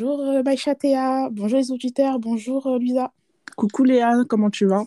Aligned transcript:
Bonjour 0.00 0.20
euh, 0.20 0.42
Maïcha 0.44 0.76
Théa, 0.76 1.28
bonjour 1.28 1.58
les 1.58 1.72
auditeurs, 1.72 2.20
bonjour 2.20 2.68
euh, 2.68 2.78
Luisa. 2.78 3.12
Coucou 3.56 3.82
Léa, 3.82 4.22
comment 4.28 4.48
tu 4.48 4.64
vas? 4.64 4.84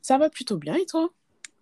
Ça 0.00 0.16
va 0.16 0.30
plutôt 0.30 0.58
bien 0.58 0.76
et 0.76 0.86
toi? 0.86 1.08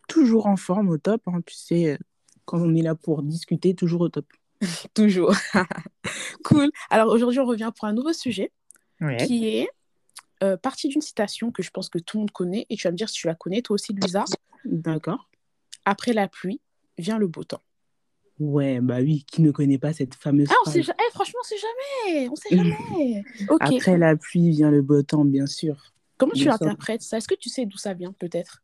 Toujours 0.08 0.46
en 0.46 0.56
forme, 0.56 0.90
au 0.90 0.98
top. 0.98 1.22
hein, 1.26 1.40
Tu 1.46 1.54
sais, 1.54 1.92
euh, 1.92 1.96
quand 2.44 2.60
on 2.60 2.74
est 2.74 2.82
là 2.82 2.94
pour 2.94 3.22
discuter, 3.22 3.74
toujours 3.74 4.02
au 4.02 4.08
top. 4.10 4.26
Toujours. 4.94 5.34
cool. 6.44 6.70
Alors 6.90 7.10
aujourd'hui, 7.10 7.40
on 7.40 7.46
revient 7.46 7.70
pour 7.74 7.88
un 7.88 7.94
nouveau 7.94 8.12
sujet 8.12 8.52
Ouais. 9.00 9.16
qui 9.16 9.48
est 9.48 9.70
euh, 10.42 10.58
partie 10.58 10.88
d'une 10.88 11.00
citation 11.00 11.50
que 11.50 11.62
je 11.62 11.70
pense 11.70 11.88
que 11.88 11.98
tout 11.98 12.18
le 12.18 12.20
monde 12.22 12.30
connaît 12.30 12.66
et 12.68 12.76
tu 12.76 12.86
vas 12.86 12.92
me 12.92 12.96
dire 12.98 13.08
si 13.08 13.20
tu 13.20 13.26
la 13.26 13.34
connais, 13.34 13.62
toi 13.62 13.72
aussi 13.74 13.94
Luisa. 13.94 14.24
D'accord. 14.66 15.30
Après 15.86 16.12
la 16.12 16.28
pluie 16.28 16.60
vient 16.98 17.16
le 17.16 17.26
beau 17.26 17.42
temps. 17.42 17.62
Ouais, 18.38 18.80
bah 18.80 18.98
oui, 19.00 19.24
qui 19.30 19.40
ne 19.42 19.50
connaît 19.50 19.78
pas 19.78 19.92
cette 19.92 20.14
fameuse 20.14 20.48
Ah, 20.50 20.54
on 20.60 20.64
phrase 20.64 20.74
sait 20.74 20.82
ja- 20.82 20.94
eh, 20.98 21.10
franchement, 21.12 21.38
on 21.42 21.46
sait 21.46 21.56
jamais. 21.58 22.28
On 22.28 22.34
sait 22.36 22.56
jamais. 22.56 23.22
Après 23.60 23.98
la 23.98 24.16
pluie 24.16 24.50
vient 24.50 24.70
le 24.70 24.82
beau 24.82 25.02
temps, 25.02 25.24
bien 25.24 25.46
sûr. 25.46 25.92
Comment 26.18 26.32
tu 26.32 26.42
bien 26.44 26.52
l'interprètes 26.52 27.02
ça? 27.02 27.18
Est-ce 27.18 27.28
que 27.28 27.34
tu 27.34 27.48
sais 27.48 27.66
d'où 27.66 27.76
ça 27.76 27.94
vient 27.94 28.12
peut-être? 28.12 28.62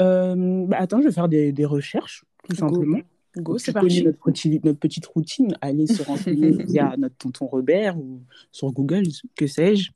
Euh, 0.00 0.64
bah 0.66 0.76
attends, 0.78 1.00
je 1.00 1.06
vais 1.08 1.12
faire 1.12 1.28
des, 1.28 1.50
des 1.52 1.64
recherches, 1.64 2.24
tout 2.48 2.54
Go. 2.54 2.58
simplement. 2.60 3.00
Go, 3.36 3.58
c'est 3.58 3.72
parti. 3.72 4.02
notre, 4.04 4.18
petit- 4.18 4.60
notre 4.62 4.78
petite 4.78 5.06
routine, 5.06 5.56
aller 5.60 5.86
se 5.86 6.02
renseigner 6.02 6.50
via 6.64 6.94
notre 6.98 7.16
tonton 7.16 7.46
Robert 7.46 7.98
ou 7.98 8.22
sur 8.52 8.70
Google, 8.72 9.04
que 9.36 9.46
sais-je. 9.46 9.90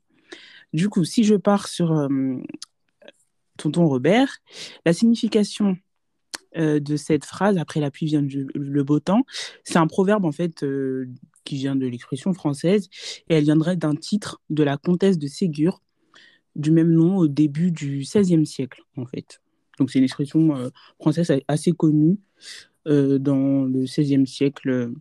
Du 0.73 0.89
coup, 0.89 1.05
si 1.05 1.23
je 1.25 1.35
pars 1.35 1.69
sur 1.69 1.93
euh, 1.93 2.37
tonton 3.57 3.87
Robert, 3.87 4.39
la 4.87 4.93
signification 4.93 5.77
euh, 6.57 6.81
de 6.81 6.97
cette 6.97 7.25
phrase, 7.25 7.57
après 7.57 7.81
la 7.81 7.91
pluie 7.91 8.07
vient 8.07 8.23
le, 8.23 8.47
le 8.55 8.85
beau 8.85 9.01
temps, 9.01 9.25
c'est 9.65 9.79
un 9.79 9.87
proverbe 9.87 10.25
en 10.25 10.33
fait 10.33 10.63
euh, 10.63 11.09
qui 11.45 11.57
vient 11.57 11.77
de 11.77 11.87
l'expression 11.87 12.33
française 12.35 12.89
et 13.29 13.35
elle 13.35 13.45
viendrait 13.45 13.77
d'un 13.77 13.95
titre 13.95 14.41
de 14.51 14.63
la 14.63 14.77
comtesse 14.77 15.19
de 15.19 15.27
Ségur 15.27 15.83
du 16.55 16.71
même 16.71 16.93
nom 16.93 17.17
au 17.17 17.29
début 17.29 17.73
du 17.73 18.01
XVIe 18.01 18.47
siècle 18.47 18.83
en 18.97 19.07
fait. 19.07 19.41
Donc 19.79 19.91
c'est 19.91 19.99
une 19.99 20.05
expression 20.05 20.55
euh, 20.57 20.69
française 21.01 21.33
assez 21.49 21.73
connue 21.73 22.19
dans 22.85 23.65
le 23.65 23.85
XVIe 23.85 24.27
siècle 24.27 24.93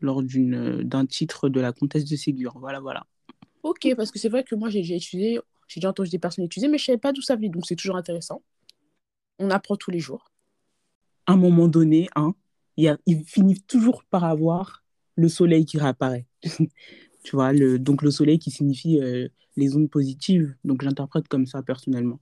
lors 0.00 0.22
d'un 0.22 1.06
titre 1.06 1.48
de 1.48 1.58
la 1.58 1.72
comtesse 1.72 2.04
de 2.04 2.16
Ségur. 2.16 2.58
Voilà, 2.58 2.80
voilà. 2.80 3.06
Ok, 3.62 3.88
parce 3.96 4.10
que 4.10 4.18
c'est 4.18 4.28
vrai 4.28 4.44
que 4.44 4.54
moi 4.54 4.68
j'ai 4.68 4.80
déjà 4.80 4.94
étudié, 4.94 5.40
j'ai 5.66 5.80
déjà 5.80 5.88
entendu 5.88 6.10
des 6.10 6.18
personnes 6.18 6.44
étudier, 6.44 6.68
mais 6.68 6.78
je 6.78 6.84
savais 6.84 6.98
pas 6.98 7.12
d'où 7.12 7.22
ça 7.22 7.34
venait, 7.36 7.48
donc 7.48 7.66
c'est 7.66 7.76
toujours 7.76 7.96
intéressant. 7.96 8.42
On 9.38 9.50
apprend 9.50 9.76
tous 9.76 9.90
les 9.90 10.00
jours. 10.00 10.30
À 11.28 11.32
un 11.32 11.36
moment 11.36 11.68
donné, 11.68 12.08
hein, 12.16 12.34
il, 12.76 12.84
y 12.84 12.88
a, 12.88 12.96
il 13.06 13.22
finit 13.24 13.60
toujours 13.60 14.02
par 14.04 14.24
avoir 14.24 14.82
le 15.16 15.28
soleil 15.28 15.66
qui 15.66 15.78
réapparaît. 15.78 16.26
tu 17.22 17.36
vois, 17.36 17.52
le, 17.52 17.78
donc 17.78 18.02
le 18.02 18.10
soleil 18.10 18.38
qui 18.38 18.50
signifie 18.50 18.98
euh, 19.00 19.28
les 19.56 19.76
ondes 19.76 19.90
positives. 19.90 20.54
Donc 20.64 20.82
j'interprète 20.82 21.28
comme 21.28 21.44
ça 21.46 21.62
personnellement. 21.62 22.18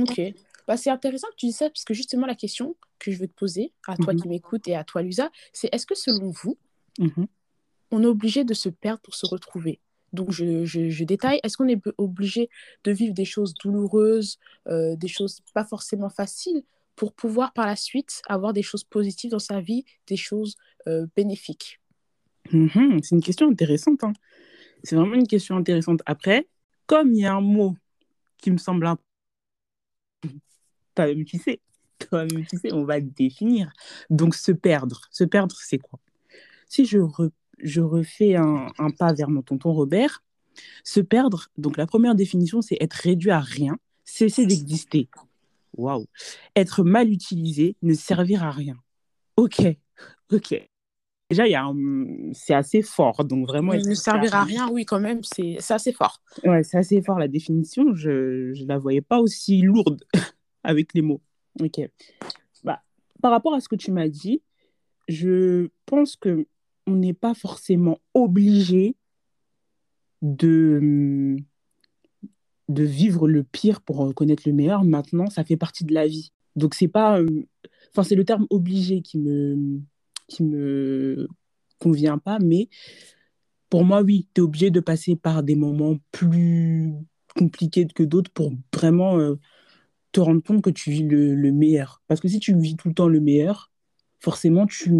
Ok. 0.00 0.20
Bah, 0.66 0.76
c'est 0.76 0.90
intéressant 0.90 1.28
que 1.28 1.36
tu 1.36 1.46
dis 1.46 1.52
ça, 1.52 1.68
parce 1.70 1.84
que 1.84 1.94
justement 1.94 2.26
la 2.26 2.34
question 2.34 2.74
que 2.98 3.12
je 3.12 3.18
veux 3.18 3.28
te 3.28 3.34
poser, 3.34 3.72
à 3.86 3.96
toi 3.96 4.14
Mhm. 4.14 4.20
qui 4.20 4.28
m'écoutes 4.28 4.66
et 4.66 4.74
à 4.74 4.82
toi 4.82 5.02
Lusa, 5.02 5.30
c'est 5.52 5.68
est-ce 5.72 5.86
que 5.86 5.94
selon 5.94 6.30
vous, 6.30 6.58
Mhm. 6.98 7.26
on 7.92 8.02
est 8.02 8.06
obligé 8.06 8.42
de 8.44 8.54
se 8.54 8.68
perdre 8.68 9.00
pour 9.02 9.14
se 9.14 9.26
retrouver? 9.26 9.80
Donc 10.12 10.30
je, 10.32 10.64
je- 10.64 10.88
je 10.90 11.04
détaille, 11.04 11.38
est-ce 11.44 11.56
qu'on 11.56 11.68
est 11.68 11.80
obligé 11.98 12.48
de 12.84 12.90
vivre 12.92 13.14
des 13.14 13.24
choses 13.24 13.52
douloureuses, 13.62 14.38
euh, 14.68 14.96
des 14.96 15.08
choses 15.08 15.40
pas 15.54 15.64
forcément 15.64 16.08
faciles, 16.08 16.62
pour 16.96 17.14
pouvoir 17.14 17.52
par 17.52 17.66
la 17.66 17.76
suite 17.76 18.22
avoir 18.28 18.52
des 18.52 18.62
choses 18.62 18.84
positives 18.84 19.30
dans 19.30 19.38
sa 19.38 19.60
vie, 19.60 19.84
des 20.06 20.16
choses 20.16 20.56
euh, 20.86 21.06
bénéfiques 21.16 21.80
Mhm, 22.52 23.00
C'est 23.02 23.14
une 23.14 23.22
question 23.22 23.48
intéressante. 23.48 24.04
hein. 24.04 24.12
C'est 24.82 24.96
vraiment 24.96 25.14
une 25.14 25.26
question 25.26 25.56
intéressante. 25.56 26.02
Après, 26.06 26.46
comme 26.86 27.12
il 27.14 27.20
y 27.20 27.26
a 27.26 27.34
un 27.34 27.40
mot 27.40 27.74
qui 28.38 28.50
me 28.50 28.58
semble 28.58 28.86
un... 28.86 28.98
Toi-même, 30.94 31.24
tu 31.24 31.38
sais. 31.38 31.60
Toi-même, 31.98 32.44
tu 32.46 32.58
sais, 32.58 32.72
on 32.72 32.84
va 32.84 32.98
le 32.98 33.06
définir. 33.06 33.72
Donc, 34.10 34.34
se 34.34 34.52
perdre. 34.52 35.02
Se 35.10 35.24
perdre, 35.24 35.56
c'est 35.58 35.78
quoi? 35.78 35.98
Si 36.68 36.84
je, 36.84 36.98
je 37.58 37.80
refais 37.80 38.36
un, 38.36 38.66
un 38.78 38.90
pas 38.90 39.12
vers 39.12 39.30
mon 39.30 39.42
tonton 39.42 39.72
Robert, 39.72 40.22
se 40.84 41.00
perdre, 41.00 41.48
donc 41.58 41.76
la 41.76 41.86
première 41.86 42.14
définition, 42.14 42.62
c'est 42.62 42.76
être 42.80 42.94
réduit 42.94 43.30
à 43.30 43.40
rien, 43.40 43.76
cesser 44.04 44.46
d'exister. 44.46 45.08
Waouh 45.76 46.06
Être 46.56 46.84
mal 46.84 47.10
utilisé, 47.10 47.76
ne 47.82 47.94
servir 47.94 48.44
à 48.44 48.50
rien. 48.50 48.76
Ok, 49.36 49.62
ok. 50.32 50.68
Déjà, 51.30 51.46
il 51.48 51.52
y 51.52 51.54
a 51.54 51.64
un- 51.64 52.32
c'est 52.32 52.54
assez 52.54 52.82
fort, 52.82 53.24
donc 53.24 53.46
vraiment... 53.48 53.72
être 53.72 53.78
Ne 53.78 53.82
réduit 53.88 53.96
servir 53.96 54.34
à 54.34 54.44
rien, 54.44 54.68
oui, 54.70 54.84
quand 54.84 55.00
même, 55.00 55.22
c'est 55.24 55.56
c'est 55.58 55.74
assez 55.74 55.92
fort. 55.92 56.20
Ouais, 56.44 56.62
c'est 56.62 56.76
assez 56.78 57.00
fort 57.02 57.18
la 57.18 57.28
définition. 57.28 57.94
Je 57.94 58.52
ne 58.60 58.66
la 58.66 58.78
voyais 58.78 59.00
pas 59.00 59.18
aussi 59.20 59.62
lourde 59.62 60.04
avec 60.64 60.92
les 60.94 61.02
mots. 61.02 61.22
Ok. 61.60 61.80
Bah, 62.62 62.82
par 63.22 63.30
rapport 63.32 63.54
à 63.54 63.60
ce 63.60 63.68
que 63.68 63.76
tu 63.76 63.90
m'as 63.90 64.08
dit, 64.08 64.42
je 65.08 65.68
pense 65.86 66.14
que 66.16 66.46
on 66.86 66.94
n'est 66.96 67.14
pas 67.14 67.34
forcément 67.34 67.98
obligé 68.12 68.94
de, 70.22 71.36
de 72.68 72.84
vivre 72.84 73.28
le 73.28 73.44
pire 73.44 73.80
pour 73.82 73.96
reconnaître 73.98 74.44
le 74.46 74.52
meilleur. 74.52 74.84
Maintenant, 74.84 75.28
ça 75.30 75.44
fait 75.44 75.56
partie 75.56 75.84
de 75.84 75.94
la 75.94 76.06
vie. 76.06 76.32
Donc, 76.56 76.74
c'est 76.74 76.88
pas. 76.88 77.20
euh, 77.20 77.46
Enfin, 77.92 78.02
c'est 78.02 78.16
le 78.16 78.24
terme 78.24 78.46
obligé 78.50 79.02
qui 79.02 79.18
me, 79.18 79.80
qui 80.26 80.42
me 80.42 81.28
convient 81.78 82.18
pas, 82.18 82.40
mais 82.40 82.68
pour 83.70 83.84
moi, 83.84 84.02
oui, 84.02 84.28
tu 84.34 84.40
es 84.40 84.44
obligé 84.44 84.70
de 84.70 84.80
passer 84.80 85.14
par 85.16 85.42
des 85.44 85.54
moments 85.54 85.96
plus 86.10 86.92
compliqués 87.36 87.86
que 87.86 88.02
d'autres 88.02 88.32
pour 88.32 88.52
vraiment 88.72 89.18
euh, 89.18 89.36
te 90.12 90.20
rendre 90.20 90.42
compte 90.42 90.62
que 90.62 90.70
tu 90.70 90.90
vis 90.90 91.02
le, 91.04 91.34
le 91.34 91.52
meilleur. 91.52 92.02
Parce 92.08 92.20
que 92.20 92.28
si 92.28 92.40
tu 92.40 92.56
vis 92.58 92.76
tout 92.76 92.88
le 92.88 92.94
temps 92.94 93.08
le 93.08 93.20
meilleur, 93.20 93.70
forcément, 94.20 94.66
tu 94.66 94.90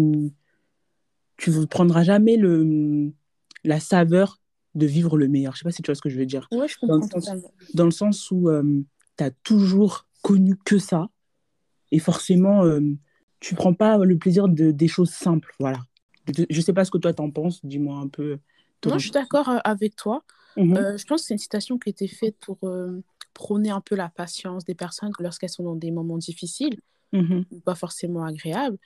tu 1.37 1.51
ne 1.51 1.65
prendras 1.65 2.03
jamais 2.03 2.37
le, 2.37 3.11
la 3.63 3.79
saveur 3.79 4.39
de 4.75 4.85
vivre 4.85 5.17
le 5.17 5.27
meilleur. 5.27 5.53
Je 5.53 5.59
sais 5.59 5.63
pas 5.63 5.71
si 5.71 5.81
tu 5.81 5.87
vois 5.89 5.95
ce 5.95 6.01
que 6.01 6.09
je 6.09 6.17
veux 6.17 6.25
dire. 6.25 6.47
Ouais, 6.51 6.67
je 6.67 6.75
Dans 6.85 6.95
le 6.95 7.01
comprends 7.01 7.19
sens, 7.21 7.25
totalement. 7.25 7.51
dans 7.73 7.85
le 7.85 7.91
sens 7.91 8.31
où 8.31 8.49
tu 9.17 9.23
as 9.23 9.31
toujours 9.31 10.05
connu 10.21 10.55
que 10.65 10.77
ça. 10.77 11.09
Et 11.91 11.99
forcément, 11.99 12.65
euh, 12.65 12.81
tu 13.39 13.55
prends 13.55 13.73
pas 13.73 13.97
le 13.99 14.17
plaisir 14.17 14.47
de, 14.47 14.71
des 14.71 14.87
choses 14.87 15.11
simples. 15.11 15.53
Voilà. 15.59 15.79
Je, 16.37 16.43
je 16.49 16.61
sais 16.61 16.73
pas 16.73 16.83
ce 16.83 16.91
que 16.91 16.97
toi 16.97 17.13
t'en 17.13 17.31
penses. 17.31 17.63
Dis-moi 17.65 17.97
un 17.97 18.07
peu. 18.07 18.39
ton 18.81 18.89
Non, 18.89 18.97
je 18.97 19.03
suis 19.03 19.11
d'accord 19.11 19.47
euh, 19.49 19.59
avec 19.63 19.95
toi. 19.95 20.23
Mhm. 20.57 20.75
Euh, 20.77 20.97
je 20.97 21.05
pense 21.05 21.21
que 21.21 21.27
c'est 21.27 21.33
une 21.35 21.39
citation 21.39 21.77
qui 21.77 21.89
a 21.89 21.91
été 21.91 22.07
faite 22.07 22.35
pour 22.41 22.57
euh, 22.63 23.01
prôner 23.33 23.69
un 23.69 23.81
peu 23.81 23.95
la 23.95 24.09
patience 24.09 24.65
des 24.65 24.75
personnes 24.75 25.11
lorsqu'elles 25.19 25.49
sont 25.49 25.63
dans 25.63 25.75
des 25.75 25.91
moments 25.91 26.17
difficiles 26.17 26.79
Mhm. 27.13 27.45
ou 27.51 27.59
pas 27.59 27.75
forcément 27.75 28.25
agréables. 28.25 28.77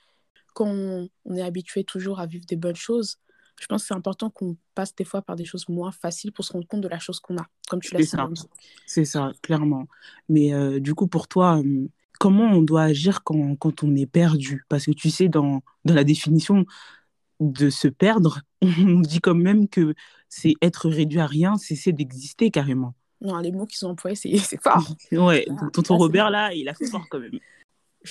Quand 0.54 0.68
on, 0.68 1.08
on 1.24 1.34
est 1.34 1.42
habitué 1.42 1.82
toujours 1.84 2.20
à 2.20 2.26
vivre 2.26 2.44
des 2.46 2.56
bonnes 2.56 2.76
choses, 2.76 3.16
je 3.60 3.66
pense 3.66 3.82
que 3.82 3.88
c'est 3.88 3.94
important 3.94 4.30
qu'on 4.30 4.56
passe 4.74 4.94
des 4.94 5.04
fois 5.04 5.20
par 5.20 5.36
des 5.36 5.44
choses 5.44 5.68
moins 5.68 5.92
faciles 5.92 6.32
pour 6.32 6.44
se 6.44 6.52
rendre 6.52 6.66
compte 6.66 6.80
de 6.80 6.88
la 6.88 6.98
chose 6.98 7.20
qu'on 7.20 7.36
a, 7.36 7.46
comme 7.68 7.80
tu 7.80 7.94
l'as 7.94 8.00
dit. 8.00 8.42
C'est 8.86 9.04
ça, 9.04 9.32
clairement. 9.42 9.86
Mais 10.30 10.54
euh, 10.54 10.80
du 10.80 10.94
coup, 10.94 11.06
pour 11.06 11.28
toi, 11.28 11.58
euh, 11.58 11.86
comment 12.18 12.46
on 12.46 12.62
doit 12.62 12.82
agir 12.82 13.22
quand, 13.22 13.56
quand 13.56 13.84
on 13.84 13.94
est 13.94 14.06
perdu? 14.06 14.64
Parce 14.70 14.86
que 14.86 14.92
tu 14.92 15.10
sais, 15.10 15.28
dans, 15.28 15.62
dans 15.84 15.94
la 15.94 16.04
définition 16.04 16.64
de 17.38 17.68
se 17.68 17.86
perdre, 17.86 18.40
on 18.62 19.00
dit 19.00 19.20
quand 19.20 19.34
même 19.34 19.68
que 19.68 19.94
c'est 20.30 20.54
être 20.62 20.88
réduit 20.88 21.20
à 21.20 21.26
rien, 21.26 21.58
cesser 21.58 21.92
d'exister 21.92 22.50
carrément. 22.50 22.94
Non, 23.20 23.36
les 23.38 23.52
mots 23.52 23.66
qui 23.66 23.76
sont 23.76 23.88
employés, 23.88 24.16
c'est 24.16 24.30
fort. 24.62 24.96
Ouais, 25.12 25.44
tonton 25.74 25.96
c'est 25.96 26.02
Robert, 26.02 26.30
là, 26.30 26.54
il 26.54 26.66
a 26.70 26.74
fait 26.74 26.86
fort 26.86 27.06
quand 27.10 27.18
même. 27.18 27.38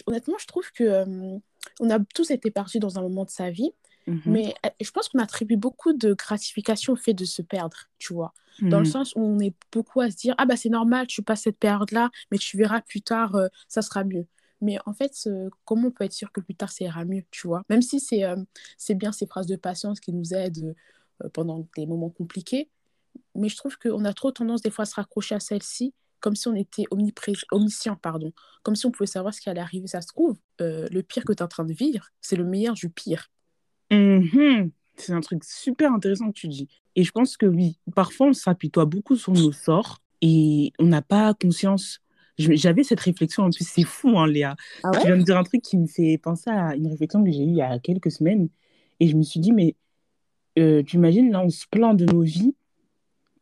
Honnêtement, 0.05 0.37
je 0.39 0.45
trouve 0.45 0.71
que 0.71 0.83
euh, 0.83 1.39
on 1.79 1.89
a 1.89 1.97
tous 2.13 2.29
été 2.29 2.51
perdus 2.51 2.77
dans 2.77 2.99
un 2.99 3.01
moment 3.01 3.25
de 3.25 3.31
sa 3.31 3.49
vie, 3.49 3.71
Mhm. 4.07 4.21
mais 4.25 4.53
euh, 4.65 4.69
je 4.81 4.91
pense 4.91 5.09
qu'on 5.09 5.19
attribue 5.19 5.57
beaucoup 5.57 5.93
de 5.93 6.13
gratification 6.13 6.93
au 6.93 6.95
fait 6.95 7.13
de 7.13 7.25
se 7.25 7.41
perdre, 7.41 7.77
tu 7.99 8.13
vois. 8.13 8.33
dans 8.61 8.79
le 8.79 8.85
Mhm. 8.85 8.91
sens 8.91 9.13
où 9.15 9.21
on 9.21 9.39
est 9.39 9.53
beaucoup 9.71 10.01
à 10.01 10.11
se 10.11 10.17
dire 10.17 10.35
ah 10.37 10.45
bah 10.45 10.57
c'est 10.57 10.69
normal 10.69 11.07
tu 11.07 11.21
passes 11.23 11.43
cette 11.43 11.57
période 11.59 11.91
là 11.91 12.09
mais 12.31 12.37
tu 12.37 12.57
verras 12.57 12.81
plus 12.81 13.01
tard 13.01 13.35
euh, 13.35 13.47
ça 13.69 13.81
sera 13.81 14.03
mieux 14.03 14.27
mais 14.61 14.77
en 14.85 14.93
fait 14.93 15.13
euh, 15.27 15.49
comment 15.65 15.87
on 15.87 15.91
peut 15.91 16.03
être 16.03 16.13
sûr 16.13 16.31
que 16.33 16.41
plus 16.41 16.55
tard 16.55 16.69
ça 16.71 16.83
ira 16.85 17.05
mieux 17.05 17.23
tu 17.31 17.47
vois? 17.47 17.63
Même 17.69 17.81
si 17.81 17.99
c'est 18.01 18.25
euh, 18.25 18.35
c'est 18.77 18.95
bien 18.95 19.11
ces 19.13 19.27
phrases 19.27 19.47
de 19.47 19.55
patience 19.55 19.99
qui 20.01 20.11
nous 20.13 20.33
aident 20.33 20.75
pendant 21.33 21.65
des 21.77 21.85
moments 21.85 22.09
compliqués 22.09 22.69
mais 23.35 23.49
je 23.49 23.57
trouve 23.57 23.77
qu'on 23.77 24.05
a 24.05 24.13
trop 24.13 24.31
tendance 24.31 24.61
des 24.61 24.71
fois 24.71 24.83
à 24.83 24.85
se 24.85 24.95
raccrocher 24.95 25.35
à 25.35 25.39
celle-ci 25.39 25.93
comme 26.21 26.35
si 26.35 26.47
on 26.49 26.55
était 26.55 26.85
omniscient 27.51 27.95
pardon 27.95 28.31
comme 28.63 28.75
si 28.75 28.85
on 28.85 28.91
pouvait 28.91 29.07
savoir 29.07 29.33
ce 29.33 29.41
qui 29.41 29.49
allait 29.49 29.61
arriver 29.61 29.87
ça 29.87 30.01
se 30.01 30.07
trouve 30.07 30.37
euh, 30.61 30.87
le 30.91 31.03
pire 31.03 31.23
que 31.23 31.33
tu 31.33 31.39
es 31.39 31.43
en 31.43 31.47
train 31.47 31.65
de 31.65 31.73
vivre 31.73 32.07
c'est 32.21 32.35
le 32.35 32.43
meilleur 32.43 32.73
du 32.73 32.89
pire 32.89 33.29
Mhm. 33.91 34.71
C'est 34.95 35.13
un 35.13 35.21
truc 35.21 35.43
super 35.43 35.93
intéressant 35.93 36.27
que 36.27 36.39
tu 36.39 36.47
dis. 36.47 36.67
Et 36.95 37.03
je 37.03 37.11
pense 37.11 37.37
que 37.37 37.45
oui, 37.45 37.79
parfois 37.95 38.27
on 38.27 38.33
s'apitoie 38.33 38.85
beaucoup 38.85 39.15
sur 39.15 39.33
nos 39.33 39.51
sorts 39.51 40.01
et 40.21 40.73
on 40.79 40.85
n'a 40.85 41.01
pas 41.01 41.33
conscience. 41.33 42.01
J'avais 42.37 42.83
cette 42.83 42.99
réflexion, 42.99 43.43
en 43.43 43.49
plus 43.49 43.67
c'est 43.67 43.83
fou, 43.83 44.17
hein, 44.17 44.27
Léa. 44.27 44.55
ah 44.83 44.91
Tu 44.93 45.07
viens 45.07 45.17
de 45.17 45.23
dire 45.23 45.37
un 45.37 45.43
truc 45.43 45.61
qui 45.61 45.77
me 45.77 45.87
fait 45.87 46.17
penser 46.17 46.49
à 46.49 46.75
une 46.75 46.87
réflexion 46.87 47.23
que 47.23 47.31
j'ai 47.31 47.43
eue 47.43 47.49
il 47.49 47.55
y 47.55 47.61
a 47.61 47.79
quelques 47.79 48.11
semaines. 48.11 48.49
Et 48.99 49.07
je 49.07 49.15
me 49.15 49.23
suis 49.23 49.39
dit, 49.39 49.51
mais 49.51 49.75
euh, 50.57 50.83
tu 50.83 50.97
imagines, 50.97 51.31
là, 51.31 51.41
on 51.41 51.49
se 51.49 51.65
plaint 51.69 51.97
de 51.97 52.05
nos 52.05 52.21
vies, 52.21 52.55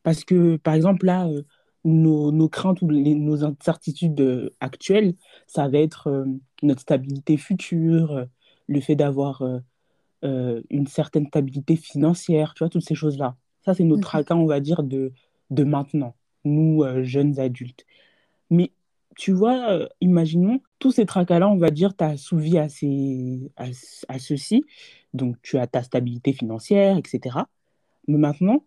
Parce 0.04 0.24
que, 0.24 0.58
par 0.58 0.74
exemple, 0.74 1.06
là, 1.06 1.28
euh, 1.28 1.44
nos, 1.84 2.32
nos, 2.32 2.50
craintes 2.50 2.82
ou 2.82 2.90
les, 2.90 3.16
nos 3.16 3.44
incertitudes 3.44 4.20
euh, 4.22 4.56
actuelles, 4.60 5.14
ça 5.48 5.68
va 5.68 5.80
être 5.80 6.26
notre 6.64 6.82
stabilité 6.82 7.38
future, 7.38 8.26
le 8.68 8.82
fait 8.82 8.96
d'avoir 8.96 9.44
une 10.24 10.88
certaine 10.88 11.28
stabilité 11.28 11.76
financière, 11.76 12.54
tu 12.54 12.64
vois, 12.64 12.70
toutes 12.70 12.86
ces 12.86 12.96
choses-là. 12.96 13.36
Ça, 13.64 13.74
c'est 13.74 13.84
notre 13.84 14.02
tracas, 14.02 14.36
on 14.36 14.46
va 14.46 14.60
dire, 14.60 14.84
de, 14.84 15.12
de 15.50 15.64
maintenant, 15.64 16.16
nous, 16.44 16.84
jeunes 17.04 17.40
adultes. 17.40 17.86
Mais 18.50 18.72
tu 19.16 19.32
vois, 19.32 19.88
imaginons, 20.00 20.62
tous 20.80 20.92
ces 20.92 21.06
tracas-là, 21.06 21.50
on 21.50 21.58
va 21.58 21.72
dire, 21.72 21.96
tu 21.96 22.04
as 22.04 22.10
assouvi 22.10 22.58
à, 22.58 22.70
ces, 22.70 23.52
à, 23.58 23.66
à 24.08 24.20
ceci, 24.20 24.64
donc 25.14 25.38
tu 25.42 25.58
as 25.58 25.68
ta 25.68 25.84
stabilité 25.84 26.34
financière, 26.34 26.98
etc. 26.98 27.40
Mais 28.08 28.18
maintenant, 28.18 28.64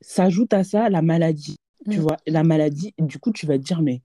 s'ajoute 0.00 0.54
à 0.54 0.64
ça 0.64 0.88
la 0.88 1.02
maladie. 1.02 1.56
Tu 1.90 1.98
mm. 1.98 2.02
vois, 2.02 2.16
la 2.26 2.44
maladie, 2.44 2.94
du 2.98 3.18
coup, 3.18 3.32
tu 3.32 3.46
vas 3.46 3.58
te 3.58 3.64
dire, 3.64 3.82
mais 3.82 4.02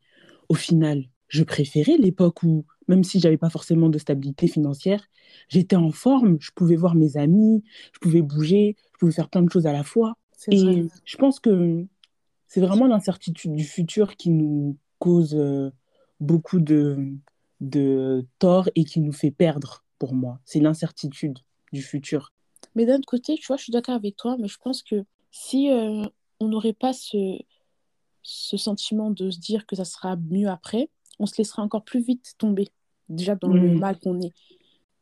au 0.50 0.56
final, 0.56 1.06
je 1.28 1.44
préférais 1.44 1.98
l'époque 1.98 2.44
où, 2.44 2.66
même 2.88 3.04
si 3.04 3.20
j'avais 3.20 3.38
pas 3.38 3.50
forcément 3.50 3.90
de 3.90 3.98
stabilité 3.98 4.48
financière, 4.48 5.08
j'étais 5.48 5.76
en 5.76 5.92
forme, 5.92 6.38
je 6.40 6.52
pouvais 6.52 6.76
voir 6.76 6.96
mes 6.96 7.18
amis, 7.18 7.64
je 7.94 8.00
pouvais 8.00 8.22
bouger, 8.22 8.76
je 8.94 9.00
pouvais 9.00 9.12
faire 9.12 9.30
plein 9.30 9.42
de 9.42 9.52
choses 9.52 9.68
à 9.68 9.74
la 9.74 9.84
fois. 9.84 10.18
Et 10.50 10.88
je 11.06 11.18
pense 11.18 11.40
que 11.40 11.86
c'est 12.48 12.62
vraiment 12.62 12.88
l'incertitude 12.88 13.54
du 13.56 13.64
futur 13.64 14.16
qui 14.16 14.30
nous 14.30 14.78
cause 15.00 15.36
euh, 15.36 15.72
beaucoup 16.20 16.60
de, 16.60 17.14
de 17.62 18.26
tort 18.40 18.70
et 18.76 18.84
qui 18.84 19.00
nous 19.00 19.14
fait 19.14 19.32
perdre, 19.32 19.84
pour 20.00 20.14
moi. 20.14 20.40
C'est 20.44 20.60
l'incertitude 20.60 21.40
du 21.72 21.82
futur. 21.82 22.34
Mais 22.76 22.86
d'un 22.86 22.98
autre 22.98 23.08
côté, 23.08 23.36
tu 23.36 23.48
vois, 23.48 23.58
je 23.58 23.64
suis 23.64 23.72
d'accord 23.72 23.96
avec 23.96 24.16
toi, 24.18 24.36
mais 24.40 24.48
je 24.48 24.58
pense 24.58 24.84
que 24.84 25.06
si 25.32 25.72
euh, 25.72 26.04
on 26.40 26.48
n'aurait 26.50 26.74
pas 26.74 26.94
ce, 26.94 27.40
ce 28.22 28.58
sentiment 28.58 29.12
de 29.12 29.30
se 29.30 29.40
dire 29.40 29.66
que 29.66 29.76
ça 29.76 29.86
sera 29.86 30.16
mieux 30.16 30.50
après, 30.50 30.90
on 31.20 31.26
se 31.26 31.38
laisserait 31.38 31.62
encore 31.62 31.84
plus 31.84 32.02
vite 32.02 32.34
tomber, 32.38 32.70
déjà 33.10 33.36
dans 33.36 33.50
le 33.50 33.76
mal 33.76 34.00
qu'on 34.00 34.20
est. 34.22 34.34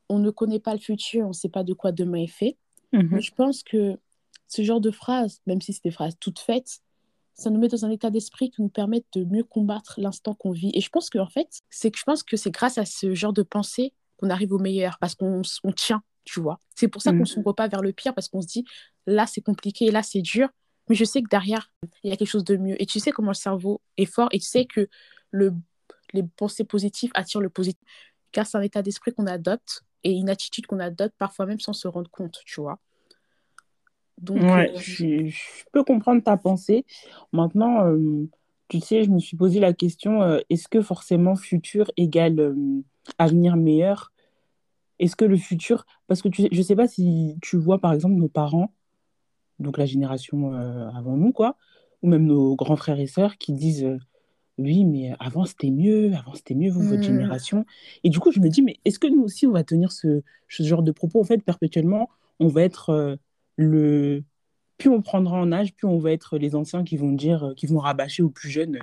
On 0.09 0.19
ne 0.19 0.29
connaît 0.29 0.59
pas 0.59 0.73
le 0.73 0.79
futur, 0.79 1.25
on 1.25 1.29
ne 1.29 1.33
sait 1.33 1.49
pas 1.49 1.63
de 1.63 1.73
quoi 1.73 1.91
demain 1.91 2.19
est 2.19 2.27
fait. 2.27 2.57
Mhm. 2.91 3.09
Mais 3.11 3.21
je 3.21 3.33
pense 3.33 3.63
que 3.63 3.97
ce 4.47 4.61
genre 4.63 4.81
de 4.81 4.91
phrases, 4.91 5.41
même 5.45 5.61
si 5.61 5.73
c'est 5.73 5.83
des 5.83 5.91
phrases 5.91 6.17
toutes 6.19 6.39
faites, 6.39 6.81
ça 7.33 7.49
nous 7.49 7.59
met 7.59 7.69
dans 7.69 7.85
un 7.85 7.89
état 7.89 8.09
d'esprit 8.09 8.51
qui 8.51 8.61
nous 8.61 8.69
permet 8.69 9.03
de 9.13 9.23
mieux 9.23 9.43
combattre 9.43 9.95
l'instant 9.97 10.33
qu'on 10.33 10.51
vit. 10.51 10.71
Et 10.73 10.81
je 10.81 10.89
pense 10.89 11.09
que 11.09 11.17
en 11.17 11.29
fait, 11.29 11.61
c'est 11.69 11.89
que 11.89 11.97
je 11.97 12.03
pense 12.03 12.23
que 12.23 12.35
c'est 12.35 12.51
grâce 12.51 12.77
à 12.77 12.85
ce 12.85 13.15
genre 13.15 13.33
de 13.33 13.41
pensée 13.41 13.93
qu'on 14.17 14.29
arrive 14.29 14.51
au 14.51 14.59
meilleur, 14.59 14.97
parce 14.99 15.15
qu'on 15.15 15.41
tient 15.75 16.03
tu 16.23 16.39
vois. 16.39 16.59
C'est 16.75 16.87
pour 16.87 17.01
ça 17.01 17.11
qu'on 17.11 17.17
ne 17.17 17.21
mm. 17.23 17.27
s'ouvre 17.27 17.53
pas 17.53 17.67
vers 17.67 17.81
le 17.81 17.93
pire, 17.93 18.13
parce 18.13 18.27
qu'on 18.27 18.41
se 18.41 18.47
dit, 18.47 18.65
là, 19.07 19.25
c'est 19.25 19.41
compliqué, 19.41 19.91
là, 19.91 20.03
c'est 20.03 20.21
dur, 20.21 20.49
mais 20.89 20.95
je 20.95 21.03
sais 21.03 21.21
que 21.21 21.29
derrière, 21.29 21.71
il 22.03 22.09
y 22.09 22.13
a 22.13 22.17
quelque 22.17 22.29
chose 22.29 22.43
de 22.43 22.57
mieux. 22.57 22.81
Et 22.81 22.85
tu 22.85 22.99
sais 22.99 23.11
comment 23.11 23.31
le 23.31 23.35
cerveau 23.35 23.81
est 23.97 24.05
fort, 24.05 24.29
et 24.31 24.39
tu 24.39 24.45
sais 24.45 24.65
que 24.65 24.87
le, 25.31 25.53
les 26.13 26.23
pensées 26.23 26.63
positives 26.63 27.11
attirent 27.13 27.41
le 27.41 27.49
positif, 27.49 27.81
car 28.31 28.45
c'est 28.45 28.57
un 28.57 28.61
état 28.61 28.81
d'esprit 28.81 29.13
qu'on 29.13 29.27
adopte, 29.27 29.83
et 30.03 30.11
une 30.11 30.29
attitude 30.29 30.65
qu'on 30.67 30.79
adopte, 30.79 31.15
parfois 31.17 31.45
même 31.45 31.59
sans 31.59 31.73
se 31.73 31.87
rendre 31.87 32.09
compte, 32.09 32.39
tu 32.45 32.61
vois. 32.61 32.79
Donc, 34.17 34.41
ouais, 34.41 34.71
euh, 34.71 34.77
je, 34.77 35.65
peux 35.71 35.83
comprendre 35.83 36.23
ta 36.23 36.37
pensée. 36.37 36.85
Maintenant, 37.33 37.85
euh, 37.87 38.29
tu 38.67 38.79
sais, 38.79 39.03
je 39.03 39.09
me 39.09 39.19
suis 39.19 39.35
posé 39.35 39.59
la 39.59 39.73
question, 39.73 40.21
euh, 40.21 40.39
est-ce 40.49 40.67
que 40.67 40.81
forcément 40.81 41.35
futur 41.35 41.91
égale 41.97 42.55
avenir 43.17 43.55
meilleur? 43.55 44.11
Est-ce 44.99 45.15
que 45.15 45.25
le 45.25 45.37
futur, 45.37 45.85
parce 46.07 46.21
que 46.21 46.29
tu, 46.29 46.47
je 46.51 46.57
ne 46.57 46.63
sais 46.63 46.75
pas 46.75 46.87
si 46.87 47.35
tu 47.41 47.57
vois 47.57 47.79
par 47.79 47.93
exemple 47.93 48.13
nos 48.13 48.27
parents, 48.27 48.71
donc 49.57 49.79
la 49.79 49.87
génération 49.87 50.53
avant 50.95 51.17
nous, 51.17 51.31
quoi, 51.31 51.57
ou 52.03 52.07
même 52.07 52.25
nos 52.25 52.55
grands 52.55 52.75
frères 52.75 52.99
et 52.99 53.07
sœurs 53.07 53.37
qui 53.37 53.53
disent 53.53 53.97
oui, 54.61 54.85
mais 54.85 55.13
avant 55.19 55.45
c'était 55.45 55.71
mieux, 55.71 56.13
avant 56.13 56.33
c'était 56.35 56.55
mieux, 56.55 56.71
vous, 56.71 56.81
votre 56.81 57.01
mmh. 57.01 57.03
génération. 57.03 57.65
Et 58.03 58.09
du 58.09 58.19
coup, 58.19 58.31
je 58.31 58.39
me 58.39 58.49
dis, 58.49 58.61
mais 58.61 58.77
est-ce 58.85 58.99
que 58.99 59.07
nous 59.07 59.23
aussi 59.23 59.47
on 59.47 59.51
va 59.51 59.63
tenir 59.63 59.91
ce, 59.91 60.21
ce, 60.49 60.63
genre 60.63 60.83
de 60.83 60.91
propos? 60.91 61.19
En 61.19 61.23
fait, 61.23 61.39
perpétuellement, 61.39 62.09
on 62.39 62.47
va 62.47 62.63
être 62.63 62.89
euh, 62.89 63.15
le. 63.57 64.23
Plus 64.77 64.89
on 64.89 65.01
prendra 65.01 65.37
en 65.39 65.51
âge, 65.51 65.73
plus 65.75 65.87
on 65.87 65.99
va 65.99 66.11
être 66.11 66.39
les 66.39 66.55
anciens 66.55 66.83
qui 66.83 66.97
vont 66.97 67.11
dire, 67.11 67.53
qui 67.55 67.67
vont 67.67 67.77
rabâcher 67.77 68.23
aux 68.23 68.29
plus 68.29 68.49
jeunes. 68.49 68.79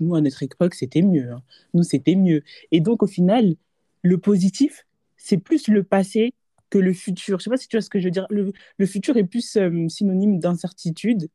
nous, 0.00 0.14
à 0.14 0.20
notre 0.20 0.42
époque, 0.42 0.74
c'était 0.74 1.02
mieux. 1.02 1.32
Hein. 1.32 1.42
Nous, 1.74 1.82
c'était 1.82 2.14
mieux. 2.14 2.42
Et 2.70 2.80
donc, 2.80 3.02
au 3.02 3.08
final, 3.08 3.56
le 4.02 4.18
positif, 4.18 4.86
c'est 5.16 5.38
plus 5.38 5.66
le 5.68 5.82
passé 5.82 6.32
que 6.70 6.78
le 6.78 6.92
futur. 6.92 7.38
Je 7.38 7.44
sais 7.44 7.50
pas 7.50 7.56
si 7.56 7.68
tu 7.68 7.76
vois 7.76 7.82
ce 7.82 7.90
que 7.90 7.98
je 7.98 8.04
veux 8.04 8.10
dire. 8.10 8.26
Le, 8.30 8.52
le 8.78 8.86
futur 8.86 9.16
est 9.16 9.24
plus 9.24 9.56
euh, 9.56 9.88
synonyme 9.88 10.38
d'incertitude. 10.38 11.28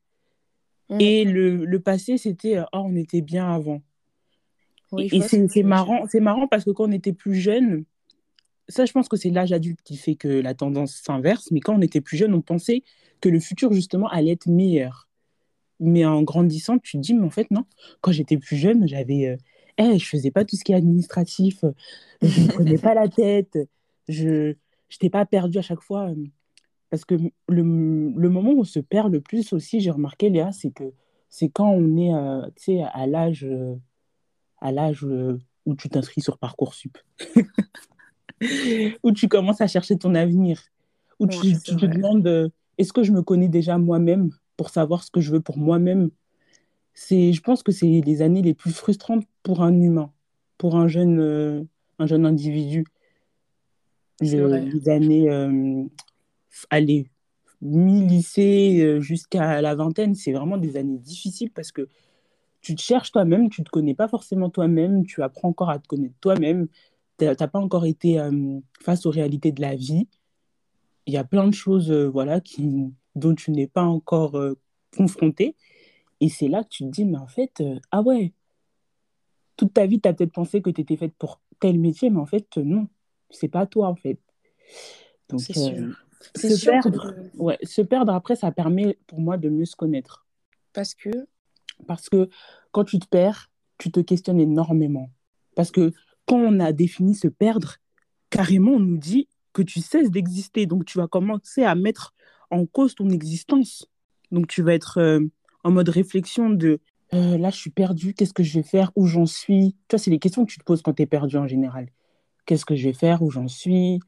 Mm. 0.92 0.98
Et 1.00 1.26
le, 1.26 1.66
le 1.66 1.80
passé, 1.80 2.18
c'était 2.18 2.58
euh, 2.58 2.64
oh, 2.74 2.84
on 2.86 2.96
était 2.96 3.22
bien 3.22 3.50
avant. 3.52 3.82
et 4.98 5.22
c'est 5.22 5.64
marrant, 5.64 6.06
c'est 6.10 6.20
marrant 6.20 6.48
parce 6.48 6.66
que 6.66 6.72
quand 6.72 6.88
on 6.88 6.92
était 6.92 7.14
plus 7.14 7.36
jeune, 7.36 7.86
ça, 8.68 8.86
je 8.86 8.92
pense 8.92 9.08
que 9.08 9.18
c'est 9.18 9.30
l'âge 9.30 9.52
adulte 9.52 9.80
qui 9.84 9.98
fait 9.98 10.16
que 10.16 10.28
la 10.28 10.54
tendance 10.54 10.94
s'inverse. 10.94 11.50
Mais 11.52 11.62
quand 11.62 11.76
on 11.76 11.82
était 11.82 12.02
plus 12.02 12.18
jeune, 12.18 12.34
on 12.34 12.42
pensait 12.42 12.84
que 13.22 13.30
le 13.30 13.40
futur, 13.40 13.74
justement, 13.74 14.08
allait 14.08 14.32
être 14.32 14.48
meilleur. 14.48 15.08
Mais 15.80 16.06
en 16.06 16.22
grandissant, 16.24 16.78
tu 16.78 16.98
te 16.98 17.02
dis, 17.02 17.14
mais 17.14 17.26
en 17.26 17.30
fait, 17.30 17.50
non. 17.52 17.66
Quand 18.02 18.12
j'étais 18.12 18.38
plus 18.38 18.58
jeune, 18.58 18.88
j'avais. 18.88 19.28
Euh, 19.28 19.38
hey, 19.78 19.98
je 19.98 20.08
faisais 20.08 20.32
pas 20.32 20.46
tout 20.46 20.56
ce 20.56 20.64
qui 20.64 20.74
est 20.74 20.76
administratif, 20.76 21.64
je 22.22 22.42
ne 22.42 22.48
prenais 22.48 22.78
pas 22.78 22.94
la 22.94 23.08
tête, 23.08 23.58
je 24.08 24.56
n'étais 24.92 25.10
pas 25.10 25.26
perdue 25.26 25.58
à 25.58 25.62
chaque 25.62 25.82
fois. 25.82 26.14
Euh, 26.92 26.98
parce 26.98 27.06
que 27.06 27.16
le, 27.16 27.32
le, 27.48 28.30
moment 28.30 28.52
où 28.52 28.62
on 28.62 28.64
se 28.64 28.80
perd 28.80 29.12
le 29.12 29.22
plus 29.22 29.54
aussi, 29.54 29.80
j'ai 29.80 29.92
remarqué, 29.92 30.30
Léa, 30.30 30.52
c'est 30.52 30.72
que 30.72 30.92
c'est 31.30 31.50
quand 31.50 31.70
on 31.70 31.98
est 31.98 32.14
euh, 32.14 32.86
à 32.94 33.08
l'âge 33.08 33.46
euh, 33.46 33.76
à 34.60 34.72
l'âge 34.72 35.04
où 35.66 35.76
tu 35.76 35.90
t'inscris 35.90 36.22
sur 36.22 36.38
Parcoursup, 36.38 36.98
où 39.04 39.12
tu 39.12 39.28
commences 39.28 39.62
à 39.62 39.68
chercher 39.68 39.98
ton 39.98 40.14
avenir, 40.14 40.62
où 41.20 41.28
tu, 41.28 41.60
tu 41.60 41.76
te 41.76 41.86
demandes 41.86 42.52
est-ce 42.78 42.94
que 42.94 43.04
je 43.04 43.12
me 43.12 43.22
connais 43.22 43.48
déjà 43.48 43.78
moi-même 43.78 44.32
pour 44.58 44.70
savoir 44.70 45.04
ce 45.04 45.12
que 45.12 45.20
je 45.20 45.32
veux 45.32 45.42
pour 45.42 45.58
moi-même? 45.58 46.12
C'est, 46.94 47.34
je 47.34 47.42
pense 47.42 47.64
que 47.64 47.72
c'est 47.72 48.02
les 48.06 48.22
années 48.22 48.42
les 48.42 48.54
plus 48.54 48.72
frustrantes 48.72 49.24
pour 49.42 49.64
un 49.64 49.80
humain, 49.80 50.12
pour 50.58 50.76
un 50.76 50.88
jeune, 50.88 51.68
un 51.98 52.06
jeune 52.06 52.26
individu. 52.26 52.86
Les 54.22 54.90
années, 54.90 55.30
euh, 55.30 55.84
allez, 56.70 57.08
mi-lycée 57.62 58.82
euh, 58.82 59.00
jusqu'à 59.00 59.62
la 59.62 59.76
vingtaine, 59.76 60.16
c'est 60.16 60.32
vraiment 60.32 60.58
des 60.58 60.78
années 60.78 60.98
difficiles 60.98 61.52
parce 61.52 61.72
que 61.72 61.88
tu 62.62 62.76
te 62.76 62.82
cherches 62.82 63.12
toi-même, 63.12 63.50
tu 63.50 63.62
ne 63.62 63.66
te 63.66 63.72
connais 63.72 63.96
pas 63.96 64.08
forcément 64.08 64.50
toi-même, 64.50 65.06
tu 65.06 65.24
apprends 65.24 65.50
encore 65.50 65.70
à 65.70 65.80
te 65.80 65.88
connaître 65.88 66.16
toi-même, 66.22 66.68
tu 67.18 67.26
n'as 67.26 67.36
pas 67.36 67.60
encore 67.60 67.86
été 67.86 68.20
euh, 68.20 68.60
face 68.80 69.06
aux 69.06 69.12
réalités 69.12 69.52
de 69.52 69.62
la 69.62 69.76
vie. 69.76 70.08
Il 71.08 71.14
y 71.14 71.18
a 71.18 71.24
plein 71.24 71.48
de 71.48 71.54
choses 71.54 71.92
voilà, 71.92 72.40
qui, 72.42 72.94
dont 73.16 73.34
tu 73.34 73.52
n'es 73.52 73.68
pas 73.68 73.84
encore 73.84 74.40
confronté. 74.96 75.56
Et 76.20 76.30
c'est 76.30 76.48
là 76.48 76.64
que 76.64 76.70
tu 76.70 76.84
te 76.84 76.90
dis, 76.90 77.06
mais 77.06 77.18
en 77.18 77.28
fait, 77.28 77.64
ah 77.90 78.02
ouais, 78.02 78.34
toute 79.58 79.74
ta 79.74 79.88
vie, 79.88 80.00
tu 80.00 80.08
as 80.08 80.14
peut-être 80.14 80.32
pensé 80.32 80.62
que 80.62 80.70
tu 80.70 80.82
étais 80.82 80.98
faite 80.98 81.16
pour 81.18 81.42
tel 81.60 81.80
métier, 81.80 82.12
mais 82.12 82.20
en 82.20 82.28
fait, 82.28 82.58
non 82.58 82.88
c'est 83.32 83.48
pas 83.48 83.66
toi 83.66 83.88
en 83.88 83.96
fait. 83.96 84.20
Donc, 85.30 85.42
c'est 85.42 85.78
se, 86.36 86.66
perdre, 86.66 87.16
ouais, 87.38 87.58
se 87.64 87.82
perdre 87.82 88.14
après, 88.14 88.36
ça 88.36 88.52
permet 88.52 88.98
pour 89.08 89.20
moi 89.20 89.38
de 89.38 89.50
mieux 89.50 89.66
se 89.66 89.76
connaître. 89.76 90.26
Parce 90.74 90.94
que 90.94 91.10
Parce 91.88 92.10
que 92.10 92.30
quand 92.72 92.84
tu 92.84 93.00
te 93.00 93.08
perds, 93.08 93.50
tu 93.78 93.92
te 93.92 94.00
questionnes 94.00 94.40
énormément. 94.40 95.10
Parce 95.56 95.72
que 95.72 95.92
quand 96.26 96.38
on 96.38 96.60
a 96.60 96.72
défini 96.72 97.16
se 97.16 97.28
perdre, 97.28 97.78
carrément, 98.30 98.74
on 98.74 98.80
nous 98.80 98.98
dit 98.98 99.28
que 99.54 99.62
tu 99.62 99.82
cesses 99.82 100.12
d'exister. 100.12 100.66
Donc, 100.66 100.86
tu 100.86 100.98
vas 100.98 101.08
commencer 101.08 101.64
à 101.64 101.76
mettre 101.76 102.14
en 102.52 102.66
cause 102.66 102.96
ton 102.96 103.10
existence. 103.10 103.88
Donc, 104.32 104.48
tu 104.48 104.62
vas 104.62 104.74
être 104.74 105.00
euh, 105.00 105.20
en 105.64 105.72
mode 105.72 105.90
réflexion 105.90 106.50
de 106.50 106.80
euh, 107.14 107.38
là, 107.38 107.50
je 107.50 107.58
suis 107.58 107.72
perdu, 107.72 108.14
qu'est-ce 108.14 108.34
que 108.34 108.44
je 108.44 108.58
vais 108.58 108.64
faire, 108.64 108.92
où 108.96 109.06
j'en 109.06 109.26
suis? 109.26 109.76
Tu 109.90 109.96
vois, 109.96 110.00
c'est 110.00 110.12
les 110.12 110.20
questions 110.20 110.46
que 110.46 110.52
tu 110.52 110.60
te 110.60 110.64
poses 110.64 110.82
quand 110.82 110.94
tu 110.94 111.04
es 111.04 111.06
perdu 111.06 111.36
en 111.36 111.48
général 111.48 111.90
qu'est-ce 112.46 112.66
que 112.66 112.76
je 112.76 112.88
vais 112.88 112.94
faire, 112.94 113.22
où 113.22 113.32
j'en 113.32 113.48
suis, 113.48 114.00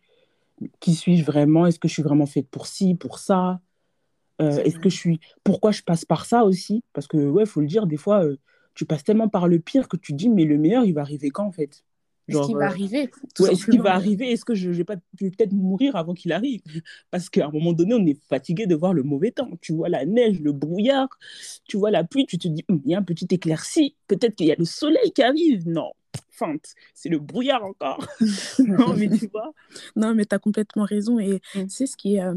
qui 0.79 0.95
suis-je 0.95 1.23
vraiment, 1.23 1.65
est-ce 1.65 1.79
que 1.79 1.87
je 1.87 1.93
suis 1.93 2.03
vraiment 2.03 2.25
faite 2.25 2.47
pour 2.49 2.67
ci, 2.67 2.95
pour 2.95 3.19
ça, 3.19 3.59
euh, 4.41 4.63
est-ce 4.63 4.79
que 4.79 4.89
je 4.89 4.95
suis, 4.95 5.19
pourquoi 5.43 5.71
je 5.71 5.81
passe 5.81 6.05
par 6.05 6.25
ça 6.25 6.43
aussi, 6.43 6.83
parce 6.93 7.07
que 7.07 7.17
ouais, 7.17 7.45
faut 7.45 7.61
le 7.61 7.67
dire, 7.67 7.87
des 7.87 7.97
fois, 7.97 8.23
euh, 8.23 8.37
tu 8.73 8.85
passes 8.85 9.03
tellement 9.03 9.29
par 9.29 9.47
le 9.47 9.59
pire 9.59 9.87
que 9.87 9.97
tu 9.97 10.13
te 10.13 10.17
dis, 10.17 10.29
mais 10.29 10.45
le 10.45 10.57
meilleur, 10.57 10.85
il 10.85 10.93
va 10.93 11.01
arriver 11.01 11.29
quand 11.29 11.45
en 11.45 11.51
fait? 11.51 11.83
Est-ce 12.29 12.45
qu'il 12.45 12.55
va 12.55 12.65
euh, 12.65 12.69
arriver 12.69 13.09
Est-ce 13.39 13.65
qu'il 13.65 13.81
va 13.81 13.93
arriver? 13.93 14.31
Est-ce 14.31 14.45
que 14.45 14.55
je, 14.55 14.69
vais 14.69 14.85
pas 14.85 14.95
peut-être 15.19 15.51
mourir 15.51 15.97
avant 15.97 16.13
qu'il 16.13 16.31
arrive? 16.31 16.61
Parce 17.11 17.29
qu'à 17.29 17.47
un 17.47 17.51
moment 17.51 17.73
donné, 17.73 17.93
on 17.93 18.05
est 18.05 18.17
fatigué 18.29 18.65
de 18.65 18.75
voir 18.75 18.93
le 18.93 19.03
mauvais 19.03 19.31
temps. 19.31 19.49
Tu 19.61 19.73
vois 19.73 19.89
la 19.89 20.05
neige, 20.05 20.39
le 20.39 20.53
brouillard, 20.53 21.09
tu 21.65 21.75
vois 21.75 21.91
la 21.91 22.05
pluie, 22.05 22.25
tu 22.25 22.37
te 22.37 22.47
dis, 22.47 22.63
hum, 22.69 22.81
il 22.85 22.91
y 22.91 22.95
a 22.95 22.99
un 22.99 23.03
petit 23.03 23.27
éclairci, 23.29 23.95
peut-être 24.07 24.35
qu'il 24.35 24.47
y 24.47 24.51
a 24.51 24.55
le 24.57 24.65
soleil 24.65 25.11
qui 25.11 25.21
arrive. 25.21 25.67
Non, 25.67 25.91
feinte, 26.33 26.73
c'est 26.93 27.09
le 27.09 27.19
brouillard 27.19 27.63
encore. 27.63 28.05
non, 28.59 28.95
mais 28.95 29.09
tu 29.09 29.27
vois. 29.27 29.53
Non, 29.95 30.13
mais 30.15 30.25
tu 30.25 30.35
as 30.35 30.39
complètement 30.39 30.83
raison. 30.85 31.19
Et 31.19 31.41
mm. 31.55 31.69
c'est 31.69 31.85
ce 31.87 31.95
qui 31.97 32.15
est. 32.15 32.23
Euh, 32.23 32.35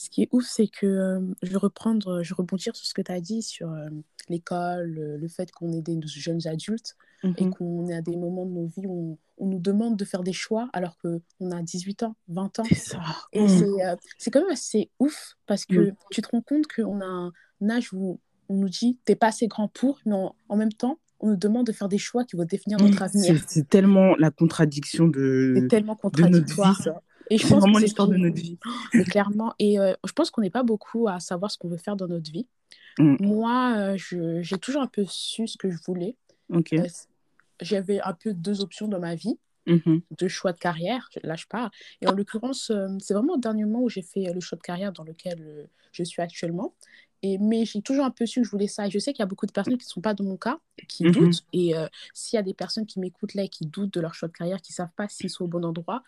Ce 0.00 0.08
qui 0.10 0.22
est 0.22 0.28
ouf, 0.30 0.46
c'est 0.46 0.68
que 0.68 0.86
euh, 0.86 1.20
je 1.42 1.50
vais 1.50 1.56
reprendre, 1.58 2.22
je 2.22 2.28
vais 2.28 2.36
rebondir 2.38 2.76
sur 2.76 2.86
ce 2.86 2.94
que 2.94 3.02
tu 3.02 3.10
as 3.10 3.20
dit 3.20 3.42
sur 3.42 3.72
euh, 3.72 3.88
l'école, 4.28 4.94
le 5.20 5.26
fait 5.28 5.50
qu'on 5.50 5.72
est 5.72 5.82
des 5.82 5.98
jeunes 6.06 6.46
adultes 6.46 6.94
et 7.24 7.44
Mhm. 7.46 7.54
qu'on 7.54 7.88
est 7.88 7.94
à 7.96 8.00
des 8.00 8.14
moments 8.16 8.46
de 8.46 8.52
nos 8.52 8.66
vies 8.66 8.86
où 8.86 9.18
on, 9.38 9.44
on 9.44 9.48
nous 9.48 9.58
demande 9.58 9.96
de 9.96 10.04
faire 10.04 10.22
des 10.22 10.32
choix 10.32 10.68
alors 10.72 10.96
qu'on 10.98 11.50
a 11.50 11.62
18 11.62 12.04
ans, 12.04 12.14
20 12.28 12.60
ans. 12.60 12.64
C'est 12.68 12.76
ça. 12.94 13.00
Et 13.32 13.42
Mm. 13.42 13.48
c'est 13.48 13.98
c'est 14.18 14.30
quand 14.30 14.40
même 14.42 14.52
assez 14.52 14.88
ouf 15.00 15.34
parce 15.46 15.64
que 15.66 15.90
Mm. 15.90 15.96
tu 16.12 16.22
te 16.22 16.28
rends 16.30 16.42
compte 16.42 16.66
qu'on 16.72 17.00
a 17.00 17.32
un 17.60 17.68
âge 17.68 17.92
où 17.92 18.20
on 18.48 18.54
nous 18.54 18.68
dit 18.68 18.98
t'es 19.04 19.16
pas 19.16 19.28
assez 19.34 19.48
grand 19.48 19.66
pour, 19.66 19.98
mais 20.06 20.14
en, 20.14 20.36
en 20.48 20.56
même 20.56 20.72
temps, 20.72 20.96
on 21.20 21.28
nous 21.30 21.36
demande 21.36 21.66
de 21.66 21.72
faire 21.72 21.88
des 21.88 21.98
choix 21.98 22.24
qui 22.24 22.36
vont 22.36 22.44
définir 22.44 22.78
notre 22.80 23.02
avenir. 23.02 23.34
C'est 23.38 23.48
c'est 23.50 23.68
tellement 23.68 24.14
la 24.16 24.30
contradiction 24.30 25.10
C'est 25.12 25.18
de, 25.20 25.66
tellement 25.68 25.94
de 25.94 26.00
notre 26.04 26.16
vie, 26.16 26.22
contradictoire. 26.22 26.80
ça. 26.82 27.02
Et 27.30 27.36
je 27.38 27.42
C'est 27.42 27.48
pense 27.50 27.60
vraiment 27.60 27.78
c'est 27.78 27.84
l'histoire 27.84 28.08
de 28.08 28.16
notre 28.16 28.36
vie. 28.36 28.58
Mais 28.94 29.04
clairement. 29.04 29.52
Et 29.58 29.78
euh, 29.78 29.92
je 30.06 30.12
pense 30.12 30.30
qu'on 30.30 30.40
n'est 30.42 30.50
pas 30.50 30.62
beaucoup 30.62 31.08
à 31.08 31.20
savoir 31.20 31.50
ce 31.50 31.58
qu'on 31.58 31.68
veut 31.68 31.76
faire 31.76 31.96
dans 31.96 32.06
notre 32.08 32.30
vie. 32.30 32.46
Mm. 32.98 33.16
Moi, 33.20 33.74
euh, 33.76 33.96
j'ai 34.42 34.58
toujours 34.58 34.82
un 34.82 34.86
peu 34.86 35.04
su 35.06 35.46
ce 35.46 35.56
que 35.58 35.70
je 35.70 35.76
voulais. 35.86 36.16
Ok. 36.52 36.72
Euh, 36.72 36.86
J'avais 37.60 38.00
un 38.00 38.14
peu 38.14 38.32
deux 38.34 38.60
options 38.62 38.88
dans 38.88 39.00
ma 39.00 39.14
vie, 39.14 39.38
Mhm. 39.66 40.00
deux 40.18 40.28
choix 40.28 40.52
de 40.52 40.58
carrière, 40.58 41.10
là 41.22 41.34
je 41.36 41.44
parle. 41.46 41.68
Et 42.00 42.06
en 42.08 42.12
l'occurrence, 42.12 42.70
euh, 42.70 42.86
c'est 43.00 43.12
vraiment 43.12 43.34
au 43.34 43.38
dernier 43.38 43.64
moment 43.66 43.82
où 43.82 43.88
j'ai 43.90 44.00
fait 44.00 44.26
euh, 44.28 44.32
le 44.32 44.40
choix 44.40 44.56
de 44.56 44.62
carrière 44.62 44.92
dans 44.92 45.02
lequel 45.04 45.68
je 45.92 46.02
suis 46.04 46.22
actuellement. 46.22 46.72
Et, 47.22 47.38
mais 47.38 47.64
j'ai 47.64 47.82
toujours 47.82 48.04
un 48.04 48.10
peu 48.10 48.26
su 48.26 48.40
que 48.40 48.46
je 48.46 48.50
voulais 48.50 48.68
ça. 48.68 48.86
Et 48.86 48.90
je 48.90 48.98
sais 48.98 49.12
qu'il 49.12 49.20
y 49.20 49.22
a 49.22 49.26
beaucoup 49.26 49.46
de 49.46 49.52
personnes 49.52 49.76
qui 49.76 49.86
ne 49.86 49.90
sont 49.90 50.00
pas 50.00 50.14
dans 50.14 50.24
mon 50.24 50.36
cas, 50.36 50.58
qui 50.88 51.04
Mhm. 51.04 51.12
doutent. 51.12 51.44
Et 51.52 51.76
euh, 51.76 51.86
s'il 52.14 52.36
y 52.36 52.40
a 52.40 52.42
des 52.42 52.54
personnes 52.54 52.86
qui 52.86 53.00
m'écoutent 53.00 53.34
là 53.34 53.42
et 53.42 53.48
qui 53.48 53.66
doutent 53.66 53.92
de 53.92 54.00
leur 54.00 54.14
choix 54.14 54.28
de 54.28 54.32
carrière, 54.32 54.60
qui 54.62 54.72
ne 54.72 54.76
savent 54.76 54.92
pas 54.96 55.08
s'ils 55.08 55.30
sont 55.30 55.44
au 55.44 55.48
bon 55.48 55.64
endroit, 55.64 56.02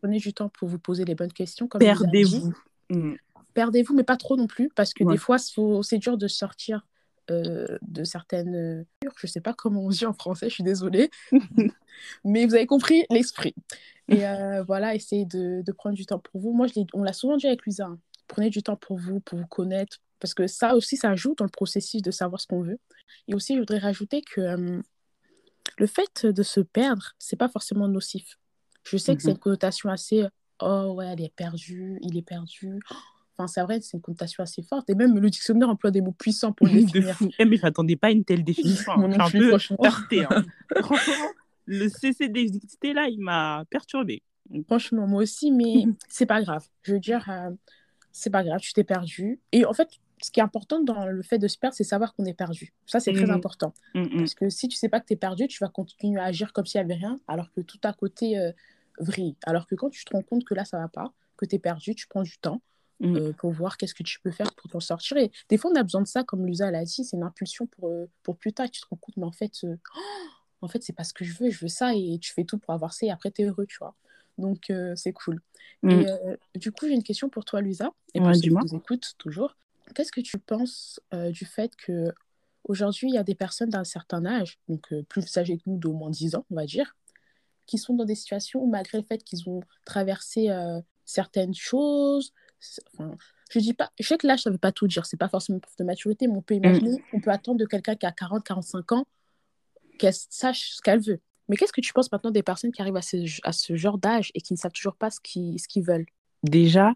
prenez 0.00 0.18
du 0.18 0.32
temps 0.32 0.48
pour 0.48 0.68
vous 0.68 0.78
poser 0.78 1.04
les 1.04 1.14
bonnes 1.14 1.32
questions. 1.32 1.66
Perdez-vous. 1.68 2.52
Mm. 2.90 3.14
Perdez-vous, 3.54 3.94
mais 3.94 4.04
pas 4.04 4.16
trop 4.16 4.36
non 4.36 4.46
plus, 4.46 4.70
parce 4.74 4.94
que 4.94 5.04
Ouais. 5.04 5.12
des 5.14 5.18
fois, 5.18 5.36
c'est 5.38 5.98
dur 5.98 6.16
de 6.16 6.28
sortir 6.28 6.86
euh, 7.30 7.78
de 7.82 8.02
certaines... 8.04 8.54
euh, 8.56 8.84
Je 9.16 9.26
sais 9.28 9.40
pas 9.40 9.52
comment 9.54 9.84
on 9.84 9.88
dit 9.88 10.06
en 10.06 10.12
français, 10.12 10.48
je 10.48 10.54
suis 10.54 10.64
désolée. 10.64 11.08
mais 12.24 12.46
vous 12.46 12.54
avez 12.54 12.66
compris 12.66 13.04
l'esprit. 13.10 13.54
Et 14.08 14.26
euh, 14.26 14.62
voilà, 14.64 14.94
essayez 14.94 15.24
de, 15.24 15.62
de 15.62 15.72
prendre 15.72 15.94
du 15.94 16.04
temps 16.06 16.18
pour 16.18 16.40
vous. 16.40 16.52
Moi, 16.52 16.66
je 16.66 16.80
on 16.94 17.02
l'a 17.02 17.12
souvent 17.12 17.36
dit 17.36 17.46
avec 17.46 17.62
Luisa. 17.62 17.86
hein. 17.86 17.98
Prenez 18.26 18.50
du 18.50 18.62
temps 18.62 18.76
pour 18.76 18.98
vous, 18.98 19.20
pour 19.20 19.38
vous 19.38 19.46
connaître, 19.46 19.98
parce 20.22 20.34
que 20.34 20.46
ça 20.46 20.76
aussi, 20.76 20.96
ça 20.96 21.14
joue 21.16 21.34
dans 21.36 21.44
le 21.44 21.50
processus 21.50 22.00
de 22.00 22.10
savoir 22.12 22.40
ce 22.40 22.46
qu'on 22.46 22.62
veut. 22.62 22.78
Et 23.28 23.34
aussi, 23.34 23.54
je 23.54 23.58
voudrais 23.58 23.78
rajouter 23.78 24.22
que 24.22 24.40
euh, 24.40 24.80
le 25.78 25.86
fait 25.86 26.24
de 26.26 26.42
se 26.44 26.60
perdre, 26.60 27.12
c'est 27.18 27.36
pas 27.36 27.48
forcément 27.48 27.88
nocif. 27.88 28.38
Je 28.84 28.96
sais 28.96 29.14
que 29.16 29.22
c'est 29.22 29.28
Mhm. 29.28 29.34
une 29.34 29.40
connotation 29.40 29.90
assez 29.90 30.24
oh 30.60 30.94
ouais, 30.96 31.06
elle 31.12 31.20
est 31.20 31.34
perdue, 31.34 31.98
il 32.02 32.16
est 32.16 32.22
perdu. 32.22 32.78
Enfin, 33.36 33.48
c'est 33.48 33.62
vrai, 33.62 33.80
c'est 33.80 33.96
une 33.96 34.00
connotation 34.00 34.44
assez 34.44 34.62
forte. 34.62 34.88
Et 34.90 34.94
même 34.94 35.18
le 35.18 35.28
dictionnaire 35.28 35.68
emploie 35.68 35.90
des 35.90 36.00
mots 36.00 36.12
puissants 36.16 36.52
pour 36.52 36.66
le 36.68 36.84
définir. 36.84 37.16
Eh, 37.38 37.44
mais 37.44 37.56
je 37.56 37.62
m'attendais 37.62 37.96
pas 37.96 38.08
à 38.08 38.10
une 38.12 38.24
telle 38.24 38.44
définition. 38.44 38.92
Suis 39.12 39.20
un 39.20 39.30
peu 39.30 39.48
franchement. 39.48 39.76
heurtée. 39.84 40.24
hein. 40.24 40.44
Franchement, 40.82 41.30
le 41.66 41.88
CC 41.88 42.28
d'exité 42.28 42.92
là, 42.92 43.08
il 43.08 43.18
m'a 43.20 43.64
perturbé. 43.70 44.22
Franchement, 44.66 45.06
moi 45.08 45.22
aussi, 45.22 45.50
mais 45.50 45.84
c'est 46.08 46.26
pas 46.26 46.42
grave. 46.42 46.64
Je 46.82 46.92
veux 46.92 47.00
dire, 47.00 47.28
euh, 47.28 47.50
c'est 48.12 48.30
pas 48.30 48.44
grave, 48.44 48.60
tu 48.60 48.72
t'es 48.72 48.84
perdu. 48.84 49.40
Et 49.52 49.64
en 49.64 49.72
fait, 49.72 49.88
ce 50.22 50.30
qui 50.30 50.40
est 50.40 50.42
important 50.42 50.80
dans 50.82 51.06
le 51.06 51.22
fait 51.22 51.38
de 51.38 51.48
se 51.48 51.58
perdre, 51.58 51.74
c'est 51.76 51.84
savoir 51.84 52.14
qu'on 52.14 52.24
est 52.24 52.34
perdu. 52.34 52.72
Ça, 52.86 53.00
c'est 53.00 53.12
très 53.12 53.24
Mhm. 53.26 53.30
important. 53.32 53.74
Mm, 53.94 54.00
mm. 54.02 54.16
Parce 54.18 54.34
que 54.34 54.48
si 54.50 54.68
tu 54.68 54.76
sais 54.76 54.88
pas 54.88 55.00
que 55.00 55.06
tu 55.06 55.14
es 55.14 55.16
perdu, 55.16 55.48
tu 55.48 55.58
vas 55.60 55.68
continuer 55.68 56.20
à 56.20 56.24
agir 56.24 56.52
comme 56.52 56.66
s'il 56.66 56.80
n'y 56.80 56.84
avait 56.84 56.94
rien, 57.00 57.18
alors 57.28 57.50
que 57.52 57.60
tout 57.60 57.80
à 57.82 57.92
côté 57.92 58.38
euh, 58.38 58.52
vrille. 58.98 59.36
Alors 59.44 59.66
que 59.66 59.74
quand 59.74 59.90
tu 59.90 60.04
te 60.04 60.12
rends 60.14 60.22
compte 60.22 60.44
que 60.44 60.54
là, 60.54 60.64
ça 60.64 60.78
va 60.78 60.88
pas, 60.88 61.12
que 61.36 61.44
tu 61.46 61.56
es 61.56 61.58
perdu, 61.58 61.94
tu 61.94 62.06
prends 62.06 62.22
du 62.22 62.38
temps 62.38 62.60
Mm. 63.00 63.16
euh, 63.16 63.32
pour 63.32 63.50
voir 63.50 63.78
qu'est-ce 63.78 63.94
que 63.96 64.04
tu 64.04 64.20
peux 64.20 64.30
faire 64.30 64.54
pour 64.54 64.70
t'en 64.70 64.78
sortir. 64.78 65.16
Et 65.16 65.32
des 65.48 65.56
fois, 65.58 65.72
on 65.72 65.74
a 65.74 65.82
besoin 65.82 66.02
de 66.02 66.06
ça, 66.06 66.22
comme 66.22 66.46
Lusa 66.46 66.70
l'a 66.70 66.84
dit, 66.84 67.04
c'est 67.04 67.16
une 67.16 67.24
impulsion 67.24 67.66
pour, 67.66 67.88
euh, 67.88 68.06
pour 68.22 68.36
plus 68.36 68.52
tard. 68.52 68.66
Et 68.66 68.70
tu 68.70 68.80
te 68.80 68.86
rends 68.88 68.96
compte, 68.96 69.16
mais 69.16 69.24
en 69.24 69.32
fait, 69.32 69.52
euh, 69.64 69.74
oh, 69.96 70.00
en 70.60 70.68
fait, 70.68 70.84
c'est 70.84 70.92
pas 70.92 71.02
ce 71.02 71.12
que 71.12 71.24
je 71.24 71.36
veux, 71.36 71.50
je 71.50 71.58
veux 71.62 71.68
ça, 71.68 71.94
et 71.96 72.18
tu 72.20 72.32
fais 72.32 72.44
tout 72.44 72.58
pour 72.58 72.72
avoir 72.74 72.92
ça, 72.92 73.06
et 73.06 73.10
après, 73.10 73.32
tu 73.32 73.42
es 73.42 73.46
heureux, 73.46 73.66
tu 73.66 73.78
vois. 73.78 73.96
Donc, 74.38 74.70
euh, 74.70 74.94
c'est 74.94 75.12
cool. 75.12 75.40
Mm. 75.82 75.90
Et 75.90 76.06
euh, 76.08 76.36
du 76.54 76.70
coup, 76.70 76.86
j'ai 76.86 76.94
une 76.94 77.02
question 77.02 77.28
pour 77.28 77.44
toi, 77.44 77.60
Luisa, 77.60 77.90
et 78.14 78.20
pour 78.20 78.28
Ouais, 78.28 78.34
ceux 78.34 78.40
qui 78.42 78.50
nous 78.50 78.76
écoutent 78.76 79.14
toujours. 79.18 79.56
Qu'est-ce 79.92 80.12
que 80.12 80.20
tu 80.20 80.38
penses 80.38 81.00
euh, 81.14 81.30
du 81.30 81.44
fait 81.44 81.74
que 81.76 82.12
aujourd'hui, 82.64 83.08
il 83.08 83.14
y 83.14 83.18
a 83.18 83.24
des 83.24 83.34
personnes 83.34 83.70
d'un 83.70 83.84
certain 83.84 84.24
âge, 84.24 84.58
donc 84.68 84.92
euh, 84.92 85.02
plus 85.02 85.36
âgées 85.36 85.58
que 85.58 85.62
nous 85.66 85.78
d'au 85.78 85.92
moins 85.92 86.10
10 86.10 86.36
ans, 86.36 86.46
on 86.50 86.54
va 86.54 86.64
dire, 86.64 86.96
qui 87.66 87.78
sont 87.78 87.94
dans 87.94 88.04
des 88.04 88.14
situations 88.14 88.62
où, 88.62 88.70
malgré 88.70 88.98
le 88.98 89.04
fait 89.04 89.22
qu'ils 89.22 89.48
ont 89.48 89.60
traversé 89.84 90.50
euh, 90.50 90.80
certaines 91.04 91.54
choses, 91.54 92.32
enfin, 92.94 93.16
je 93.50 93.58
dis 93.58 93.74
pas, 93.74 93.90
je 94.00 94.06
sais 94.06 94.18
que 94.18 94.26
l'âge, 94.26 94.42
ça 94.42 94.50
veut 94.50 94.58
pas 94.58 94.72
tout 94.72 94.86
dire, 94.86 95.06
c'est 95.06 95.16
pas 95.16 95.28
forcément 95.28 95.58
preuve 95.58 95.76
de 95.78 95.84
maturité, 95.84 96.26
mais 96.26 96.36
on 96.36 96.42
peut 96.42 96.54
imaginer, 96.54 97.02
on 97.12 97.20
peut 97.20 97.30
attendre 97.30 97.58
de 97.58 97.66
quelqu'un 97.66 97.96
qui 97.96 98.06
a 98.06 98.12
40, 98.12 98.44
45 98.44 98.92
ans 98.92 99.06
qu'elle 99.98 100.14
sache 100.14 100.72
ce 100.72 100.82
qu'elle 100.82 101.00
veut. 101.00 101.20
Mais 101.48 101.56
qu'est-ce 101.56 101.72
que 101.72 101.80
tu 101.80 101.92
penses 101.92 102.10
maintenant 102.10 102.30
des 102.30 102.42
personnes 102.42 102.72
qui 102.72 102.80
arrivent 102.80 102.96
à 102.96 103.02
ce, 103.02 103.16
à 103.42 103.52
ce 103.52 103.76
genre 103.76 103.98
d'âge 103.98 104.30
et 104.34 104.40
qui 104.40 104.54
ne 104.54 104.58
savent 104.58 104.72
toujours 104.72 104.96
pas 104.96 105.10
ce 105.10 105.20
qu'ils 105.20 105.60
ce 105.60 105.68
qu'ils 105.68 105.84
veulent? 105.84 106.06
Déjà, 106.42 106.94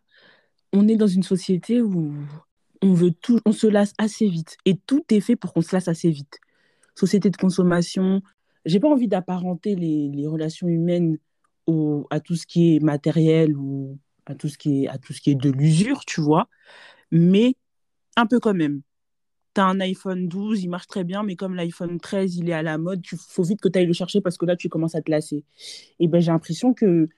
on 0.73 0.89
est 0.89 0.97
dans 0.97 1.07
une 1.07 1.23
société 1.23 1.83
où 1.83 2.15
on 2.87 2.95
veut 2.95 3.11
tout, 3.11 3.41
on 3.45 3.53
se 3.53 3.67
lasse 3.67 3.93
assez 3.99 4.29
vite. 4.29 4.57
Et 4.65 4.77
tout 4.77 5.05
est 5.11 5.21
fait 5.21 5.37
pour 5.37 5.53
qu'on 5.53 5.61
se 5.61 5.75
lasse 5.75 5.89
assez 5.89 6.11
vite. 6.11 6.39
Société 6.95 7.31
de 7.31 7.37
consommation. 7.37 8.23
J'ai 8.65 8.81
pas 8.81 8.89
envie 8.89 9.09
d'apparenter 9.09 9.75
les, 9.75 10.27
relations 10.27 10.69
humaines 10.69 11.19
au, 11.67 12.07
à 12.11 12.21
tout 12.21 12.37
ce 12.37 12.47
qui 12.47 12.77
est 12.77 12.81
matériel 12.81 13.57
ou 13.57 13.99
à 14.27 14.35
tout 14.35 14.49
ce 14.49 14.57
qui 14.57 14.85
est, 14.85 14.89
à 14.89 14.99
tout 14.99 15.13
ce 15.13 15.21
qui 15.21 15.31
est 15.31 15.35
de 15.35 15.51
l'usure, 15.51 16.05
tu 16.05 16.21
vois. 16.21 16.49
Mais 17.11 17.55
un 18.17 18.27
peu 18.27 18.39
quand 18.39 18.55
même. 18.55 18.83
Tu 19.55 19.61
as 19.61 19.65
un 19.65 19.81
iPhone 19.81 20.29
12, 20.29 20.63
il 20.63 20.69
marche 20.69 20.87
très 20.87 21.03
bien, 21.05 21.23
mais 21.23 21.35
comme 21.35 21.55
l'iPhone 21.55 21.99
13, 21.99 22.37
il 22.37 22.51
est 22.51 22.53
à 22.53 22.63
la 22.63 22.79
mode, 22.79 23.05
il 23.11 23.19
faut 23.19 23.43
vite 23.43 23.61
que 23.61 23.69
tu 23.69 23.79
ailles 23.79 23.87
le 23.87 23.93
chercher 23.95 24.21
parce 24.21 24.37
que 24.37 24.47
là, 24.47 24.55
tu 24.55 24.69
commences 24.69 24.95
à 24.95 25.03
te 25.03 25.11
lasser. 25.11 25.45
Et 25.99 26.09
ben, 26.09 26.21
j'ai 26.21 26.31
l'impression 26.31 26.75
que 26.75 27.09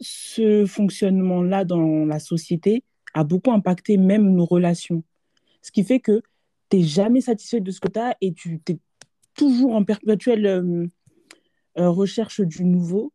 ce 0.00 0.66
fonctionnement-là 0.66 1.64
dans 1.64 2.04
la 2.04 2.18
société 2.20 2.84
a 3.14 3.24
beaucoup 3.24 3.50
impacté 3.50 3.96
même 3.96 4.34
nos 4.34 4.44
relations. 4.44 5.02
Ce 5.66 5.72
qui 5.72 5.82
fait 5.82 5.98
que 5.98 6.22
tu 6.70 6.76
n'es 6.76 6.82
jamais 6.84 7.20
satisfait 7.20 7.58
de 7.60 7.72
ce 7.72 7.80
que 7.80 7.88
tu 7.88 7.98
as 7.98 8.16
et 8.20 8.32
tu 8.32 8.60
es 8.68 8.78
toujours 9.34 9.74
en 9.74 9.82
perpétuelle 9.82 10.46
euh, 10.46 10.86
euh, 11.76 11.90
recherche 11.90 12.40
du 12.40 12.64
nouveau. 12.64 13.12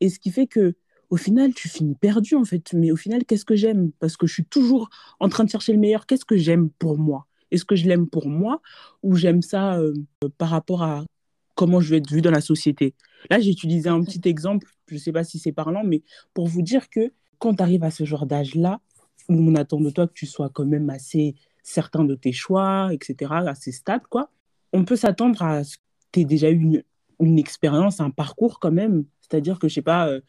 Et 0.00 0.08
ce 0.08 0.18
qui 0.18 0.32
fait 0.32 0.48
que 0.48 0.74
au 1.10 1.16
final, 1.16 1.54
tu 1.54 1.68
finis 1.68 1.94
perdu 1.94 2.34
en 2.34 2.44
fait. 2.44 2.72
Mais 2.72 2.90
au 2.90 2.96
final, 2.96 3.24
qu'est-ce 3.24 3.44
que 3.44 3.54
j'aime? 3.54 3.92
Parce 4.00 4.16
que 4.16 4.26
je 4.26 4.32
suis 4.32 4.44
toujours 4.44 4.90
en 5.20 5.28
train 5.28 5.44
de 5.44 5.50
chercher 5.50 5.72
le 5.72 5.78
meilleur. 5.78 6.06
Qu'est-ce 6.06 6.24
que 6.24 6.36
j'aime 6.36 6.68
pour 6.68 6.98
moi? 6.98 7.28
Est-ce 7.52 7.64
que 7.64 7.76
je 7.76 7.86
l'aime 7.86 8.08
pour 8.08 8.26
moi? 8.26 8.60
Ou 9.04 9.14
j'aime 9.14 9.40
ça 9.40 9.78
euh, 9.78 9.94
par 10.36 10.48
rapport 10.48 10.82
à 10.82 11.04
comment 11.54 11.80
je 11.80 11.90
vais 11.90 11.98
être 11.98 12.10
vue 12.10 12.22
dans 12.22 12.32
la 12.32 12.40
société? 12.40 12.96
Là, 13.30 13.38
j'ai 13.38 13.52
utilisé 13.52 13.88
un 13.88 14.02
petit 14.02 14.28
exemple, 14.28 14.66
je 14.88 14.94
ne 14.94 14.98
sais 14.98 15.12
pas 15.12 15.22
si 15.22 15.38
c'est 15.38 15.52
parlant, 15.52 15.84
mais 15.84 16.02
pour 16.32 16.48
vous 16.48 16.62
dire 16.62 16.90
que 16.90 17.12
quand 17.38 17.54
tu 17.54 17.62
arrives 17.62 17.84
à 17.84 17.92
ce 17.92 18.02
genre 18.02 18.26
d'âge-là, 18.26 18.80
où 19.28 19.34
on 19.34 19.54
attend 19.54 19.80
de 19.80 19.90
toi 19.90 20.08
que 20.08 20.12
tu 20.12 20.26
sois 20.26 20.50
quand 20.50 20.66
même 20.66 20.90
assez 20.90 21.36
certain 21.64 22.04
de 22.04 22.14
tes 22.14 22.32
choix, 22.32 22.90
etc., 22.92 23.32
assez 23.48 23.72
stable, 23.72 24.04
quoi, 24.08 24.30
on 24.72 24.84
peut 24.84 24.96
s'attendre 24.96 25.42
à 25.42 25.64
ce 25.64 25.76
que 25.76 25.82
tu 26.12 26.20
aies 26.20 26.24
déjà 26.24 26.50
eu 26.50 26.84
une, 27.20 27.38
expérience, 27.38 28.00
un 28.00 28.10
parcours 28.10 28.60
quand 28.60 28.70
même. 28.70 29.04
C'est-à-dire 29.20 29.58
que, 29.58 29.68
je 29.68 29.74
sais 29.74 29.82
pas, 29.82 30.08
euh, 30.08 30.20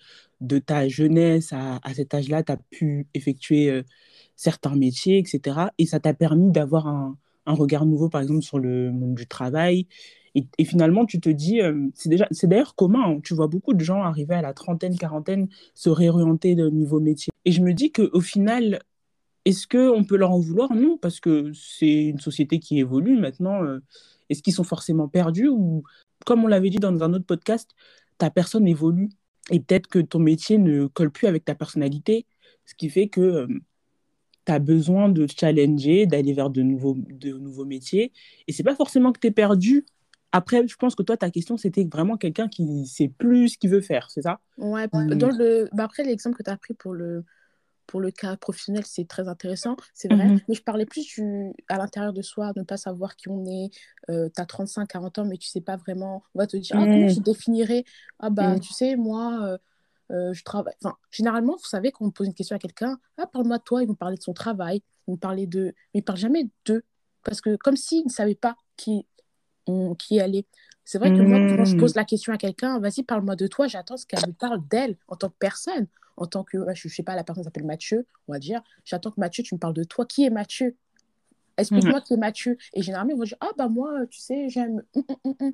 de 0.41 0.57
ta 0.59 0.87
jeunesse 0.87 1.53
à, 1.53 1.79
à 1.83 1.93
cet 1.93 2.13
âge-là, 2.13 2.41
tu 2.43 2.51
as 2.51 2.57
pu 2.57 3.07
effectuer 3.13 3.69
euh, 3.69 3.83
certains 4.35 4.75
métiers, 4.75 5.19
etc. 5.19 5.67
Et 5.77 5.85
ça 5.85 5.99
t'a 5.99 6.13
permis 6.13 6.51
d'avoir 6.51 6.87
un, 6.87 7.17
un 7.45 7.53
regard 7.53 7.85
nouveau, 7.85 8.09
par 8.09 8.21
exemple, 8.21 8.41
sur 8.41 8.59
le 8.59 8.91
monde 8.91 9.15
du 9.15 9.27
travail. 9.27 9.87
Et, 10.57 10.65
finalement, 10.65 11.05
tu 11.05 11.21
te 11.21 11.29
dis, 11.29 11.61
euh, 11.61 11.87
c'est 11.93 12.47
d'ailleurs 12.47 12.75
commun, 12.75 13.03
hein, 13.05 13.19
tu 13.23 13.33
vois 13.33 13.47
beaucoup 13.47 13.73
de 13.73 13.79
gens 13.79 14.03
arriver 14.03 14.35
à 14.35 14.41
la 14.41 14.53
trentaine, 14.53 14.97
quarantaine, 14.97 15.47
se 15.73 15.89
réorienter 15.89 16.55
de 16.55 16.69
niveau 16.69 16.99
métier. 16.99 17.31
Et 17.45 17.53
je 17.53 17.61
me 17.61 17.73
dis 17.73 17.93
qu'au 17.93 18.19
final, 18.19 18.81
est-ce 19.45 19.67
qu'on 19.67 20.03
peut 20.03 20.17
leur 20.17 20.31
en 20.31 20.39
vouloir? 20.39 20.73
Non, 20.73 20.97
parce 20.97 21.19
que 21.19 21.51
c'est 21.53 22.05
une 22.05 22.19
société 22.19 22.59
qui 22.59 22.79
évolue 22.79 23.17
maintenant. 23.17 23.63
euh, 23.63 23.79
est-ce 24.29 24.41
qu'ils 24.41 24.53
sont 24.53 24.63
forcément 24.63 25.07
perdus 25.07 25.47
ou, 25.47 25.83
comme 26.25 26.43
on 26.43 26.47
l'avait 26.47 26.71
dit 26.71 26.77
dans 26.77 27.03
un 27.03 27.13
autre 27.13 27.25
podcast, 27.25 27.69
ta 28.17 28.29
personne 28.29 28.67
évolue 28.67 29.09
et 29.51 29.59
peut-être 29.59 29.87
que 29.87 29.99
ton 29.99 30.19
métier 30.19 30.57
ne 30.57 30.87
colle 30.87 31.11
plus 31.11 31.27
avec 31.27 31.45
ta 31.45 31.53
personnalité, 31.53 32.25
ce 32.65 32.73
qui 32.73 32.89
fait 32.89 33.07
que 33.07 33.21
euh, 33.21 33.47
tu 34.45 34.51
as 34.51 34.59
besoin 34.59 35.09
de 35.09 35.27
te 35.27 35.33
challenger, 35.39 36.07
d'aller 36.07 36.33
vers 36.33 36.49
de 36.49 36.63
nouveaux, 36.63 36.95
de 36.97 37.31
nouveaux 37.33 37.65
métiers. 37.65 38.11
Et 38.47 38.53
c'est 38.53 38.63
pas 38.63 38.75
forcément 38.75 39.11
que 39.11 39.19
tu 39.19 39.27
es 39.27 39.31
perdu. 39.31 39.85
Après, 40.31 40.67
je 40.67 40.75
pense 40.75 40.95
que 40.95 41.03
toi, 41.03 41.15
ta 41.15 41.29
question, 41.29 41.57
c'était 41.57 41.85
vraiment 41.85 42.17
quelqu'un 42.17 42.47
qui 42.47 42.87
sait 42.87 43.07
plus 43.07 43.49
ce 43.49 43.57
qu'il 43.57 43.69
veut 43.69 43.81
faire, 43.81 44.09
c'est 44.09 44.23
ça? 44.23 44.39
Ouais, 44.57 44.87
dans 44.91 45.29
le... 45.29 45.69
bah 45.73 45.83
après, 45.85 46.03
l'exemple 46.03 46.37
que 46.37 46.43
tu 46.43 46.49
as 46.49 46.57
pris 46.57 46.73
pour 46.73 46.93
le... 46.93 47.23
pour 47.87 47.99
le 48.01 48.11
cas 48.11 48.35
professionnel, 48.37 48.83
c'est 48.85 49.07
très 49.07 49.27
intéressant, 49.27 49.75
c'est 49.93 50.07
vrai. 50.11 50.25
Mhm. 50.27 50.39
Mais 50.47 50.55
je 50.55 50.63
parlais 50.63 50.85
plus 50.85 51.05
du... 51.05 51.51
à 51.69 51.77
l'intérieur 51.77 52.13
de 52.13 52.21
soi, 52.21 52.51
ne 52.55 52.63
pas 52.63 52.77
savoir 52.77 53.15
qui 53.15 53.29
on 53.29 53.45
est. 53.45 53.69
Euh, 54.09 54.29
tu 54.33 54.41
as 54.41 54.45
35, 54.45 54.87
40 54.87 55.19
ans, 55.19 55.25
mais 55.25 55.37
tu 55.37 55.47
sais 55.47 55.61
pas 55.61 55.75
vraiment. 55.77 56.23
On 56.33 56.39
va 56.39 56.47
te 56.47 56.57
dire, 56.57 56.75
ah, 56.77 56.85
comment 56.85 57.05
Mm. 57.07 57.13
tu 57.13 57.19
définirais? 57.21 57.83
Ah, 58.19 58.29
bah, 58.29 58.55
Mm. 58.55 58.59
tu 58.59 58.73
sais, 58.73 58.95
moi, 58.95 59.39
euh, 59.43 59.57
euh, 60.11 60.33
je 60.33 60.43
travaille. 60.43 60.73
Enfin, 60.83 60.95
généralement, 61.11 61.53
vous 61.57 61.65
savez, 61.67 61.91
quand 61.91 62.05
on 62.05 62.11
pose 62.11 62.27
une 62.27 62.33
question 62.33 62.55
à 62.55 62.59
quelqu'un, 62.59 62.99
ah, 63.17 63.27
parle-moi 63.27 63.57
de 63.59 63.63
toi, 63.63 63.81
ils 63.83 63.87
vont 63.87 63.95
parler 63.95 64.17
de 64.17 64.21
son 64.23 64.33
travail, 64.33 64.81
ils 65.07 65.11
vont 65.11 65.17
parler 65.17 65.47
de. 65.47 65.65
Mais 65.65 65.73
ils 65.95 65.97
ne 65.99 66.03
parlent 66.03 66.19
jamais 66.19 66.47
d'eux. 66.65 66.83
Parce 67.23 67.41
que, 67.41 67.55
comme 67.55 67.75
s'ils 67.75 68.05
ne 68.05 68.09
savaient 68.11 68.35
pas 68.35 68.55
qui, 68.77 69.05
on, 69.67 69.95
qui 69.95 70.17
est. 70.17 70.45
C'est 70.85 70.99
vrai 70.99 71.09
que 71.09 71.21
moi, 71.21 71.39
quand 71.39 71.65
je 71.65 71.75
pose 71.75 71.95
la 71.95 72.05
question 72.05 72.31
à 72.31 72.37
quelqu'un, 72.37 72.79
vas-y, 72.79 73.03
parle-moi 73.03 73.35
de 73.35 73.47
toi, 73.47 73.67
j'attends 73.67 73.97
ce 73.97 74.05
qu'elle 74.05 74.27
me 74.27 74.33
parle 74.33 74.61
d'elle 74.69 74.97
en 75.07 75.15
tant 75.15 75.29
que 75.29 75.35
personne. 75.39 75.87
En 76.15 76.27
tant 76.27 76.43
que, 76.43 76.57
je 76.73 76.87
ne 76.87 76.93
sais 76.93 77.03
pas, 77.03 77.15
la 77.15 77.23
personne 77.25 77.43
s'appelle 77.43 77.65
Mathieu, 77.65 78.05
on 78.27 78.33
va 78.33 78.39
dire, 78.39 78.61
j'attends 78.85 79.11
que 79.11 79.19
Mathieu, 79.19 79.43
tu 79.43 79.55
me 79.55 79.59
parles 79.59 79.73
de 79.73 79.83
toi. 79.83 80.05
Qui 80.05 80.23
est 80.23 80.29
Mathieu? 80.29 80.77
Explique-moi 81.57 82.01
qui 82.01 82.13
est 82.13 82.17
Mathieu. 82.17 82.57
Et 82.73 82.81
généralement, 82.81 83.13
ils 83.13 83.17
vont 83.17 83.23
dire, 83.23 83.37
ah, 83.41 83.49
bah 83.57 83.67
moi, 83.67 84.05
tu 84.09 84.19
sais, 84.19 84.47
j'aime. 84.47 84.83
Hum, 84.95 85.03
hum, 85.25 85.35
hum, 85.39 85.53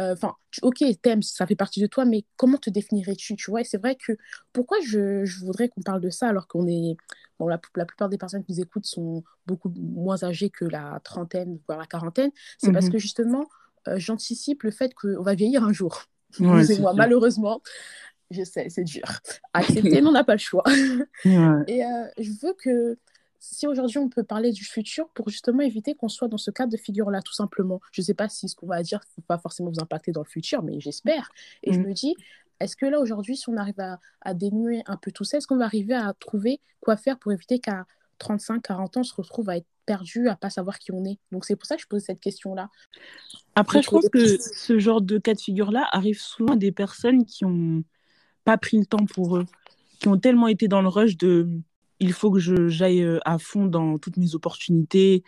euh, 0.00 0.14
enfin, 0.14 0.34
ok, 0.62 0.82
t'aimes, 1.02 1.22
ça 1.22 1.46
fait 1.46 1.54
partie 1.54 1.80
de 1.80 1.86
toi, 1.86 2.04
mais 2.04 2.24
comment 2.36 2.58
te 2.58 2.70
définirais-tu, 2.70 3.36
tu 3.36 3.50
vois? 3.50 3.60
Et 3.60 3.64
c'est 3.64 3.78
vrai 3.78 3.94
que 3.94 4.16
pourquoi 4.52 4.78
je, 4.84 5.24
je 5.24 5.44
voudrais 5.44 5.68
qu'on 5.68 5.82
parle 5.82 6.00
de 6.00 6.10
ça 6.10 6.28
alors 6.28 6.48
qu'on 6.48 6.66
est, 6.66 6.96
bon, 7.38 7.46
la, 7.46 7.60
la, 7.76 7.84
plupart 7.84 8.08
des 8.08 8.18
personnes 8.18 8.42
qui 8.42 8.52
nous 8.52 8.60
écoutent 8.60 8.86
sont 8.86 9.22
beaucoup 9.46 9.72
moins 9.76 10.24
âgées 10.24 10.50
que 10.50 10.64
la 10.64 11.00
trentaine, 11.04 11.60
voire 11.68 11.78
la 11.78 11.86
quarantaine, 11.86 12.32
c'est 12.58 12.72
parce 12.72 12.86
mhm. 12.86 12.92
que 12.92 12.98
justement, 12.98 13.46
j'anticipe 13.96 14.62
le 14.62 14.70
fait 14.70 14.94
qu'on 14.94 15.22
va 15.22 15.34
vieillir 15.34 15.64
un 15.64 15.72
jour. 15.72 16.04
Ouais, 16.40 16.64
moi, 16.80 16.94
malheureusement, 16.94 17.60
je 18.30 18.42
sais, 18.42 18.68
c'est 18.68 18.84
dur. 18.84 19.04
Accepter, 19.52 19.82
mais 20.02 20.06
on 20.06 20.12
n'a 20.12 20.24
pas 20.24 20.34
le 20.34 20.38
choix. 20.38 20.64
Et 21.24 21.84
euh, 21.84 22.06
je 22.18 22.30
veux 22.42 22.54
que 22.54 22.98
si 23.38 23.66
aujourd'hui 23.66 23.98
on 23.98 24.08
peut 24.08 24.24
parler 24.24 24.52
du 24.52 24.64
futur 24.64 25.08
pour 25.10 25.28
justement 25.28 25.60
éviter 25.60 25.94
qu'on 25.94 26.08
soit 26.08 26.28
dans 26.28 26.38
ce 26.38 26.50
cas 26.50 26.66
de 26.66 26.76
figure-là, 26.76 27.20
tout 27.20 27.34
simplement. 27.34 27.80
Je 27.92 28.00
ne 28.00 28.04
sais 28.04 28.14
pas 28.14 28.28
si 28.28 28.48
ce 28.48 28.56
qu'on 28.56 28.66
va 28.66 28.82
dire 28.82 29.00
ne 29.18 29.22
va 29.22 29.36
pas 29.36 29.38
forcément 29.38 29.70
vous 29.70 29.82
impacter 29.82 30.12
dans 30.12 30.22
le 30.22 30.28
futur, 30.28 30.62
mais 30.62 30.80
j'espère. 30.80 31.30
Et 31.62 31.72
je 31.72 31.78
mm. 31.78 31.86
me 31.86 31.92
dis, 31.92 32.14
est-ce 32.60 32.74
que 32.76 32.86
là 32.86 32.98
aujourd'hui, 33.00 33.36
si 33.36 33.48
on 33.50 33.56
arrive 33.56 33.78
à, 33.80 34.00
à, 34.22 34.32
dénouer 34.32 34.82
un 34.86 34.96
peu 34.96 35.12
tout 35.12 35.24
ça, 35.24 35.36
est-ce 35.36 35.46
qu'on 35.46 35.58
va 35.58 35.66
arriver 35.66 35.94
à 35.94 36.14
trouver 36.18 36.60
quoi 36.80 36.96
faire 36.96 37.18
pour 37.18 37.32
éviter 37.32 37.58
qu'à 37.58 37.86
35, 38.18 38.62
40 38.62 38.96
ans, 38.96 39.00
on 39.00 39.04
se 39.04 39.14
retrouve 39.14 39.48
à 39.48 39.56
être 39.56 39.66
perdu, 39.86 40.28
à 40.28 40.36
pas 40.36 40.50
savoir 40.50 40.78
qui 40.78 40.92
on 40.92 41.04
est 41.04 41.18
Donc 41.30 41.44
c'est 41.44 41.56
pour 41.56 41.66
ça 41.66 41.76
que 41.76 41.82
je 41.82 41.88
pose 41.88 42.02
cette 42.02 42.20
question-là. 42.20 42.70
Après, 43.54 43.82
je 43.82 43.90
pense 43.90 44.08
que 44.08 44.38
ce 44.38 44.78
genre 44.78 45.00
de 45.00 45.18
cas 45.18 45.34
de 45.34 45.40
figure-là 45.40 45.86
arrive 45.92 46.20
souvent 46.20 46.54
à 46.54 46.56
des 46.56 46.72
personnes 46.72 47.24
qui 47.24 47.44
n'ont 47.44 47.82
pas 48.44 48.58
pris 48.58 48.78
le 48.78 48.86
temps 48.86 49.04
pour 49.06 49.36
eux, 49.36 49.46
qui 50.00 50.08
ont 50.08 50.18
tellement 50.18 50.48
été 50.48 50.68
dans 50.68 50.82
le 50.82 50.88
rush 50.88 51.16
de 51.16 51.48
il 52.00 52.12
faut 52.12 52.30
que 52.30 52.40
j'aille 52.68 53.02
euh, 53.02 53.18
à 53.24 53.38
fond 53.38 53.66
dans 53.66 53.98
toutes 53.98 54.16
mes 54.16 54.34
opportunités, 54.34 55.22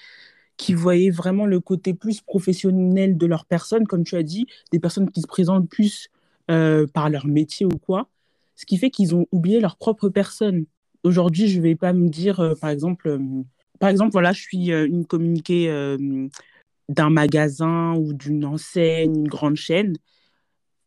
qui 0.56 0.74
voyaient 0.74 1.10
vraiment 1.10 1.46
le 1.46 1.60
côté 1.60 1.94
plus 1.94 2.20
professionnel 2.20 3.16
de 3.16 3.26
leur 3.26 3.44
personne, 3.44 3.86
comme 3.86 4.04
tu 4.04 4.16
as 4.16 4.22
dit, 4.22 4.46
des 4.72 4.80
personnes 4.80 5.10
qui 5.10 5.20
se 5.20 5.26
présentent 5.26 5.68
plus 5.68 6.08
euh, 6.50 6.86
par 6.86 7.10
leur 7.10 7.26
métier 7.26 7.66
ou 7.66 7.78
quoi, 7.78 8.08
ce 8.56 8.64
qui 8.66 8.78
fait 8.78 8.90
qu'ils 8.90 9.14
ont 9.14 9.26
oublié 9.32 9.60
leur 9.60 9.76
propre 9.76 10.08
personne. 10.08 10.64
Aujourd'hui, 11.06 11.48
je 11.48 11.58
ne 11.58 11.62
vais 11.62 11.76
pas 11.76 11.92
me 11.92 12.08
dire, 12.08 12.40
euh, 12.40 12.54
par 12.54 12.70
exemple, 12.70 13.18
par 13.78 13.90
exemple, 13.90 14.12
voilà, 14.12 14.32
je 14.32 14.40
suis 14.40 14.70
une 14.70 15.06
communiquée 15.06 15.68
d'un 16.88 17.10
magasin 17.10 17.94
ou 17.94 18.12
d'une 18.12 18.44
enseigne, 18.44 19.14
une 19.14 19.28
grande 19.28 19.56
chaîne. 19.56 19.94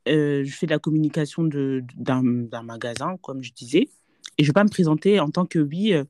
je 0.08 0.52
fais 0.52 0.66
de 0.66 0.72
la 0.72 0.80
communication 0.80 1.44
d'un 1.44 2.64
magasin, 2.64 3.18
comme 3.22 3.44
je 3.44 3.54
disais. 3.54 3.90
Et 4.40 4.44
je 4.44 4.46
ne 4.46 4.50
vais 4.52 4.54
pas 4.54 4.64
me 4.64 4.70
présenter 4.70 5.20
en 5.20 5.30
tant 5.30 5.46
que 5.46 5.60
oui, 5.60 5.94
euh, 5.94 6.06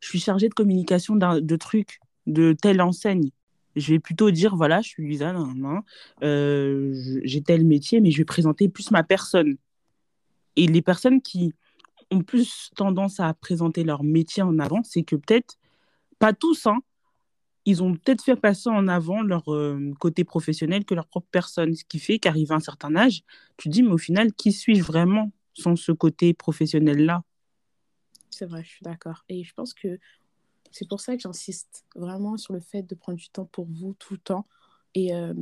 je 0.00 0.08
suis 0.08 0.18
chargée 0.18 0.48
de 0.48 0.54
communication 0.54 1.16
de 1.16 1.56
trucs 1.56 2.00
de 2.26 2.54
telle 2.54 2.80
enseigne. 2.80 3.28
Je 3.76 3.92
vais 3.92 3.98
plutôt 3.98 4.30
dire 4.30 4.56
voilà, 4.56 4.80
je 4.80 4.88
suis 4.88 5.06
Lisa, 5.06 5.34
euh, 6.22 7.20
j'ai 7.24 7.42
tel 7.42 7.66
métier, 7.66 8.00
mais 8.00 8.10
je 8.10 8.18
vais 8.18 8.24
présenter 8.24 8.70
plus 8.70 8.90
ma 8.90 9.02
personne. 9.02 9.56
Et 10.56 10.66
les 10.66 10.80
personnes 10.80 11.20
qui 11.20 11.52
ont 12.10 12.22
plus 12.22 12.70
tendance 12.76 13.20
à 13.20 13.32
présenter 13.34 13.84
leur 13.84 14.02
métier 14.02 14.42
en 14.42 14.58
avant, 14.58 14.82
c'est 14.82 15.02
que 15.02 15.16
peut-être, 15.16 15.58
pas 16.18 16.32
tous, 16.32 16.66
hein, 16.66 16.78
ils 17.64 17.82
ont 17.82 17.94
peut-être 17.94 18.22
fait 18.22 18.36
passer 18.36 18.68
en 18.68 18.88
avant 18.88 19.22
leur 19.22 19.52
euh, 19.52 19.92
côté 19.98 20.24
professionnel 20.24 20.84
que 20.84 20.94
leur 20.94 21.06
propre 21.06 21.28
personne. 21.30 21.74
Ce 21.74 21.84
qui 21.84 21.98
fait 21.98 22.18
qu'arrivé 22.18 22.52
à 22.52 22.56
un 22.56 22.60
certain 22.60 22.94
âge, 22.94 23.22
tu 23.56 23.68
dis, 23.68 23.82
mais 23.82 23.92
au 23.92 23.98
final, 23.98 24.32
qui 24.34 24.52
suis-je 24.52 24.82
vraiment 24.82 25.32
sans 25.54 25.76
ce 25.76 25.92
côté 25.92 26.34
professionnel-là? 26.34 27.22
C'est 28.30 28.46
vrai, 28.46 28.62
je 28.64 28.68
suis 28.68 28.82
d'accord. 28.82 29.24
Et 29.28 29.44
je 29.44 29.54
pense 29.54 29.72
que 29.72 29.98
c'est 30.72 30.88
pour 30.88 31.00
ça 31.00 31.16
que 31.16 31.22
j'insiste 31.22 31.84
vraiment 31.94 32.36
sur 32.36 32.52
le 32.52 32.60
fait 32.60 32.82
de 32.82 32.94
prendre 32.94 33.18
du 33.18 33.28
temps 33.28 33.46
pour 33.46 33.66
vous 33.66 33.94
tout 33.94 34.14
le 34.14 34.18
temps. 34.18 34.46
Et 34.94 35.14
euh, 35.14 35.32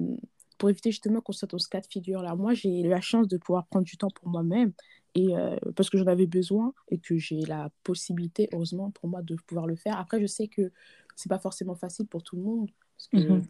pour 0.63 0.71
éviter 0.71 0.93
justement 0.93 1.21
qu'on 1.21 1.33
soit 1.33 1.51
dans 1.51 1.59
ce 1.59 1.69
cas 1.69 1.81
de 1.81 1.87
figure-là. 1.87 2.37
Moi, 2.37 2.55
j'ai 2.55 2.83
eu 2.83 2.89
la 2.89 3.01
chance 3.01 3.27
de 3.27 3.37
pouvoir 3.37 3.67
prendre 3.67 3.85
du 3.85 3.97
temps 3.97 4.11
pour 4.15 4.29
moi-même. 4.29 4.73
Et 5.17 5.37
euh, 5.37 5.57
parce 5.75 5.91
que 5.91 5.99
j'en 5.99 6.07
avais 6.07 6.29
besoin 6.29 6.73
et 6.89 6.99
que 6.99 7.19
j'ai 7.19 7.41
la 7.41 7.71
possibilité, 7.83 8.49
heureusement, 8.53 8.93
pour 8.93 9.09
moi, 9.09 9.23
de 9.23 9.35
pouvoir 9.35 9.67
le 9.67 9.75
faire. 9.75 9.99
Après, 9.99 10.21
je 10.21 10.27
sais 10.27 10.47
que 10.47 10.71
c'est 11.17 11.29
pas 11.29 11.41
forcément 11.41 11.75
facile 11.75 12.07
pour 12.07 12.23
tout 12.23 12.37
le 12.37 12.43
monde. 12.43 12.71
Parce 12.97 13.09
que 13.09 13.33
mhm. 13.33 13.43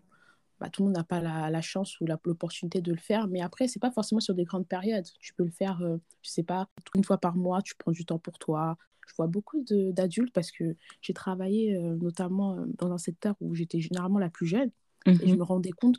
bah, 0.58 0.70
tout 0.70 0.80
le 0.80 0.86
monde 0.86 0.96
n'a 0.96 1.04
pas 1.04 1.20
la, 1.20 1.50
la, 1.50 1.60
chance 1.60 2.00
ou 2.00 2.06
l'opportunité 2.06 2.80
de 2.80 2.92
le 2.92 2.98
faire. 2.98 3.28
Mais 3.28 3.42
après, 3.42 3.68
c'est 3.68 3.78
pas 3.78 3.90
forcément 3.90 4.20
sur 4.20 4.32
des 4.34 4.44
grandes 4.44 4.66
périodes. 4.66 5.04
Tu 5.20 5.34
peux 5.34 5.44
le 5.44 5.50
faire, 5.50 5.82
euh, 5.82 5.98
je 6.22 6.30
sais 6.30 6.42
pas, 6.42 6.70
une 6.94 7.04
fois 7.04 7.18
par 7.18 7.36
mois, 7.36 7.60
tu 7.60 7.74
prends 7.76 7.92
du 7.92 8.06
temps 8.06 8.18
pour 8.18 8.38
toi 8.38 8.78
je 9.08 9.14
vois 9.16 9.26
beaucoup 9.26 9.62
d'adultes 9.68 10.32
parce 10.32 10.52
que 10.52 10.76
j'ai 11.00 11.12
travaillé 11.12 11.76
euh, 11.76 11.96
notamment 11.96 12.56
euh, 12.56 12.64
dans 12.78 12.92
un 12.92 12.98
secteur 12.98 13.34
où 13.40 13.52
j'étais 13.54 13.80
généralement 13.80 14.18
la 14.18 14.30
plus 14.30 14.46
jeune 14.46 14.70
et 15.06 15.14
je 15.14 15.32
mhm. 15.32 15.38
me 15.38 15.42
rendais 15.42 15.72
compte 15.72 15.98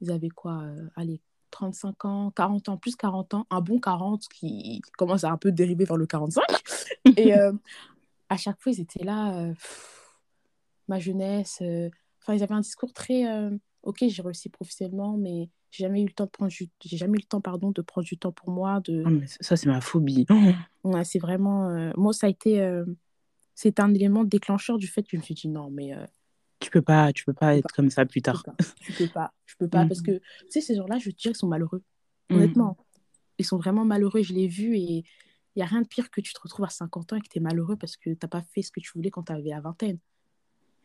qu'ils 0.00 0.10
avaient 0.10 0.28
quoi, 0.28 0.62
euh, 0.62 0.88
allez, 0.96 1.20
35 1.50 2.04
ans, 2.04 2.30
40 2.30 2.68
ans, 2.68 2.76
plus 2.76 2.96
40 2.96 3.34
ans, 3.34 3.46
un 3.50 3.60
bon 3.60 3.78
40 3.78 4.28
qui 4.28 4.82
commence 4.96 5.24
à 5.24 5.30
un 5.30 5.36
peu 5.36 5.52
dériver 5.52 5.84
vers 5.84 5.96
le 5.96 6.06
45. 6.06 6.42
et 7.16 7.32
à 8.28 8.36
chaque 8.36 8.60
fois, 8.60 8.72
ils 8.72 8.80
étaient 8.80 9.04
là, 9.04 9.52
ma 10.86 11.00
jeunesse, 11.00 11.60
enfin, 12.22 12.34
ils 12.34 12.42
avaient 12.42 12.54
un 12.54 12.60
discours 12.60 12.92
très, 12.92 13.24
ok, 13.82 14.04
j'ai 14.06 14.22
réussi 14.22 14.48
professionnellement, 14.48 15.16
mais 15.16 15.50
j'ai 15.70 15.84
jamais 15.84 16.02
eu 16.02 16.06
le 16.06 16.12
temps 16.12 16.24
de 16.24 16.30
prendre 16.30 16.50
j'ai 16.50 16.96
jamais 16.96 17.18
eu 17.18 17.20
le 17.20 17.26
temps 17.26 17.40
pardon 17.40 17.70
de 17.70 17.82
prendre 17.82 18.06
du 18.06 18.18
temps 18.18 18.32
pour 18.32 18.50
moi 18.50 18.80
de 18.80 19.04
ah, 19.06 19.26
ça 19.40 19.56
c'est 19.56 19.68
ma 19.68 19.80
phobie 19.80 20.26
ouais, 20.84 21.04
c'est 21.04 21.18
vraiment 21.18 21.70
euh, 21.70 21.92
moi 21.96 22.12
ça 22.12 22.26
a 22.26 22.30
été 22.30 22.60
euh, 22.60 22.84
c'est 23.54 23.80
un 23.80 23.92
élément 23.94 24.24
déclencheur 24.24 24.78
du 24.78 24.86
fait 24.86 25.02
que 25.02 25.10
je 25.12 25.16
me 25.18 25.22
suis 25.22 25.34
dit 25.34 25.48
non 25.48 25.70
mais 25.70 25.94
euh, 25.94 26.04
tu 26.60 26.70
peux 26.70 26.82
pas 26.82 27.12
tu 27.12 27.24
peux 27.24 27.32
pas 27.32 27.56
être 27.56 27.72
comme 27.74 27.90
ça 27.90 28.06
plus 28.06 28.22
tard 28.22 28.44
tu 28.80 28.92
peux 28.92 29.08
pas 29.08 29.32
je 29.46 29.54
peux 29.58 29.68
pas 29.68 29.86
parce 29.86 30.00
mm. 30.00 30.04
que 30.04 30.12
tu 30.12 30.46
sais 30.50 30.60
ces 30.60 30.76
gens-là 30.76 30.98
je 30.98 31.10
te 31.10 31.16
dire 31.16 31.32
ils 31.32 31.36
sont 31.36 31.48
malheureux 31.48 31.82
mm. 32.28 32.36
honnêtement 32.36 32.76
ils 33.38 33.44
sont 33.44 33.56
vraiment 33.56 33.84
malheureux 33.84 34.22
je 34.22 34.32
l'ai 34.32 34.46
vu 34.46 34.76
et 34.76 35.04
il 35.56 35.58
y 35.58 35.62
a 35.62 35.66
rien 35.66 35.82
de 35.82 35.86
pire 35.86 36.10
que 36.10 36.20
tu 36.20 36.32
te 36.32 36.40
retrouves 36.40 36.66
à 36.66 36.70
50 36.70 37.12
ans 37.12 37.16
et 37.16 37.20
que 37.20 37.28
tu 37.28 37.38
es 37.38 37.40
malheureux 37.40 37.76
parce 37.76 37.96
que 37.96 38.10
tu 38.10 38.18
n'as 38.22 38.28
pas 38.28 38.42
fait 38.42 38.62
ce 38.62 38.70
que 38.70 38.80
tu 38.80 38.92
voulais 38.94 39.10
quand 39.10 39.24
tu 39.24 39.32
avais 39.32 39.50
la 39.50 39.60
vingtaine 39.60 39.98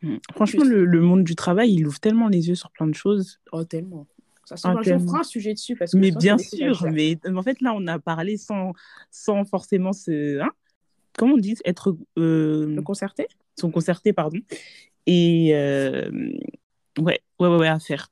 mm. 0.02 0.16
Franchement, 0.32 0.64
le, 0.64 0.84
le, 0.84 1.00
monde 1.00 1.24
du 1.24 1.36
travail, 1.36 1.72
il 1.72 1.86
ouvre 1.86 2.00
tellement 2.00 2.28
les 2.28 2.48
yeux 2.48 2.56
sur 2.56 2.70
plein 2.70 2.86
de 2.86 2.94
choses. 2.94 3.40
Oh, 3.52 3.64
tellement. 3.64 4.08
Ça 4.46 4.56
se 4.56 4.68
okay. 4.68 4.92
un 4.92 5.22
sujet 5.24 5.54
dessus. 5.54 5.74
Parce 5.74 5.92
que 5.92 5.96
mais 5.98 6.12
bien 6.12 6.38
sûr, 6.38 6.86
mais 6.92 7.18
en 7.26 7.42
fait, 7.42 7.60
là, 7.60 7.74
on 7.74 7.84
a 7.88 7.98
parlé 7.98 8.36
sans, 8.36 8.72
sans 9.10 9.44
forcément 9.44 9.92
se. 9.92 10.40
Hein? 10.40 10.50
Comment 11.18 11.34
on 11.34 11.38
dit? 11.38 11.56
Être. 11.64 11.96
Euh... 12.16 12.80
concerté? 12.82 13.26
Sont 13.58 13.72
concertés, 13.72 14.12
pardon. 14.12 14.38
Et. 15.06 15.54
Euh... 15.54 16.10
Ouais, 16.98 17.20
ouais, 17.38 17.48
ouais, 17.48 17.56
ouais, 17.58 17.68
à 17.68 17.78
faire. 17.78 18.08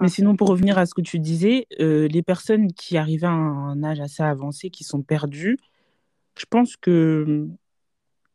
Mais 0.00 0.08
sinon, 0.08 0.36
pour 0.36 0.48
revenir 0.48 0.78
à 0.78 0.86
ce 0.86 0.94
que 0.94 1.00
tu 1.00 1.18
disais, 1.18 1.66
euh, 1.80 2.08
les 2.08 2.22
personnes 2.22 2.72
qui 2.72 2.96
arrivent 2.96 3.24
à 3.24 3.30
un 3.30 3.82
âge 3.82 4.00
assez 4.00 4.22
avancé, 4.22 4.70
qui 4.70 4.84
sont 4.84 5.02
perdues, 5.02 5.58
je 6.38 6.44
pense 6.48 6.76
que. 6.76 7.48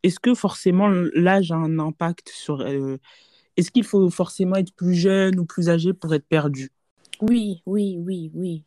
Est-ce 0.03 0.19
que 0.19 0.35
forcément 0.35 0.87
l'âge 0.87 1.51
a 1.51 1.55
un 1.55 1.79
impact 1.79 2.29
sur. 2.29 2.61
Euh, 2.61 2.97
est-ce 3.57 3.71
qu'il 3.71 3.83
faut 3.83 4.09
forcément 4.09 4.55
être 4.55 4.73
plus 4.75 4.93
jeune 4.93 5.39
ou 5.39 5.45
plus 5.45 5.69
âgé 5.69 5.93
pour 5.93 6.13
être 6.13 6.27
perdu? 6.27 6.69
Oui, 7.21 7.61
oui, 7.65 7.97
oui, 7.97 8.31
oui. 8.33 8.63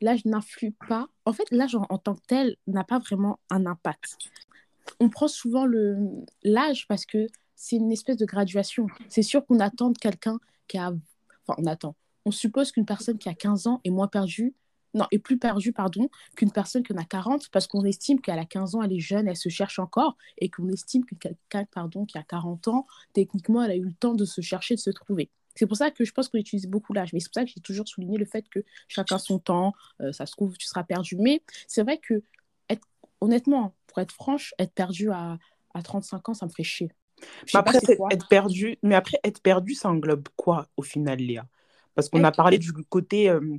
L'âge 0.00 0.24
n'influe 0.24 0.72
pas. 0.88 1.08
En 1.24 1.32
fait, 1.32 1.50
l'âge 1.50 1.74
en, 1.74 1.98
tant 1.98 2.14
que 2.14 2.22
tel 2.26 2.56
n'a 2.66 2.84
pas 2.84 2.98
vraiment 2.98 3.38
un 3.50 3.66
impact. 3.66 4.16
On 5.00 5.08
prend 5.08 5.28
souvent 5.28 5.66
l'âge 6.42 6.86
parce 6.86 7.04
que 7.04 7.26
c'est 7.56 7.76
une 7.76 7.90
espèce 7.90 8.16
de 8.16 8.26
graduation. 8.26 8.86
C'est 9.08 9.22
sûr 9.22 9.44
qu'on 9.44 9.58
attend 9.60 9.90
de 9.90 9.98
quelqu'un 9.98 10.38
qui 10.68 10.78
a... 10.78 10.92
Enfin, 11.46 11.60
on 11.60 11.66
attend. 11.66 11.96
On 12.24 12.30
suppose 12.30 12.70
qu'une 12.70 12.86
personne 12.86 13.18
qui 13.18 13.28
a 13.28 13.34
15 13.34 13.66
ans 13.66 13.80
est 13.84 13.90
moins 13.90 14.08
perdue, 14.08 14.54
non, 14.94 15.06
est 15.10 15.18
plus 15.18 15.38
perdue, 15.38 15.72
pardon, 15.72 16.08
qu'une 16.36 16.50
personne 16.50 16.82
qui 16.82 16.92
en 16.92 16.96
a 16.96 17.04
40 17.04 17.50
parce 17.50 17.66
qu'on 17.66 17.84
estime 17.84 18.20
qu'elle 18.20 18.38
a 18.38 18.44
15 18.44 18.74
ans, 18.74 18.82
elle 18.82 18.92
est 18.92 19.00
jeune, 19.00 19.28
elle 19.28 19.36
se 19.36 19.48
cherche 19.48 19.78
encore 19.78 20.16
et 20.38 20.48
qu'on 20.48 20.68
estime 20.68 21.04
que 21.04 21.14
quelqu'un, 21.14 21.66
qui 22.06 22.18
a 22.18 22.22
40 22.22 22.68
ans, 22.68 22.86
techniquement, 23.12 23.62
elle 23.62 23.70
a 23.70 23.76
eu 23.76 23.84
le 23.84 23.92
temps 23.92 24.14
de 24.14 24.24
se 24.24 24.40
chercher, 24.40 24.74
de 24.74 24.80
se 24.80 24.90
trouver. 24.90 25.30
C'est 25.54 25.66
pour 25.66 25.76
ça 25.76 25.90
que 25.90 26.04
je 26.04 26.12
pense 26.12 26.28
qu'on 26.28 26.38
utilise 26.38 26.66
beaucoup 26.66 26.92
l'âge. 26.92 27.12
Mais 27.12 27.20
c'est 27.20 27.28
pour 27.28 27.34
ça 27.34 27.44
que 27.44 27.50
j'ai 27.54 27.60
toujours 27.60 27.88
souligné 27.88 28.18
le 28.18 28.26
fait 28.26 28.46
que 28.48 28.60
chacun 28.88 29.18
son 29.18 29.38
temps, 29.38 29.74
euh, 30.00 30.12
ça 30.12 30.26
se 30.26 30.32
trouve, 30.32 30.56
tu 30.56 30.66
seras 30.66 30.84
perdu. 30.84 31.16
Mais 31.18 31.42
c'est 31.66 31.82
vrai 31.82 31.98
que, 31.98 32.22
honnêtement, 33.20 33.74
pour 33.86 34.00
être 34.00 34.12
franche, 34.12 34.54
être 34.58 34.72
perdu 34.72 35.10
à, 35.10 35.38
à 35.74 35.82
35 35.82 36.28
ans, 36.28 36.34
ça 36.34 36.46
me 36.46 36.50
ferait 36.50 36.64
chier. 36.64 36.90
Après, 37.54 37.78
être 38.10 38.28
perdu, 38.28 38.78
mais 38.82 38.94
après, 38.94 39.18
être 39.24 39.40
perdu, 39.40 39.74
ça 39.74 39.88
englobe 39.90 40.28
quoi 40.36 40.66
au 40.76 40.82
final, 40.82 41.18
Léa? 41.18 41.46
Parce 41.94 42.08
qu'on 42.08 42.24
a 42.24 42.32
parlé 42.32 42.58
du 42.58 42.72
côté, 42.72 43.30
euh, 43.30 43.56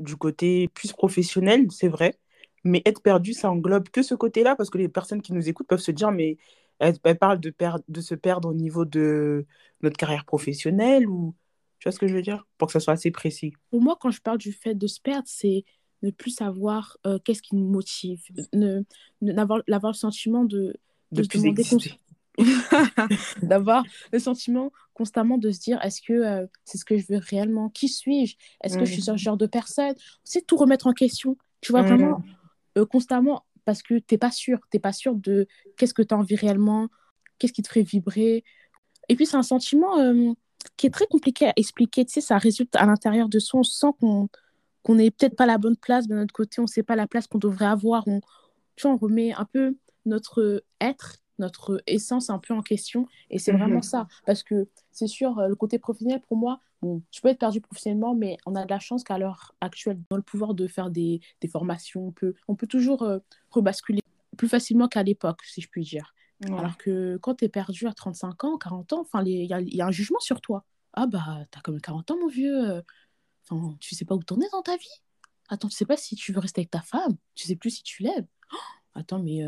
du 0.00 0.16
côté 0.16 0.68
plus 0.68 0.92
professionnel, 0.92 1.66
c'est 1.70 1.88
vrai. 1.88 2.18
Mais 2.64 2.80
être 2.86 3.02
perdu, 3.02 3.34
ça 3.34 3.50
englobe 3.50 3.90
que 3.90 4.02
ce 4.02 4.14
côté-là, 4.14 4.56
parce 4.56 4.70
que 4.70 4.78
les 4.78 4.88
personnes 4.88 5.20
qui 5.20 5.34
nous 5.34 5.48
écoutent 5.48 5.66
peuvent 5.66 5.80
se 5.80 5.90
dire, 5.90 6.10
mais 6.10 6.38
elle, 6.78 6.98
parle 7.18 7.40
de, 7.40 7.54
de 7.88 8.00
se 8.00 8.14
perdre 8.14 8.48
au 8.48 8.54
niveau 8.54 8.84
de 8.84 9.44
notre 9.82 9.96
carrière 9.96 10.24
professionnelle 10.24 11.06
ou 11.06 11.34
tu 11.78 11.88
vois 11.88 11.92
ce 11.92 11.98
que 11.98 12.06
je 12.06 12.14
veux 12.14 12.22
dire? 12.22 12.46
Pour 12.56 12.68
que 12.68 12.72
ça 12.72 12.80
soit 12.80 12.94
assez 12.94 13.10
précis. 13.10 13.52
Pour 13.70 13.82
moi, 13.82 13.98
quand 14.00 14.10
je 14.10 14.22
parle 14.22 14.38
du 14.38 14.52
fait 14.52 14.74
de 14.74 14.86
se 14.86 15.00
perdre, 15.00 15.28
c'est 15.28 15.64
ne 16.02 16.10
plus 16.10 16.30
savoir 16.30 16.96
euh, 17.06 17.18
qu'est-ce 17.22 17.42
qui 17.42 17.56
nous 17.56 17.68
motive, 17.68 18.22
ne, 18.52 18.82
n'avoir 19.20 19.62
le 19.66 19.92
sentiment 19.92 20.44
de, 20.44 20.74
de, 21.12 21.22
de 21.22 21.28
d'avoir 23.42 23.84
le 24.12 24.18
sentiment 24.18 24.72
constamment 24.92 25.38
de 25.38 25.50
se 25.50 25.60
dire 25.60 25.80
est-ce 25.82 26.00
que 26.00 26.12
euh, 26.12 26.46
c'est 26.64 26.78
ce 26.78 26.84
que 26.84 26.96
je 26.96 27.04
veux 27.08 27.18
réellement? 27.18 27.68
Qui 27.68 27.88
suis-je? 27.88 28.36
Est-ce 28.62 28.78
que 28.78 28.84
je 28.84 28.92
suis 28.92 29.02
ce 29.02 29.16
genre 29.16 29.36
de 29.36 29.46
personne? 29.46 29.94
C'est 30.24 30.46
tout 30.46 30.56
remettre 30.56 30.86
en 30.86 30.92
question. 30.92 31.36
Tu 31.60 31.72
vois, 31.72 31.82
vraiment, 31.82 32.22
euh, 32.78 32.86
constamment, 32.86 33.44
parce 33.64 33.82
que 33.82 33.94
tu 33.94 34.14
n'es 34.14 34.18
pas 34.18 34.30
sûr. 34.30 34.58
Tu 34.70 34.76
n'es 34.76 34.80
pas 34.80 34.92
sûr 34.92 35.14
de 35.14 35.46
qu'est-ce 35.76 35.94
que 35.94 36.02
tu 36.02 36.14
as 36.14 36.18
envie 36.18 36.36
réellement, 36.36 36.88
qu'est-ce 37.38 37.52
qui 37.52 37.62
te 37.62 37.68
ferait 37.68 37.82
vibrer? 37.82 38.44
Et 39.08 39.16
puis, 39.16 39.26
c'est 39.26 39.36
un 39.36 39.42
sentiment 39.42 39.98
euh, 39.98 40.32
qui 40.76 40.86
est 40.86 40.90
très 40.90 41.06
compliqué 41.06 41.46
à 41.46 41.52
expliquer. 41.56 42.04
Tu 42.04 42.14
sais, 42.14 42.20
ça 42.20 42.38
résulte 42.38 42.74
à 42.76 42.86
l'intérieur 42.86 43.28
de 43.28 43.38
soi. 43.38 43.60
On 43.60 43.62
sent 43.62 43.88
qu'on 44.00 44.28
qu'on 44.82 44.96
n'est 44.96 45.10
peut-être 45.10 45.34
pas 45.34 45.44
à 45.44 45.46
la 45.46 45.56
bonne 45.56 45.78
place 45.78 46.06
de 46.08 46.14
notre 46.14 46.34
côté. 46.34 46.60
On 46.60 46.64
ne 46.64 46.68
sait 46.68 46.82
pas 46.82 46.94
la 46.94 47.06
place 47.06 47.26
qu'on 47.26 47.38
devrait 47.38 47.64
avoir. 47.64 48.06
On, 48.06 48.20
tu 48.76 48.82
vois, 48.82 48.92
on 48.92 48.98
remet 48.98 49.32
un 49.32 49.46
peu 49.46 49.78
notre 50.04 50.62
être 50.78 51.23
notre 51.38 51.82
essence 51.86 52.30
un 52.30 52.38
peu 52.38 52.54
en 52.54 52.62
question. 52.62 53.06
Et 53.30 53.38
c'est 53.38 53.52
vraiment 53.52 53.76
mhm. 53.76 53.82
ça. 53.82 54.06
Parce 54.26 54.42
que 54.42 54.68
c'est 54.90 55.06
sûr, 55.06 55.38
euh, 55.38 55.48
le 55.48 55.56
côté 55.56 55.78
professionnel, 55.78 56.20
pour 56.20 56.36
moi, 56.36 56.60
bon, 56.82 57.02
tu 57.10 57.20
peux 57.20 57.28
être 57.28 57.38
perdu 57.38 57.60
professionnellement, 57.60 58.14
mais 58.14 58.36
on 58.46 58.54
a 58.54 58.64
de 58.64 58.70
la 58.70 58.78
chance 58.78 59.04
qu'à 59.04 59.18
l'heure 59.18 59.54
actuelle, 59.60 60.00
dans 60.10 60.16
le 60.16 60.22
pouvoir 60.22 60.54
de 60.54 60.66
faire 60.66 60.90
des, 60.90 61.20
des 61.40 61.48
formations, 61.48 62.08
on 62.08 62.12
peut, 62.12 62.34
on 62.48 62.54
peut 62.54 62.66
toujours 62.66 63.02
euh, 63.02 63.18
rebasculer 63.50 64.00
plus 64.36 64.48
facilement 64.48 64.88
qu'à 64.88 65.02
l'époque, 65.02 65.40
si 65.44 65.60
je 65.60 65.68
puis 65.68 65.84
dire. 65.84 66.14
Alors 66.46 66.76
que 66.76 67.16
quand 67.18 67.36
tu 67.36 67.46
es 67.46 67.48
perdu 67.48 67.86
à 67.86 67.94
35 67.94 68.44
ans, 68.44 68.58
40 68.58 68.92
ans, 68.92 69.06
il 69.24 69.46
y 69.46 69.52
a, 69.52 69.60
y 69.60 69.80
a, 69.80 69.86
un 69.86 69.90
jugement 69.90 70.18
sur 70.20 70.42
toi. 70.42 70.64
Ah 70.92 71.06
bah, 71.06 71.38
t'as 71.50 71.60
comme 71.60 71.80
40 71.80 72.10
ans, 72.10 72.18
mon 72.20 72.28
vieux. 72.28 72.70
Euh, 72.70 72.82
enfin, 73.48 73.76
tu 73.80 73.94
sais 73.94 74.04
pas 74.04 74.14
où 74.14 74.22
tourner 74.22 74.46
dans 74.52 74.60
ta 74.60 74.76
vie. 74.76 75.00
Attends, 75.48 75.68
tu 75.68 75.76
sais 75.76 75.86
pas 75.86 75.96
si 75.96 76.16
tu 76.16 76.32
veux 76.32 76.40
rester 76.40 76.60
avec 76.60 76.70
ta 76.70 76.82
femme. 76.82 77.16
Tu 77.34 77.46
sais 77.46 77.56
plus 77.56 77.70
si 77.70 77.82
tu 77.82 78.02
l'aimes. 78.02 78.26
Oh, 78.52 78.56
attends, 78.94 79.20
mais 79.20 79.42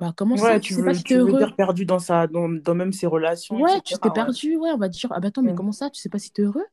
bah, 0.00 0.14
comment 0.16 0.38
ça, 0.38 0.58
tu, 0.58 0.72
veux, 0.72 0.84
pas 0.84 0.94
si 0.94 1.04
tu 1.04 1.14
veux 1.14 1.30
dire 1.30 1.54
perdu 1.54 1.84
dans, 1.84 1.98
sa, 1.98 2.26
dans, 2.26 2.48
dans 2.48 2.74
même 2.74 2.90
ses 2.90 3.06
relations. 3.06 3.60
Ouais, 3.60 3.82
tu 3.82 3.94
t'es 3.98 4.10
perdu, 4.10 4.56
ouais, 4.56 4.70
on 4.70 4.78
va 4.78 4.88
dire, 4.88 5.12
ah 5.12 5.20
bah 5.20 5.28
attends, 5.28 5.42
mais 5.42 5.54
comment 5.54 5.72
ça, 5.72 5.90
tu 5.90 6.00
sais 6.00 6.08
pas 6.08 6.18
si 6.18 6.32
t'es 6.32 6.40
heureux? 6.40 6.64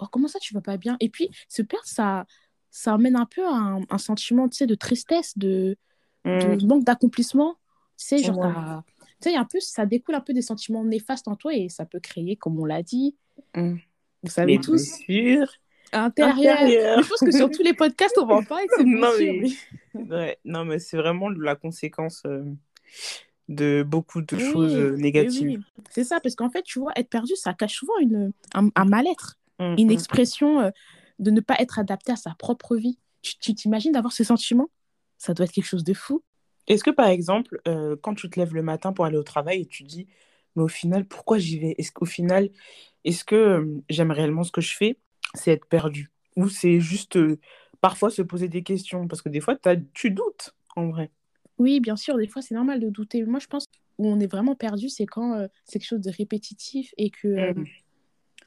Oh, 0.00 0.06
Comment 0.10 0.26
ça, 0.26 0.40
tu 0.40 0.52
vas 0.52 0.60
pas 0.60 0.76
bien? 0.76 0.96
Et 0.98 1.08
puis, 1.08 1.30
se 1.48 1.62
perdre, 1.62 1.86
ça, 1.86 2.26
ça 2.72 2.94
amène 2.94 3.14
un 3.14 3.24
peu 3.24 3.46
un, 3.46 3.82
un 3.88 3.98
sentiment, 3.98 4.48
tu 4.48 4.56
sais, 4.56 4.66
de 4.66 4.74
tristesse, 4.74 5.38
de, 5.38 5.76
de 6.24 6.56
mmh. 6.56 6.66
manque 6.66 6.84
d'accomplissement. 6.84 7.54
Tu 7.96 8.06
sais, 8.06 8.18
genre, 8.18 8.82
tu 9.22 9.30
sais, 9.30 9.36
un 9.36 9.44
peu, 9.44 9.60
ça 9.60 9.86
découle 9.86 10.16
un 10.16 10.20
peu 10.20 10.34
des 10.34 10.42
sentiments 10.42 10.84
néfastes 10.84 11.28
en 11.28 11.36
toi 11.36 11.54
et 11.54 11.68
ça 11.68 11.86
peut 11.86 12.00
créer, 12.00 12.34
comme 12.34 12.58
on 12.58 12.64
l'a 12.64 12.82
dit, 12.82 13.16
mmh. 13.54 13.76
vous 14.24 14.30
savez 14.30 14.58
tous. 14.58 14.72
Blessures. 15.06 15.52
Intérieur. 15.92 17.00
Je 17.02 17.08
pense 17.08 17.20
que 17.20 17.30
sur 17.30 17.48
tous 17.48 17.62
les 17.62 17.74
podcasts, 17.74 18.18
on 18.18 18.26
va 18.26 18.34
en 18.34 18.42
parler. 18.42 18.66
non, 18.84 19.10
mais... 19.18 19.44
Ouais, 20.10 20.38
non, 20.44 20.64
mais 20.64 20.78
c'est 20.78 20.96
vraiment 20.96 21.28
la 21.28 21.56
conséquence 21.56 22.22
euh, 22.26 22.44
de 23.48 23.84
beaucoup 23.86 24.22
de 24.22 24.38
choses 24.38 24.74
euh, 24.74 24.96
négatives. 24.96 25.62
C'est 25.90 26.04
ça, 26.04 26.20
parce 26.20 26.34
qu'en 26.34 26.50
fait, 26.50 26.62
tu 26.62 26.78
vois, 26.78 26.92
être 26.96 27.08
perdu, 27.08 27.34
ça 27.36 27.54
cache 27.54 27.74
souvent 27.74 27.98
une, 28.00 28.32
un, 28.54 28.84
mal-être, 28.84 29.38
mmh, 29.58 29.74
une 29.78 29.88
mmh. 29.88 29.90
expression 29.92 30.60
euh, 30.60 30.70
de 31.18 31.30
ne 31.30 31.40
pas 31.40 31.56
être 31.58 31.78
adapté 31.78 32.12
à 32.12 32.16
sa 32.16 32.34
propre 32.38 32.76
vie. 32.76 32.98
Tu 33.22 33.54
t'imagines 33.54 33.92
d'avoir 33.92 34.12
ce 34.12 34.22
sentiment? 34.22 34.70
Ça 35.18 35.34
doit 35.34 35.46
être 35.46 35.52
quelque 35.52 35.66
chose 35.66 35.84
de 35.84 35.94
fou. 35.94 36.22
Est-ce 36.68 36.84
que, 36.84 36.90
par 36.90 37.08
exemple, 37.08 37.60
quand 38.02 38.14
tu 38.14 38.28
te 38.28 38.38
lèves 38.38 38.54
le 38.54 38.62
matin 38.62 38.92
pour 38.92 39.04
aller 39.04 39.16
au 39.16 39.22
travail 39.24 39.62
et 39.62 39.66
tu 39.66 39.82
dis, 39.82 40.06
mais 40.54 40.62
au 40.62 40.68
final, 40.68 41.04
pourquoi 41.04 41.38
j'y 41.38 41.58
vais? 41.58 41.74
Est-ce 41.78 41.90
qu'au 41.92 42.04
final, 42.04 42.50
est-ce 43.04 43.24
que 43.24 43.66
j'aime 43.88 44.10
réellement 44.10 44.42
ce 44.42 44.52
que 44.52 44.60
je 44.60 44.76
fais? 44.76 44.98
C'est 45.34 45.52
être 45.52 45.66
perdu. 45.66 46.10
Ou 46.36 46.48
c'est 46.48 46.80
juste 46.80 47.18
parfois 47.80 48.10
se 48.10 48.22
poser 48.22 48.48
des 48.48 48.62
questions 48.62 49.08
parce 49.08 49.22
que 49.22 49.28
des 49.28 49.40
fois, 49.40 49.56
tu 49.94 50.10
doutes 50.10 50.54
en 50.76 50.88
vrai. 50.88 51.10
Oui, 51.58 51.80
bien 51.80 51.96
sûr, 51.96 52.16
des 52.16 52.28
fois, 52.28 52.42
c'est 52.42 52.54
normal 52.54 52.80
de 52.80 52.90
douter. 52.90 53.24
Moi, 53.24 53.40
je 53.40 53.46
pense 53.46 53.66
où 53.98 54.06
on 54.06 54.20
est 54.20 54.26
vraiment 54.26 54.54
perdu, 54.54 54.88
c'est 54.88 55.06
quand 55.06 55.34
euh, 55.34 55.46
c'est 55.64 55.78
quelque 55.78 55.88
chose 55.88 56.00
de 56.00 56.10
répétitif 56.10 56.92
et 56.98 57.10
que. 57.10 57.28
Euh, 57.28 57.54
mm. 57.54 57.66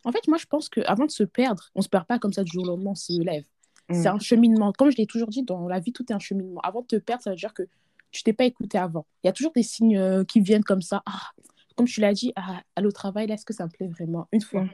En 0.06 0.12
fait, 0.12 0.28
moi, 0.28 0.38
je 0.38 0.46
pense 0.46 0.70
qu'avant 0.70 1.06
de 1.06 1.12
se 1.12 1.24
perdre, 1.24 1.72
on 1.76 1.82
se 1.82 1.90
perd 1.90 2.06
pas 2.06 2.20
comme 2.20 2.32
ça 2.32 2.44
du 2.44 2.52
jour 2.52 2.64
au 2.64 2.68
lendemain, 2.68 2.92
on 2.92 2.96
se 2.96 3.22
lève. 3.22 3.44
C'est 3.92 4.10
mm. 4.10 4.16
un 4.16 4.20
cheminement. 4.20 4.72
Comme 4.74 4.92
je 4.92 4.98
l'ai 4.98 5.08
toujours 5.08 5.30
dit, 5.30 5.44
dans 5.44 5.68
la 5.68 5.80
vie, 5.80 5.92
tout 5.92 6.06
est 6.10 6.14
un 6.14 6.20
cheminement. 6.20 6.62
Avant 6.62 6.82
de 6.82 6.88
te 6.88 6.96
perdre, 6.98 7.24
ça 7.24 7.32
veut 7.32 7.36
dire 7.36 7.54
que 7.54 7.64
tu 8.12 8.24
t'es 8.24 8.34
pas 8.34 8.46
écouté 8.46 8.78
avant. 8.78 9.06
Il 9.24 9.28
y 9.28 9.30
a 9.30 9.34
toujours 9.34 9.52
des 9.54 9.64
signes 9.64 9.98
euh, 9.98 10.24
qui 10.24 10.40
viennent 10.40 10.64
comme 10.64 10.82
ça. 10.82 11.02
Ah, 11.06 11.32
comme 11.76 11.88
tu 11.88 12.00
l'as 12.00 12.14
dit, 12.14 12.32
ah, 12.36 12.62
aller 12.76 12.88
au 12.88 12.92
travail, 12.92 13.28
là, 13.28 13.34
est-ce 13.34 13.46
que 13.46 13.54
ça 13.54 13.66
me 13.66 13.72
plaît 13.72 13.88
vraiment? 13.88 14.28
Une 14.32 14.42
fois. 14.42 14.64
Mm 14.64 14.70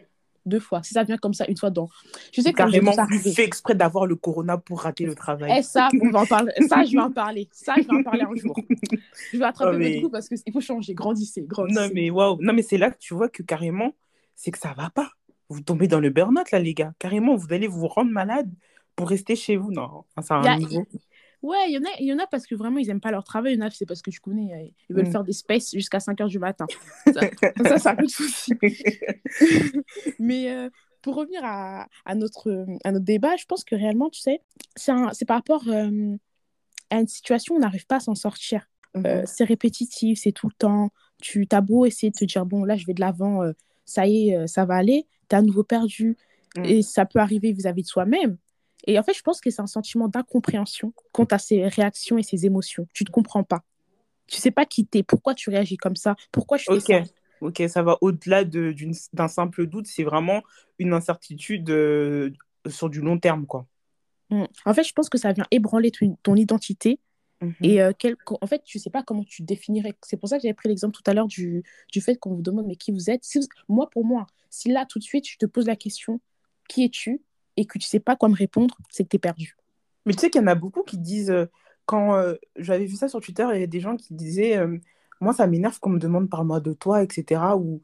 deux 0.45 0.59
fois. 0.59 0.83
Si 0.83 0.93
ça 0.93 1.03
vient 1.03 1.17
comme 1.17 1.33
ça 1.33 1.45
une 1.47 1.57
fois 1.57 1.69
dans. 1.69 1.89
Je 2.33 2.41
sais 2.41 2.53
carrément 2.53 2.93
plus 3.07 3.19
fait 3.33 3.43
exprès 3.43 3.75
d'avoir 3.75 4.05
le 4.05 4.15
corona 4.15 4.57
pour 4.57 4.81
rater 4.81 5.05
le 5.05 5.15
travail. 5.15 5.51
Et 5.51 5.59
eh, 5.59 5.63
ça, 5.63 5.89
on 6.01 6.09
va 6.09 6.21
en 6.21 6.25
parler. 6.25 6.51
Ça, 6.69 6.83
je 6.83 6.91
vais 6.91 6.99
en 6.99 7.11
parler. 7.11 7.49
Ça, 7.51 7.75
je 7.77 7.83
vais 7.83 7.93
en 7.93 8.03
parler 8.03 8.23
un 8.23 8.35
jour. 8.35 8.55
Je 9.31 9.37
vais 9.37 9.45
attraper 9.45 9.75
oh, 9.75 9.77
mais... 9.77 9.99
votre 9.99 10.11
parce 10.11 10.29
qu'il 10.29 10.53
faut 10.53 10.61
changer, 10.61 10.93
grandissez, 10.93 11.43
grandissez. 11.43 11.79
Non 11.79 11.89
mais 11.93 12.09
waouh, 12.09 12.37
non 12.41 12.53
mais 12.53 12.61
c'est 12.61 12.77
là 12.77 12.91
que 12.91 12.97
tu 12.97 13.13
vois 13.13 13.29
que 13.29 13.43
carrément, 13.43 13.93
c'est 14.35 14.51
que 14.51 14.59
ça 14.59 14.73
va 14.77 14.89
pas. 14.89 15.11
Vous 15.49 15.61
tombez 15.61 15.87
dans 15.87 15.99
le 15.99 16.09
burn-out 16.09 16.51
là, 16.51 16.59
les 16.59 16.73
gars. 16.73 16.93
Carrément, 16.99 17.35
vous 17.35 17.53
allez 17.53 17.67
vous 17.67 17.87
rendre 17.87 18.11
malade 18.11 18.51
pour 18.95 19.09
rester 19.09 19.35
chez 19.35 19.57
vous. 19.57 19.71
Non, 19.71 20.05
a 20.15 20.35
un 20.35 20.57
niveau. 20.57 20.85
Ouais, 21.45 21.69
il 21.69 21.73
y, 21.73 21.77
en 21.77 21.83
a, 21.83 21.93
il 21.99 22.07
y 22.07 22.13
en 22.13 22.17
a 22.17 22.25
parce 22.25 22.47
que 22.47 22.55
vraiment, 22.55 22.79
ils 22.79 22.87
n'aiment 22.87 22.99
pas 22.99 23.11
leur 23.11 23.23
travail. 23.23 23.53
Il 23.53 23.59
y 23.59 23.61
en 23.61 23.67
a, 23.67 23.69
c'est 23.69 23.85
parce 23.85 24.01
que 24.01 24.09
tu 24.09 24.19
connais, 24.19 24.51
euh, 24.51 24.67
ils 24.89 24.95
veulent 24.95 25.07
mm. 25.07 25.11
faire 25.11 25.23
des 25.23 25.31
spaces 25.31 25.73
jusqu'à 25.73 25.99
5 25.99 26.17
h 26.17 26.27
du 26.27 26.39
matin. 26.39 26.65
Ça, 27.13 27.21
ça, 27.63 27.77
ça 27.77 27.95
de 27.95 28.07
souci. 28.07 28.53
Mais 30.19 30.49
euh, 30.49 30.71
pour 31.03 31.13
revenir 31.13 31.41
à, 31.43 31.87
à, 32.03 32.15
notre, 32.15 32.65
à 32.83 32.91
notre 32.91 33.05
débat, 33.05 33.35
je 33.35 33.45
pense 33.45 33.63
que 33.63 33.75
réellement, 33.75 34.09
tu 34.09 34.21
sais, 34.21 34.41
c'est 34.75 35.25
par 35.25 35.37
rapport 35.37 35.67
euh, 35.67 36.17
à 36.89 36.99
une 36.99 37.07
situation 37.07 37.53
où 37.53 37.57
on 37.57 37.61
n'arrive 37.61 37.85
pas 37.85 37.97
à 37.97 37.99
s'en 37.99 38.15
sortir. 38.15 38.67
Mm-hmm. 38.95 39.25
c'est 39.27 39.43
répétitif, 39.43 40.19
c'est 40.19 40.31
tout 40.31 40.47
le 40.47 40.55
temps. 40.57 40.89
Tu 41.21 41.45
as 41.51 41.61
beau 41.61 41.85
essayer 41.85 42.09
de 42.09 42.15
te 42.17 42.25
dire, 42.25 42.47
bon, 42.47 42.63
là, 42.63 42.75
je 42.75 42.87
vais 42.87 42.95
de 42.95 43.01
l'avant, 43.01 43.41
ça 43.85 44.07
y 44.07 44.29
est, 44.29 44.47
ça 44.47 44.65
va 44.65 44.77
aller. 44.77 45.05
Tu 45.29 45.35
as 45.35 45.39
à 45.39 45.41
nouveau 45.43 45.63
perdu. 45.63 46.17
Mm. 46.55 46.65
Et 46.65 46.81
ça 46.81 47.05
peut 47.05 47.19
arriver 47.19 47.51
vis-à-vis 47.51 47.81
-vis 47.81 47.85
de 47.85 47.89
soi-même. 47.89 48.37
Et 48.87 48.99
en 48.99 49.03
fait, 49.03 49.13
je 49.13 49.21
pense 49.21 49.41
que 49.41 49.49
c'est 49.49 49.61
un 49.61 49.67
sentiment 49.67 50.07
d'incompréhension 50.07 50.93
quant 51.11 51.25
à 51.25 51.37
ses 51.37 51.67
réactions 51.67 52.17
et 52.17 52.23
ses 52.23 52.45
émotions. 52.45 52.87
Tu 52.93 53.03
ne 53.03 53.07
te 53.07 53.11
comprends 53.11 53.43
pas. 53.43 53.63
Tu 54.27 54.37
sais 54.37 54.51
pas 54.51 54.65
qui 54.65 54.85
t'es, 54.85 55.03
pourquoi 55.03 55.35
tu 55.35 55.49
réagis 55.49 55.77
comme 55.77 55.95
ça, 55.95 56.15
pourquoi 56.31 56.57
je 56.57 56.65
fais 56.65 56.79
ça? 56.79 57.03
Ok, 57.41 57.61
ça 57.67 57.83
va 57.83 57.97
au-delà 58.01 58.43
d'un 58.43 59.27
simple 59.27 59.67
doute, 59.67 59.87
c'est 59.87 60.03
vraiment 60.03 60.41
une 60.79 60.93
incertitude 60.93 61.69
euh, 61.69 62.31
sur 62.67 62.89
du 62.89 63.01
long 63.01 63.19
terme, 63.19 63.45
quoi. 63.45 63.67
Mmh. 64.29 64.45
En 64.65 64.73
fait, 64.73 64.83
je 64.83 64.93
pense 64.93 65.09
que 65.09 65.17
ça 65.17 65.33
vient 65.33 65.45
ébranler 65.51 65.91
ton, 65.91 66.35
identité. 66.35 66.99
Mmh 67.41 67.51
et 67.61 67.81
euh, 67.81 67.91
en 68.41 68.47
fait, 68.47 68.63
tu 68.63 68.79
sais 68.79 68.89
pas 68.89 69.03
comment 69.03 69.23
tu 69.25 69.43
définirais. 69.43 69.93
C'est 70.03 70.17
pour 70.17 70.29
ça 70.29 70.37
que 70.37 70.43
j'avais 70.43 70.53
pris 70.53 70.69
l'exemple 70.69 70.95
tout 70.95 71.03
à 71.05 71.13
l'heure 71.13 71.27
du, 71.27 71.63
du 71.91 71.99
fait 71.99 72.15
qu'on 72.15 72.33
vous 72.33 72.41
demande 72.41 72.65
mais 72.65 72.77
qui 72.77 72.91
vous 72.91 73.09
êtes? 73.09 73.23
Moi, 73.67 73.89
pour 73.89 74.05
moi, 74.05 74.25
si 74.49 74.71
là, 74.71 74.85
tout 74.85 74.99
de 74.99 75.03
suite, 75.03 75.27
je 75.27 75.37
te 75.37 75.45
pose 75.45 75.67
la 75.67 75.75
question, 75.75 76.21
qui 76.69 76.85
es-tu? 76.85 77.21
Et 77.57 77.65
que 77.65 77.77
tu 77.77 77.87
sais 77.87 77.99
pas 77.99 78.15
quoi 78.15 78.29
me 78.29 78.35
répondre, 78.35 78.77
c'est 78.89 79.03
que 79.03 79.09
tu 79.09 79.15
es 79.17 79.19
perdu. 79.19 79.55
Mais 80.05 80.13
tu 80.13 80.19
sais 80.19 80.29
qu'il 80.29 80.41
y 80.41 80.43
en 80.43 80.47
a 80.47 80.55
beaucoup 80.55 80.83
qui 80.83 80.97
disent, 80.97 81.31
euh, 81.31 81.45
quand 81.85 82.15
euh, 82.15 82.35
j'avais 82.55 82.85
vu 82.85 82.95
ça 82.95 83.07
sur 83.07 83.21
Twitter, 83.21 83.47
il 83.53 83.59
y 83.59 83.63
a 83.63 83.67
des 83.67 83.79
gens 83.79 83.95
qui 83.95 84.13
disaient, 84.13 84.57
euh, 84.57 84.77
moi 85.21 85.33
ça 85.33 85.47
m'énerve 85.47 85.79
qu'on 85.79 85.89
me 85.89 85.99
demande 85.99 86.29
parle-moi 86.29 86.59
de 86.59 86.73
toi, 86.73 87.03
etc. 87.03 87.41
Ou, 87.57 87.81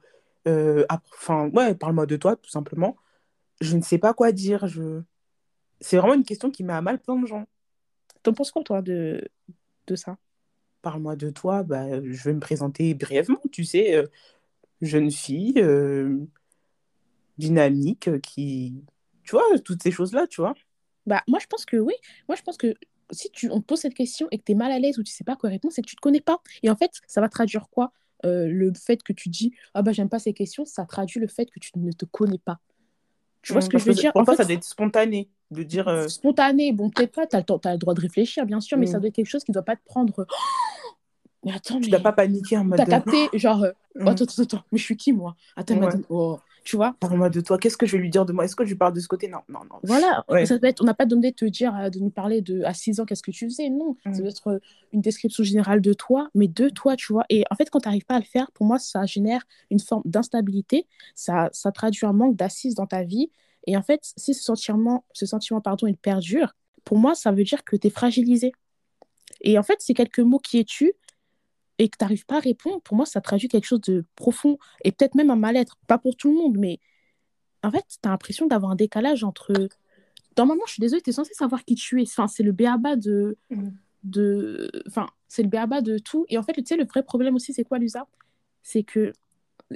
enfin, 0.89 1.49
ouais, 1.49 1.75
parle-moi 1.75 2.05
de 2.05 2.17
toi, 2.17 2.35
tout 2.35 2.49
simplement. 2.49 2.95
Je 3.59 3.75
ne 3.75 3.81
sais 3.81 3.97
pas 3.97 4.13
quoi 4.13 4.31
dire. 4.31 4.67
Je... 4.67 5.01
C'est 5.79 5.97
vraiment 5.97 6.13
une 6.13 6.23
question 6.23 6.51
qui 6.51 6.63
met 6.63 6.73
à 6.73 6.81
mal 6.81 6.99
plein 6.99 7.19
de 7.19 7.27
gens. 7.27 7.47
T'en 8.23 8.33
penses 8.33 8.51
quoi, 8.51 8.63
toi, 8.63 8.81
de, 8.81 9.27
de 9.87 9.95
ça? 9.95 10.17
Parle-moi 10.81 11.15
de 11.15 11.29
toi, 11.29 11.63
bah, 11.63 12.01
je 12.03 12.23
vais 12.23 12.33
me 12.33 12.39
présenter 12.39 12.93
brièvement, 12.95 13.41
tu 13.51 13.63
sais, 13.65 14.03
jeune 14.81 15.11
fille, 15.11 15.63
dynamique, 17.37 18.19
qui, 18.21 18.83
tu 19.23 19.31
vois, 19.31 19.43
toutes 19.63 19.83
ces 19.83 19.91
choses-là, 19.91 20.27
tu 20.27 20.41
vois. 20.41 20.53
Bah, 21.05 21.23
moi, 21.27 21.39
je 21.41 21.47
pense 21.47 21.65
que 21.65 21.77
oui. 21.77 21.93
Moi, 22.27 22.35
je 22.35 22.41
pense 22.41 22.57
que 22.57 22.75
si 23.11 23.29
tu, 23.31 23.49
on 23.49 23.59
te 23.59 23.65
pose 23.65 23.79
cette 23.79 23.93
question 23.93 24.27
et 24.31 24.37
que 24.37 24.43
tu 24.43 24.53
es 24.53 24.55
mal 24.55 24.71
à 24.71 24.79
l'aise 24.79 24.97
ou 24.97 25.03
tu 25.03 25.11
sais 25.11 25.23
pas 25.23 25.35
quoi 25.35 25.49
répondre, 25.49 25.73
c'est 25.73 25.81
que 25.81 25.89
tu 25.89 25.95
te 25.95 26.01
connais 26.01 26.21
pas. 26.21 26.41
Et 26.63 26.69
en 26.69 26.75
fait, 26.75 26.91
ça 27.07 27.21
va 27.21 27.29
traduire 27.29 27.69
quoi 27.69 27.91
euh, 28.25 28.47
Le 28.47 28.71
fait 28.73 29.03
que 29.03 29.13
tu 29.13 29.29
dis 29.29 29.53
Ah 29.73 29.81
bah, 29.81 29.91
j'aime 29.91 30.09
pas 30.09 30.19
ces 30.19 30.33
questions, 30.33 30.65
ça 30.65 30.85
traduit 30.85 31.19
le 31.19 31.27
fait 31.27 31.47
que 31.47 31.59
tu 31.59 31.71
ne 31.77 31.91
te 31.91 32.05
connais 32.05 32.37
pas. 32.37 32.59
Tu 33.41 33.53
vois 33.53 33.61
ce 33.61 33.69
que 33.69 33.79
je 33.79 33.85
veux 33.85 33.93
dire? 33.93 34.11
En 34.15 34.23
fait, 34.23 34.35
ça 34.35 34.45
doit 34.45 34.53
être 34.53 34.63
spontané. 34.63 35.29
De 35.49 35.63
dire, 35.63 35.87
euh, 35.89 36.07
Spontané, 36.07 36.71
bon, 36.71 36.89
peut-être 36.89 37.11
pas, 37.11 37.27
tu 37.27 37.35
as, 37.35 37.39
as, 37.39 37.71
le 37.73 37.77
droit 37.77 37.93
de 37.93 37.99
réfléchir, 37.99 38.45
bien 38.45 38.61
sûr, 38.61 38.77
mais 38.77 38.85
ça 38.85 38.97
mm. 38.97 39.01
doit 39.01 39.07
être 39.09 39.15
quelque 39.15 39.29
chose 39.29 39.43
qui 39.43 39.51
doit 39.51 39.63
pas 39.63 39.75
te 39.75 39.83
prendre. 39.83 40.25
mais 41.43 41.51
attends, 41.51 41.79
tu 41.79 41.85
mais... 41.85 41.89
dois 41.89 41.99
pas 41.99 42.13
paniquer 42.13 42.57
en 42.57 42.63
mode. 42.63 42.77
T'as 42.77 42.85
capté, 42.85 43.27
genre, 43.33 43.63
euh, 43.63 43.71
mm. 43.95 44.07
attends, 44.07 44.23
attends, 44.23 44.43
attends, 44.43 44.63
mais 44.71 44.77
je 44.77 44.83
suis 44.83 44.95
qui 44.95 45.11
moi? 45.11 45.35
Attends, 45.57 45.89
oh, 46.09 46.39
tu 46.63 46.75
vois. 46.75 46.95
Parle-moi 46.99 47.29
de 47.29 47.41
toi, 47.41 47.57
qu'est-ce 47.57 47.77
que 47.77 47.85
je 47.85 47.93
vais 47.93 48.03
lui 48.03 48.09
dire 48.09 48.25
de 48.25 48.33
moi? 48.33 48.45
Est-ce 48.45 48.55
que 48.55 48.63
je 48.63 48.69
lui 48.69 48.77
parle 48.77 48.93
de 48.93 48.99
ce 48.99 49.07
côté? 49.07 49.27
Non, 49.27 49.39
non, 49.49 49.61
non. 49.69 49.79
Voilà, 49.83 50.23
ça 50.45 50.59
peut 50.59 50.67
être, 50.67 50.81
on 50.81 50.85
n'a 50.85 50.93
pas 50.93 51.05
demandé 51.05 51.31
de 51.31 51.35
te 51.35 51.45
dire, 51.45 51.75
euh, 51.75 51.89
de 51.89 51.99
nous 51.99 52.09
parler 52.09 52.41
de 52.41 52.63
à 52.63 52.73
6 52.73 52.99
ans, 52.99 53.05
qu'est-ce 53.05 53.23
que 53.23 53.31
tu 53.31 53.45
faisais. 53.45 53.69
Non, 53.69 53.95
ça 54.03 54.11
mm. 54.11 54.17
doit 54.17 54.29
être 54.29 54.47
euh, 54.47 54.59
une 54.93 55.01
description 55.01 55.43
générale 55.43 55.81
de 55.81 55.93
toi, 55.93 56.29
mais 56.35 56.47
de 56.47 56.69
toi, 56.69 56.95
tu 56.95 57.13
vois. 57.13 57.25
Et 57.29 57.43
en 57.49 57.55
fait, 57.55 57.69
quand 57.69 57.79
tu 57.79 57.87
n'arrives 57.87 58.05
pas 58.05 58.15
à 58.15 58.19
le 58.19 58.25
faire, 58.25 58.51
pour 58.51 58.65
moi, 58.65 58.77
ça 58.77 59.05
génère 59.05 59.41
une 59.71 59.79
forme 59.79 60.03
d'instabilité, 60.05 60.87
ça, 61.15 61.49
ça 61.51 61.71
traduit 61.71 62.05
un 62.05 62.13
manque 62.13 62.35
d'assises 62.35 62.75
dans 62.75 62.87
ta 62.87 63.03
vie. 63.03 63.31
Et 63.67 63.75
en 63.77 63.81
fait, 63.81 64.01
si 64.17 64.33
ce 64.33 64.43
sentiment, 64.43 65.05
ce 65.13 65.25
sentiment 65.25 65.61
pardon, 65.61 65.87
il 65.87 65.97
perdure, 65.97 66.55
pour 66.83 66.97
moi, 66.97 67.15
ça 67.15 67.31
veut 67.31 67.43
dire 67.43 67.63
que 67.63 67.75
tu 67.75 67.87
es 67.87 67.89
fragilisé. 67.89 68.51
Et 69.41 69.57
en 69.57 69.63
fait, 69.63 69.81
ces 69.81 69.93
quelques 69.93 70.19
mots 70.19 70.39
qui 70.39 70.59
es-tu? 70.59 70.93
Et 71.81 71.89
que 71.89 71.97
tu 71.97 72.03
n'arrives 72.03 72.27
pas 72.27 72.37
à 72.37 72.39
répondre, 72.41 72.79
pour 72.81 72.95
moi, 72.95 73.07
ça 73.07 73.21
traduit 73.21 73.47
quelque 73.47 73.65
chose 73.65 73.81
de 73.81 74.05
profond 74.15 74.59
et 74.83 74.91
peut-être 74.91 75.15
même 75.15 75.31
un 75.31 75.35
mal-être. 75.35 75.77
Pas 75.87 75.97
pour 75.97 76.15
tout 76.15 76.29
le 76.29 76.35
monde, 76.35 76.55
mais 76.59 76.79
en 77.63 77.71
fait, 77.71 77.83
tu 77.89 78.07
as 78.07 78.09
l'impression 78.09 78.45
d'avoir 78.45 78.71
un 78.71 78.75
décalage 78.75 79.23
entre. 79.23 79.51
Normalement, 80.37 80.61
je 80.67 80.73
suis 80.73 80.79
désolée, 80.79 81.01
tu 81.01 81.09
es 81.09 81.13
censé 81.13 81.33
savoir 81.33 81.65
qui 81.65 81.73
tu 81.73 81.99
es. 81.99 82.03
Enfin, 82.03 82.27
c'est 82.27 82.43
le 82.43 82.51
béaba 82.51 82.95
de. 82.97 83.35
Mm. 83.49 83.69
de... 84.03 84.71
Enfin, 84.87 85.07
c'est 85.27 85.41
le 85.41 85.49
béaba 85.49 85.81
de 85.81 85.97
tout. 85.97 86.27
Et 86.29 86.37
en 86.37 86.43
fait, 86.43 86.53
tu 86.53 86.63
sais, 86.63 86.77
le 86.77 86.85
vrai 86.85 87.01
problème 87.01 87.33
aussi, 87.33 87.51
c'est 87.51 87.63
quoi, 87.63 87.79
Lusa? 87.79 88.05
C'est 88.61 88.83
que 88.83 89.11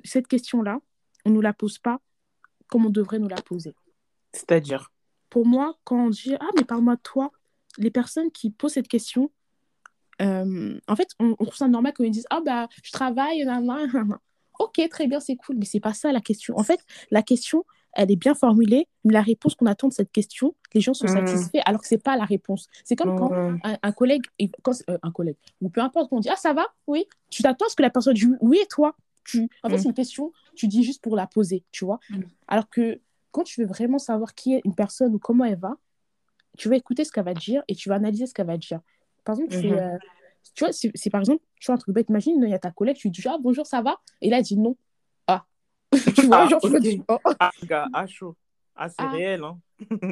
cette 0.04 0.28
question-là, 0.28 0.80
on 1.26 1.32
ne 1.32 1.36
nous 1.36 1.42
la 1.42 1.54
pose 1.54 1.80
pas 1.80 2.02
comme 2.68 2.86
on 2.86 2.92
devrait 2.92 3.18
nous 3.18 3.30
la 3.30 3.42
poser. 3.42 3.74
C'est-à-dire? 4.32 4.92
Pour 5.32 5.48
moi, 5.48 5.76
quand 5.86 6.06
on 6.06 6.10
dit 6.12 6.36
Ah, 6.40 6.50
mais 6.56 6.66
parle-moi 6.66 6.98
de 6.98 7.02
toi, 7.02 7.32
les 7.80 7.90
personnes 7.90 8.30
qui 8.30 8.52
posent 8.52 8.74
cette 8.74 8.88
question, 8.88 9.32
euh, 10.22 10.80
en 10.88 10.96
fait, 10.96 11.10
on, 11.20 11.34
trouve 11.36 11.56
ça 11.56 11.68
normal 11.68 11.94
quand 11.96 12.04
ils 12.04 12.12
disent 12.12 12.28
Ah, 12.30 12.42
bah, 12.46 12.68
je 12.84 12.92
travaille, 12.92 13.48
ok, 14.60 14.82
très 14.90 15.08
bien, 15.08 15.20
c'est 15.20 15.36
cool, 15.36 15.58
mais 15.58 15.66
c'est 15.66 15.80
pas 15.80 15.94
ça 15.94 16.12
la 16.12 16.22
question. 16.22 16.58
En 16.58 16.64
fait, 16.64 16.80
la 17.12 17.22
question, 17.22 17.66
elle 17.94 18.12
est 18.12 18.16
bien 18.16 18.36
formulée, 18.36 18.88
mais 19.04 19.14
la 19.14 19.22
réponse 19.22 19.56
qu'on 19.56 19.66
attend 19.66 19.88
de 19.88 19.94
cette 19.94 20.12
question, 20.12 20.56
les 20.74 20.82
gens 20.82 20.94
sont 20.94 21.06
mmh. 21.06 21.28
satisfaits, 21.28 21.62
alors 21.66 21.82
que 21.82 21.88
c'est 21.88 22.02
pas 22.02 22.18
la 22.18 22.26
réponse. 22.26 22.68
C'est 22.84 22.96
comme 22.96 23.18
quand 23.18 23.32
mmh. 23.32 23.60
un, 23.82 23.92
collègue, 23.92 24.24
quand, 24.62 24.74
euh, 24.90 24.98
un 25.02 25.12
collègue, 25.12 25.38
ou 25.62 25.70
peu 25.70 25.82
importe, 25.82 26.10
on 26.12 26.20
dit 26.20 26.30
Ah, 26.30 26.36
ça 26.36 26.54
va 26.54 26.68
Oui. 26.88 27.06
Tu 27.30 27.42
t'attends 27.42 27.66
à 27.66 27.70
ce 27.70 27.76
que 27.76 27.82
la 27.82 27.90
personne 27.90 28.14
dise 28.14 28.30
Oui, 28.42 28.60
et 28.62 28.68
toi 28.68 28.96
tu... 29.26 29.50
En 29.64 29.70
fait, 29.70 29.76
mmh. 29.76 29.80
c'est 29.80 29.88
une 29.88 29.94
question, 29.96 30.32
tu 30.56 30.68
dis 30.68 30.84
juste 30.84 31.02
pour 31.02 31.16
la 31.16 31.26
poser, 31.26 31.64
tu 31.72 31.84
vois. 31.84 32.00
Alors 32.48 32.70
que 32.70 33.02
quand 33.32 33.44
tu 33.44 33.62
veux 33.62 33.68
vraiment 33.68 33.98
savoir 33.98 34.36
qui 34.36 34.54
est 34.54 34.62
une 34.66 34.76
personne 34.76 35.16
ou 35.16 35.20
comment 35.20 35.46
elle 35.46 35.58
va, 35.58 35.78
tu 36.58 36.70
vas 36.70 36.76
écouter 36.76 37.04
ce 37.04 37.12
qu'elle 37.12 37.26
va 37.26 37.34
dire 37.34 37.64
et 37.68 37.76
tu 37.76 37.90
vas 37.90 37.96
analyser 37.96 38.28
ce 38.28 38.34
qu'elle 38.34 38.48
va 38.48 38.58
dire. 38.58 38.80
Par 39.26 39.38
exemple, 39.38 39.58
mhm. 39.58 39.74
euh, 39.74 39.98
tu 40.54 40.64
vois, 40.64 40.72
c'est 40.72 41.10
par 41.10 41.20
exemple, 41.20 41.44
tu 41.60 41.66
vois, 41.66 41.76
un 41.76 41.78
truc 41.78 41.94
bête, 41.94 42.10
imagine, 42.10 42.42
il 42.42 42.50
y 42.50 42.54
a 42.54 42.60
ta 42.60 42.72
collègue, 42.72 42.96
tu 42.96 43.08
lui 43.08 43.12
dis, 43.12 43.22
ah, 43.28 43.38
bonjour, 43.40 43.66
ça 43.66 43.82
va? 43.82 44.00
Et 44.22 44.30
là, 44.30 44.38
elle 44.38 44.44
dit 44.44 44.58
non. 44.58 44.78
Ah. 45.28 45.46
tu 45.92 46.28
vois, 46.28 46.44
ah, 46.44 46.48
genre, 46.48 46.80
dis, 46.80 47.02
oh. 47.08 47.18
Ah, 47.40 47.52
gars, 47.64 47.88
ah, 47.94 48.08
chaud. 48.08 48.36
Ah, 48.76 48.90
c'est 48.90 48.96
ah. 49.00 49.10
réel, 49.10 49.44
hein. 49.44 49.60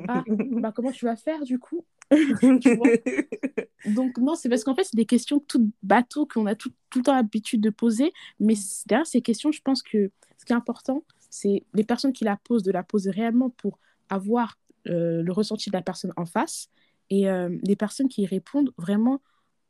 ah, 0.07 0.23
bah, 0.27 0.71
comment 0.75 0.91
tu 0.91 1.05
vas 1.05 1.15
faire, 1.15 1.43
du 1.43 1.59
coup? 1.59 1.85
Donc, 3.85 4.17
non, 4.17 4.35
c'est 4.35 4.49
parce 4.49 4.63
qu'en 4.63 4.75
fait, 4.75 4.83
c'est 4.83 4.95
des 4.95 5.05
questions 5.05 5.39
toutes 5.39 5.69
bateaux 5.81 6.25
qu'on 6.25 6.45
a 6.45 6.55
tout, 6.55 6.71
tout 6.89 6.99
le 6.99 7.03
temps 7.03 7.15
l'habitude 7.15 7.61
de 7.61 7.69
poser. 7.69 8.11
Mais 8.39 8.55
derrière 8.85 9.07
ces 9.07 9.21
questions, 9.21 9.51
je 9.51 9.61
pense 9.61 9.83
que 9.83 10.11
ce 10.37 10.45
qui 10.45 10.53
est 10.53 10.55
important, 10.55 11.03
c'est 11.29 11.63
les 11.73 11.83
personnes 11.83 12.13
qui 12.13 12.23
la 12.23 12.37
posent, 12.37 12.63
de 12.63 12.71
la 12.71 12.83
poser 12.83 13.11
réellement 13.11 13.49
pour 13.49 13.79
avoir 14.09 14.57
euh, 14.87 15.21
le 15.21 15.31
ressenti 15.31 15.69
de 15.69 15.75
la 15.75 15.81
personne 15.81 16.13
en 16.17 16.25
face 16.25 16.69
et 17.09 17.29
euh, 17.29 17.55
les 17.63 17.75
personnes 17.75 18.09
qui 18.09 18.25
répondent 18.25 18.71
vraiment 18.77 19.21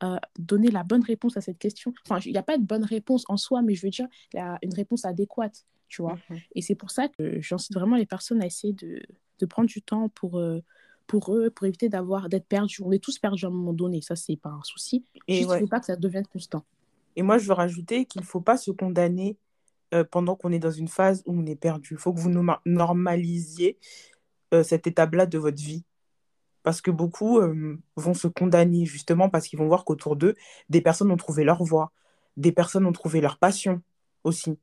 euh, 0.03 0.17
donner 0.37 0.69
la 0.69 0.83
bonne 0.83 1.03
réponse 1.03 1.37
à 1.37 1.41
cette 1.41 1.59
question. 1.59 1.93
Enfin, 2.05 2.19
il 2.25 2.31
n'y 2.31 2.37
a 2.37 2.43
pas 2.43 2.57
de 2.57 2.63
bonne 2.63 2.83
réponse 2.83 3.23
en 3.29 3.37
soi, 3.37 3.61
mais 3.61 3.73
je 3.73 3.85
veux 3.85 3.89
dire, 3.89 4.07
il 4.33 4.37
y 4.37 4.39
a 4.39 4.57
une 4.61 4.73
réponse 4.73 5.05
adéquate, 5.05 5.65
tu 5.87 6.01
vois. 6.01 6.17
Mhm. 6.29 6.39
Et 6.55 6.61
c'est 6.61 6.75
pour 6.75 6.91
ça 6.91 7.07
que 7.07 7.39
j'incite 7.41 7.73
vraiment 7.73 7.95
les 7.95 8.05
personnes 8.05 8.41
à 8.41 8.45
essayer 8.45 8.73
de, 8.73 9.01
de 9.39 9.45
prendre 9.45 9.69
du 9.69 9.81
temps 9.81 10.09
pour, 10.09 10.39
euh, 10.39 10.61
pour 11.07 11.35
eux, 11.35 11.49
pour 11.49 11.67
éviter 11.67 11.89
d'avoir 11.89 12.29
d'être 12.29 12.47
perdus. 12.47 12.81
On 12.83 12.91
est 12.91 13.03
tous 13.03 13.17
perdus 13.19 13.45
à 13.45 13.47
un 13.47 13.51
moment 13.51 13.73
donné, 13.73 14.01
ça, 14.01 14.15
c'est 14.15 14.35
pas 14.35 14.49
un 14.49 14.63
souci. 14.63 15.05
Et 15.27 15.41
il 15.41 15.47
ne 15.47 15.57
faut 15.57 15.67
pas 15.67 15.79
que 15.79 15.85
ça 15.85 15.95
devienne 15.95 16.27
constant. 16.27 16.65
Et 17.15 17.21
moi, 17.21 17.37
je 17.37 17.47
veux 17.47 17.53
rajouter 17.53 18.05
qu'il 18.05 18.21
ne 18.21 18.25
faut 18.25 18.41
pas 18.41 18.57
se 18.57 18.71
condamner 18.71 19.37
pendant 20.09 20.35
qu'on 20.35 20.51
est 20.51 20.59
dans 20.59 20.71
une 20.71 20.87
phase 20.87 21.21
où 21.27 21.39
on 21.39 21.45
est 21.45 21.55
perdu. 21.55 21.89
Il 21.91 21.97
faut 21.97 22.11
que 22.13 22.19
vous 22.19 22.31
normalisiez 22.65 23.77
cette 24.63 24.87
étape-là 24.87 25.27
de 25.27 25.37
votre 25.37 25.61
vie 25.61 25.83
parce 26.63 26.81
que 26.81 26.91
beaucoup 26.91 27.39
vont 27.95 28.13
se 28.13 28.27
condamner 28.27 28.85
justement 28.85 29.29
parce 29.29 29.47
qu'ils 29.47 29.59
vont 29.59 29.67
voir 29.67 29.85
qu'autour 29.85 30.15
d'eux, 30.15 30.35
des 30.69 30.81
personnes 30.81 31.11
ont 31.11 31.17
trouvé 31.17 31.43
leur 31.43 31.63
voie, 31.63 31.91
des 32.37 32.51
personnes 32.51 32.85
ont 32.85 32.91
trouvé 32.91 33.21
leur 33.21 33.37
passion 33.37 33.81
aussi. 34.23 34.57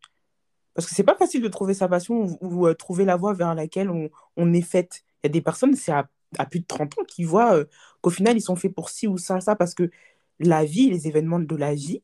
Parce 0.75 0.89
que 0.89 0.95
c'est 0.95 1.05
pas 1.05 1.17
facile 1.17 1.43
de 1.43 1.49
trouver 1.49 1.75
sa 1.75 1.89
passion 1.89 2.39
ou, 2.41 2.73
trouver 2.75 3.05
la 3.05 3.17
voie 3.17 3.35
vers 3.35 3.55
laquelle 3.55 3.91
on, 4.37 4.53
est 4.53 4.63
faite. 4.63 5.03
Il 5.23 5.27
y 5.27 5.31
a 5.31 5.33
des 5.33 5.43
personnes, 5.43 5.75
c'est 5.75 5.93
à, 5.93 6.09
plus 6.47 6.61
de 6.61 6.67
30 6.67 6.99
ans, 6.99 7.05
qui 7.07 7.25
voient 7.25 7.65
qu'au 8.01 8.11
final, 8.11 8.37
ils 8.37 8.43
sont 8.43 8.57
faits 8.57 8.75
pour 8.75 8.89
ci 8.89 9.07
ou 9.07 9.19
ça, 9.19 9.41
ça, 9.41 9.57
parce 9.57 9.75
que 9.75 9.91
la 10.39 10.65
vie, 10.65 10.89
les 10.91 11.07
événements 11.07 11.41
de 11.41 11.57
la 11.57 11.75
vie, 11.75 12.03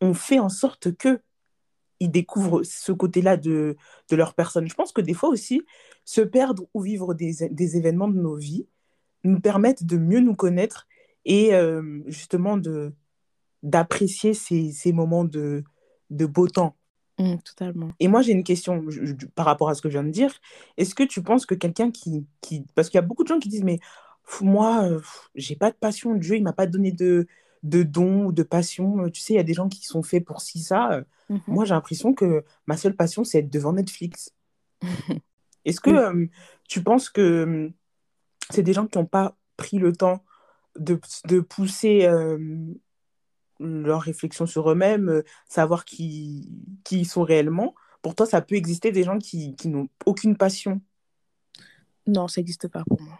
ont 0.00 0.14
fait 0.14 0.38
en 0.38 0.48
sorte 0.48 0.96
que 0.96 1.20
ils 2.00 2.10
découvrent 2.10 2.62
ce 2.62 2.92
côté-là 2.92 3.36
de, 3.36 3.76
de 4.10 4.16
leur 4.16 4.34
personne. 4.34 4.68
Je 4.68 4.74
pense 4.74 4.92
que 4.92 5.00
des 5.00 5.14
fois 5.14 5.30
aussi, 5.30 5.62
se 6.04 6.20
perdre 6.20 6.64
ou 6.74 6.82
vivre 6.82 7.14
des, 7.14 7.48
des 7.50 7.76
événements 7.76 8.08
de 8.08 8.18
nos 8.18 8.36
vies, 8.36 8.66
nous 9.24 9.40
permettent 9.40 9.84
de 9.84 9.96
mieux 9.96 10.20
nous 10.20 10.34
connaître 10.34 10.86
et 11.24 11.54
euh, 11.54 12.00
justement 12.06 12.56
de 12.56 12.92
d'apprécier 13.62 14.32
ces, 14.32 14.70
ces, 14.70 14.92
moments 14.92 15.24
de, 15.24 15.64
de 16.10 16.26
beau 16.26 16.46
temps. 16.46 16.76
Mmh, 17.18 17.36
totalement. 17.38 17.88
Et 17.98 18.06
moi, 18.06 18.22
j'ai 18.22 18.30
une 18.30 18.44
question 18.44 18.84
par 19.34 19.46
rapport 19.46 19.68
à 19.68 19.74
ce 19.74 19.82
que 19.82 19.88
je 19.88 19.94
viens 19.94 20.04
de 20.04 20.10
dire. 20.10 20.32
Est-ce 20.76 20.94
que 20.94 21.02
tu 21.02 21.20
penses 21.22 21.46
que 21.46 21.54
quelqu'un 21.54 21.90
qui, 21.90 22.26
qui... 22.42 22.64
Parce 22.76 22.88
qu'il 22.88 22.98
y 22.98 23.02
a 23.02 23.06
beaucoup 23.06 23.24
de 23.24 23.28
gens 23.28 23.40
qui 23.40 23.48
disent, 23.48 23.64
mais 23.64 23.80
moi, 24.40 24.84
euh, 24.84 25.00
j'ai 25.34 25.56
pas 25.56 25.70
de 25.70 25.76
passion. 25.76 26.14
Dieu, 26.14 26.36
il 26.36 26.44
m'a 26.44 26.52
pas 26.52 26.66
donné 26.66 26.92
de, 26.92 27.26
de 27.64 27.82
don 27.82 28.26
ou 28.26 28.32
de 28.32 28.44
passion. 28.44 29.08
Tu 29.10 29.20
sais, 29.20 29.32
il 29.32 29.36
y 29.36 29.40
a 29.40 29.44
des 29.44 29.54
gens 29.54 29.68
qui 29.68 29.84
sont 29.84 30.02
faits 30.02 30.24
pour 30.24 30.42
ci, 30.42 30.60
ça. 30.60 31.00
Mmh 31.28 31.38
moi, 31.48 31.64
j'ai 31.64 31.74
l'impression 31.74 32.14
que 32.14 32.44
ma 32.66 32.76
seule 32.76 32.94
passion, 32.94 33.24
c'est 33.24 33.38
être 33.38 33.50
devant 33.50 33.72
Netflix. 33.72 34.32
Est-ce 35.64 35.80
que 35.80 35.90
euh, 35.90 36.26
tu 36.68 36.84
penses 36.84 37.10
que 37.10 37.72
c'est 38.50 38.62
des 38.62 38.72
gens 38.72 38.86
qui 38.86 38.98
n'ont 38.98 39.06
pas 39.06 39.36
pris 39.56 39.78
le 39.78 39.92
temps 39.92 40.24
de, 40.78 41.00
de 41.26 41.40
pousser 41.40 42.04
euh, 42.06 42.38
leur 43.58 44.02
réflexion 44.02 44.46
sur 44.46 44.70
eux-mêmes, 44.70 45.08
euh, 45.08 45.22
savoir 45.48 45.84
qui, 45.84 46.50
qui 46.84 47.00
ils 47.00 47.06
sont 47.06 47.22
réellement. 47.22 47.74
Pour 48.02 48.14
toi, 48.14 48.26
ça 48.26 48.42
peut 48.42 48.54
exister 48.54 48.92
des 48.92 49.02
gens 49.02 49.18
qui, 49.18 49.56
qui 49.56 49.68
n'ont 49.68 49.88
aucune 50.04 50.36
passion? 50.36 50.80
Non, 52.06 52.28
ça 52.28 52.40
n'existe 52.40 52.68
pas 52.68 52.84
pour 52.86 53.00
moi. 53.00 53.18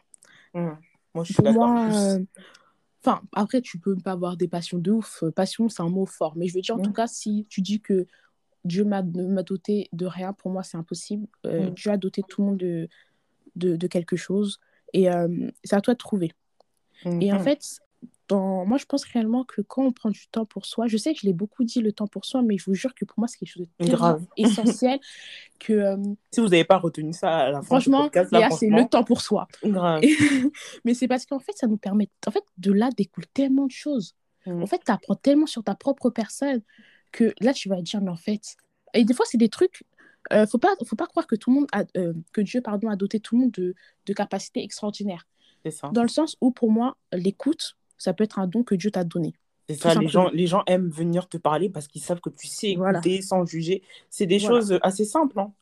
Mmh. 0.55 0.79
Moi, 1.15 1.25
je 1.25 1.33
suis 1.33 1.43
d'accord. 1.43 1.77
Euh, 1.77 2.19
enfin, 3.03 3.23
après, 3.33 3.63
tu 3.63 3.79
peux 3.79 3.97
pas 3.97 4.13
avoir 4.13 4.37
des 4.37 4.47
passions 4.47 4.79
de 4.79 4.93
ouf. 4.93 5.25
Passion, 5.35 5.69
c'est 5.69 5.83
un 5.83 5.89
mot 5.89 6.07
fort. 6.07 6.37
Mais 6.37 6.47
je 6.47 6.55
veux 6.55 6.61
dire, 6.61 6.77
en 6.77 6.79
mmh. 6.79 6.83
tout 6.83 6.93
cas, 6.93 7.07
si 7.07 7.47
tu 7.49 7.63
dis 7.63 7.81
que 7.81 8.07
Dieu 8.65 8.85
m'a 8.85 9.03
doté 9.03 9.89
de 9.93 10.07
rien, 10.07 10.33
pour 10.33 10.51
moi, 10.51 10.63
c'est 10.63 10.77
impossible. 10.77 11.27
Mmh. 11.45 11.71
Dieu 11.71 11.91
a 11.91 11.97
doté 11.97 12.23
tout 12.29 12.43
le 12.43 12.47
monde 12.49 12.59
de, 12.59 12.89
de, 13.57 13.77
de 13.77 13.87
quelque 13.87 14.17
chose. 14.17 14.61
Et 14.97 15.11
euh, 15.11 15.51
c'est 15.63 15.77
à 15.77 15.83
toi 15.83 15.93
de 15.93 15.99
trouver. 15.99 16.33
Et 17.05 17.31
en 17.31 17.37
mhm. 17.37 17.43
fait, 17.43 17.81
dans... 18.29 18.65
moi, 18.65 18.79
je 18.79 18.87
pense 18.87 19.05
réellement 19.05 19.45
que 19.45 19.61
quand 19.61 19.85
on 19.85 19.93
prend 19.93 20.09
du 20.09 20.27
temps 20.29 20.47
pour 20.47 20.65
soi, 20.65 20.87
je 20.87 20.97
sais 20.97 21.13
que 21.13 21.21
je 21.21 21.27
l'ai 21.27 21.35
beaucoup 21.35 21.65
dit, 21.65 21.83
le 21.83 21.93
temps 21.93 22.07
pour 22.07 22.25
soi, 22.25 22.41
mais 22.41 22.57
je 22.57 22.65
vous 22.65 22.73
jure 22.73 22.95
que 22.95 23.05
pour 23.05 23.19
moi, 23.19 23.29
c'est 23.29 23.37
quelque 23.37 23.53
chose 23.53 23.69
de 23.79 23.91
grave 23.91 24.25
essentiel. 24.39 24.99
que, 25.59 25.75
euh, 25.75 25.97
Si 26.33 26.41
vous 26.41 26.49
n'avez 26.49 26.65
pas 26.65 26.79
retenu 26.79 27.13
ça 27.13 27.37
à 27.37 27.51
la 27.51 27.59
fin 27.59 27.67
franchement, 27.67 28.09
c'est 28.11 28.71
le 28.71 28.89
temps 28.89 29.05
pour 29.05 29.21
soi. 29.21 29.47
Grave. 29.63 30.01
mais 30.85 30.95
c'est 30.95 31.09
parce 31.09 31.27
qu'en 31.27 31.41
fait, 31.41 31.53
ça 31.55 31.67
nous 31.67 31.77
permet. 31.77 32.09
En 32.27 32.31
fait, 32.31 32.45
de 32.57 32.73
là 32.73 32.89
découle 32.97 33.27
tellement 33.35 33.67
de 33.67 33.73
choses. 33.73 34.15
Mhm. 34.47 34.63
En 34.63 34.67
fait, 34.67 34.81
tu 34.83 34.91
apprends 34.91 35.15
tellement 35.15 35.47
sur 35.47 35.63
ta 35.63 35.75
propre 35.75 36.09
personne 36.09 36.63
que 37.13 37.35
là, 37.41 37.53
tu 37.53 37.69
vas 37.69 37.83
dire, 37.83 38.01
mais 38.01 38.11
en 38.11 38.17
fait. 38.17 38.57
Et 38.95 39.05
des 39.05 39.13
fois, 39.13 39.27
c'est 39.29 39.37
des 39.37 39.51
trucs 39.51 39.85
euh, 40.33 40.47
faut 40.47 40.59
pas 40.59 40.75
faut 40.85 40.97
pas 40.97 41.07
croire 41.07 41.27
que 41.27 41.37
tout 41.37 41.51
le 41.51 41.57
monde 41.57 41.67
a, 41.73 41.85
euh, 41.97 42.13
que 42.33 42.41
Dieu 42.41 42.61
pardon 42.61 42.89
a 42.89 42.97
doté 42.97 43.21
tout 43.21 43.37
le 43.37 43.43
monde 43.43 43.53
de, 43.53 43.75
de 44.07 44.13
capacités 44.13 44.63
extraordinaires. 44.63 45.27
Ça. 45.71 45.91
Dans 45.93 46.03
le 46.03 46.09
sens 46.09 46.37
où 46.41 46.53
pour 46.53 46.71
moi 46.71 46.97
l'écoute 47.13 47.77
ça 47.99 48.13
peut 48.13 48.25
être 48.25 48.39
un 48.39 48.47
don 48.47 48.63
que 48.63 48.75
Dieu 48.75 48.91
t'a 48.91 49.05
donné. 49.05 49.35
C'est 49.69 49.75
ça, 49.75 49.95
les 49.95 50.07
gens, 50.07 50.31
les 50.31 50.47
gens 50.47 50.63
aiment 50.67 50.91
venir 50.91 51.29
te 51.29 51.39
parler 51.39 51.69
parce 51.69 51.89
qu'ils 51.89 52.03
savent 52.03 52.21
que 52.21 52.31
tu 52.31 52.47
sais 52.47 52.71
écouter 52.71 53.21
sans 53.21 53.45
juger. 53.45 53.83
C'est 54.11 54.27
des 54.27 54.39
choses 54.39 54.79
assez 54.83 55.05
simples. 55.05 55.41
Hein. 55.41 55.53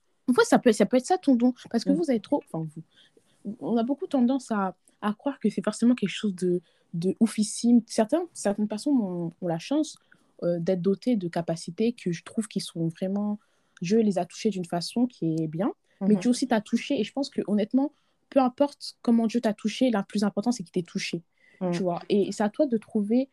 ça 0.44 0.58
peut, 0.58 0.72
ça 0.72 0.84
peut 0.84 0.98
être 0.98 1.06
ça 1.06 1.16
ton 1.16 1.36
don. 1.36 1.54
Parce 1.70 1.84
que 1.84 1.92
vous 1.92 2.10
avez 2.10 2.20
trop. 2.20 2.42
Enfin, 2.46 2.66
vous. 2.74 3.56
On 3.60 3.76
a 3.76 3.82
beaucoup 3.82 4.06
tendance 4.06 4.50
à, 4.50 4.74
à 5.00 5.14
croire 5.14 5.38
que 5.38 5.48
c'est 5.48 5.64
forcément 5.64 5.94
quelque 5.94 6.10
chose 6.10 6.34
de, 6.34 6.60
de 6.92 7.14
oufissime. 7.20 7.80
Certains, 7.86 8.24
certaines 8.34 8.68
personnes 8.68 8.98
ont, 9.00 9.32
ont 9.40 9.48
la 9.48 9.58
chance 9.58 9.96
euh, 10.42 10.58
d'être 10.58 10.82
dotées 10.82 11.16
de 11.16 11.28
capacités 11.28 11.92
que 11.92 12.12
je 12.12 12.24
trouve 12.24 12.46
qui 12.48 12.60
sont 12.60 12.88
vraiment 12.88 13.38
Dieu 13.84 14.00
les 14.00 14.18
a 14.18 14.24
touchés 14.24 14.50
d'une 14.50 14.64
façon 14.64 15.06
qui 15.06 15.36
est 15.40 15.46
bien, 15.46 15.72
mais 16.00 16.14
mhm. 16.14 16.20
Dieu 16.20 16.30
aussi 16.30 16.48
t'a 16.48 16.60
touché. 16.60 16.98
Et 16.98 17.04
je 17.04 17.12
pense 17.12 17.30
que 17.30 17.42
honnêtement, 17.46 17.92
peu 18.30 18.40
importe 18.40 18.96
comment 19.02 19.26
Dieu 19.26 19.40
t'a 19.40 19.52
touché, 19.52 19.90
la 19.90 20.02
plus 20.02 20.24
important, 20.24 20.50
c'est 20.50 20.62
qu'il 20.62 20.72
t'ait 20.72 20.82
touché. 20.82 21.22
Mhm. 21.60 21.70
Tu 21.72 21.82
vois 21.82 22.00
et 22.08 22.32
c'est 22.32 22.42
à 22.42 22.48
toi 22.48 22.66
de 22.66 22.76
trouver 22.76 23.28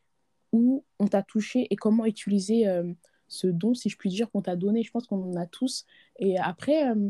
où 0.51 0.83
on 0.99 1.07
t'a 1.07 1.23
touché 1.23 1.67
et 1.69 1.75
comment 1.75 2.05
utiliser 2.05 2.67
euh, 2.67 2.91
ce 3.27 3.47
don, 3.47 3.73
si 3.73 3.89
je 3.89 3.97
puis 3.97 4.09
dire, 4.09 4.29
qu'on 4.29 4.41
t'a 4.41 4.57
donné. 4.57 4.83
Je 4.83 4.91
pense 4.91 5.07
qu'on 5.07 5.31
en 5.31 5.35
a 5.37 5.47
tous. 5.47 5.85
Et 6.19 6.37
après, 6.37 6.89
euh, 6.89 7.09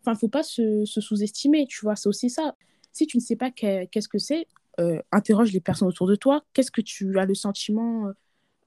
Enfin, 0.00 0.14
faut 0.14 0.28
pas 0.28 0.44
se, 0.44 0.84
se 0.84 1.00
sous-estimer, 1.00 1.66
tu 1.66 1.80
vois. 1.82 1.96
C'est 1.96 2.08
aussi 2.08 2.30
ça. 2.30 2.54
Si 2.92 3.06
tu 3.06 3.16
ne 3.16 3.22
sais 3.22 3.36
pas 3.36 3.50
qu'est-ce 3.50 4.08
que 4.08 4.18
c'est, 4.18 4.46
euh, 4.80 5.00
interroge 5.10 5.52
les 5.52 5.60
personnes 5.60 5.88
autour 5.88 6.06
de 6.06 6.14
toi. 6.14 6.44
Qu'est-ce 6.54 6.70
que 6.70 6.80
tu 6.80 7.18
as 7.18 7.24
le 7.24 7.34
sentiment 7.34 8.08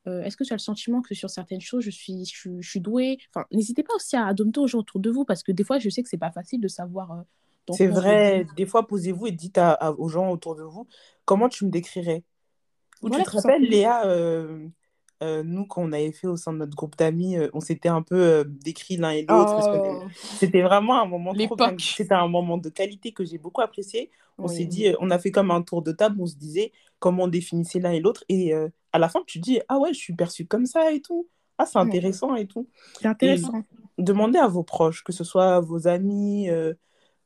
euh, 0.07 0.23
Est-ce 0.23 0.35
que 0.35 0.43
tu 0.43 0.53
as 0.53 0.55
le 0.55 0.61
sentiment 0.61 1.01
que 1.01 1.13
sur 1.13 1.29
certaines 1.29 1.61
choses, 1.61 1.83
je 1.83 1.89
suis, 1.89 2.25
je, 2.25 2.61
suis 2.61 2.79
douée? 2.79 3.19
Enfin, 3.29 3.45
n'hésitez 3.51 3.83
pas 3.83 3.93
aussi 3.95 4.15
à 4.15 4.33
demander 4.33 4.59
aux 4.59 4.67
gens 4.67 4.79
autour 4.79 4.99
de 4.99 5.09
vous 5.09 5.25
parce 5.25 5.43
que 5.43 5.51
des 5.51 5.63
fois, 5.63 5.79
je 5.79 5.89
sais 5.89 6.01
que 6.01 6.09
c'est 6.09 6.17
pas 6.17 6.31
facile 6.31 6.59
de 6.61 6.67
savoir. 6.67 7.11
Euh, 7.11 7.21
c'est 7.73 7.87
vrai. 7.87 8.45
Des 8.57 8.65
fois, 8.65 8.87
posez-vous 8.87 9.27
et 9.27 9.31
dites 9.31 9.59
aux 9.97 10.07
gens 10.09 10.31
autour 10.31 10.55
de 10.55 10.63
vous 10.63 10.87
comment 11.25 11.49
tu 11.49 11.65
me 11.65 11.69
décrirais? 11.69 12.23
Ou 13.01 13.09
tu 13.09 13.21
te 13.23 13.29
rappelles, 13.29 13.63
Léa, 13.63 14.05
euh, 14.05 14.67
nous, 15.43 15.65
quand 15.65 15.83
on 15.83 15.91
avait 15.91 16.11
fait 16.11 16.27
au 16.27 16.35
sein 16.35 16.51
de 16.51 16.57
notre 16.57 16.75
groupe 16.75 16.97
d'amis, 16.97 17.37
euh, 17.37 17.49
on 17.53 17.59
s'était 17.59 17.89
un 17.89 18.01
peu 18.01 18.15
euh, 18.15 18.43
décrit 18.45 18.97
l'un 18.97 19.11
et 19.11 19.21
l'autre. 19.21 19.55
Oh. 19.73 20.03
C'était 20.13 20.63
vraiment 20.63 20.99
un 20.99 21.05
moment 21.05 21.33
C'était 21.77 22.13
un 22.13 22.27
moment 22.27 22.57
de 22.57 22.69
qualité 22.69 23.11
que 23.11 23.23
j'ai 23.23 23.37
beaucoup 23.37 23.61
apprécié. 23.61 24.09
On 24.37 24.47
s'est 24.47 24.65
dit, 24.65 24.87
on 24.99 25.11
a 25.11 25.19
fait 25.19 25.29
comme 25.29 25.51
un 25.51 25.61
tour 25.61 25.83
de 25.83 25.91
table, 25.91 26.17
on 26.19 26.25
se 26.25 26.35
disait 26.35 26.71
comment 26.97 27.25
on 27.25 27.27
définissait 27.27 27.79
l'un 27.79 27.91
et 27.91 27.99
l'autre. 27.99 28.23
Et 28.27 28.53
à 28.53 28.97
la 28.97 29.07
fin, 29.07 29.21
tu 29.27 29.37
dis, 29.37 29.59
ah 29.67 29.77
ouais, 29.77 29.93
je 29.93 29.99
suis 29.99 30.15
perçue 30.15 30.47
comme 30.47 30.65
ça 30.65 30.91
et 30.91 31.01
tout. 31.01 31.27
Ah, 31.59 31.67
c'est 31.67 31.77
intéressant 31.77 32.35
et 32.35 32.47
tout. 32.47 32.67
C'est 32.99 33.07
intéressant. 33.07 33.61
demandez 33.99 34.39
à 34.39 34.47
vos 34.47 34.63
proches, 34.63 35.03
que 35.03 35.11
ce 35.11 35.23
soit 35.23 35.59
vos 35.59 35.87
amis, 35.87 36.49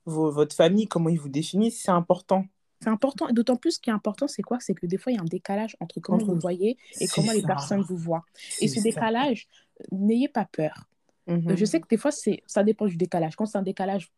votre 0.06 0.54
famille, 0.54 0.88
comment 0.88 1.08
ils 1.08 1.20
vous 1.20 1.30
définissent, 1.30 1.82
c'est 1.82 1.92
important. 1.92 2.46
C'est 2.82 2.90
important. 2.90 3.28
D'autant 3.32 3.56
plus, 3.56 3.74
ce 3.74 3.80
qui 3.80 3.90
est 3.90 3.94
important, 3.94 4.28
c'est 4.28 4.42
quoi? 4.42 4.60
C'est 4.60 4.74
que 4.74 4.86
des 4.86 4.98
fois, 4.98 5.12
il 5.12 5.16
y 5.16 5.18
a 5.18 5.22
un 5.22 5.26
décalage 5.26 5.76
entre 5.80 6.00
comment 6.00 6.24
vous 6.24 6.40
voyez 6.40 6.78
et 7.00 7.08
comment 7.08 7.32
les 7.32 7.42
personnes 7.42 7.82
vous 7.82 7.98
voient. 7.98 8.24
Et 8.62 8.68
ce 8.68 8.82
décalage, 8.82 9.48
n'ayez 9.92 10.28
pas 10.28 10.46
peur. 10.46 10.88
Mhm. 11.28 11.56
Je 11.56 11.66
sais 11.66 11.80
que 11.80 11.88
des 11.88 11.98
fois, 11.98 12.12
ça 12.12 12.64
dépend 12.64 12.86
du 12.86 12.98
décalage. 12.98 13.36
Quand 13.36 13.46
c'est 13.46 13.58
un 13.58 13.64
décalage 13.64 14.12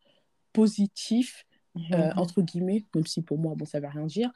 positif, 0.52 1.46
euh, 1.76 1.96
mhm. 1.96 2.12
entre 2.16 2.42
guillemets, 2.42 2.84
même 2.94 3.06
si 3.06 3.22
pour 3.22 3.38
moi, 3.38 3.54
bon, 3.56 3.64
ça 3.64 3.78
ne 3.78 3.86
veut 3.86 3.92
rien 3.92 4.06
dire. 4.06 4.30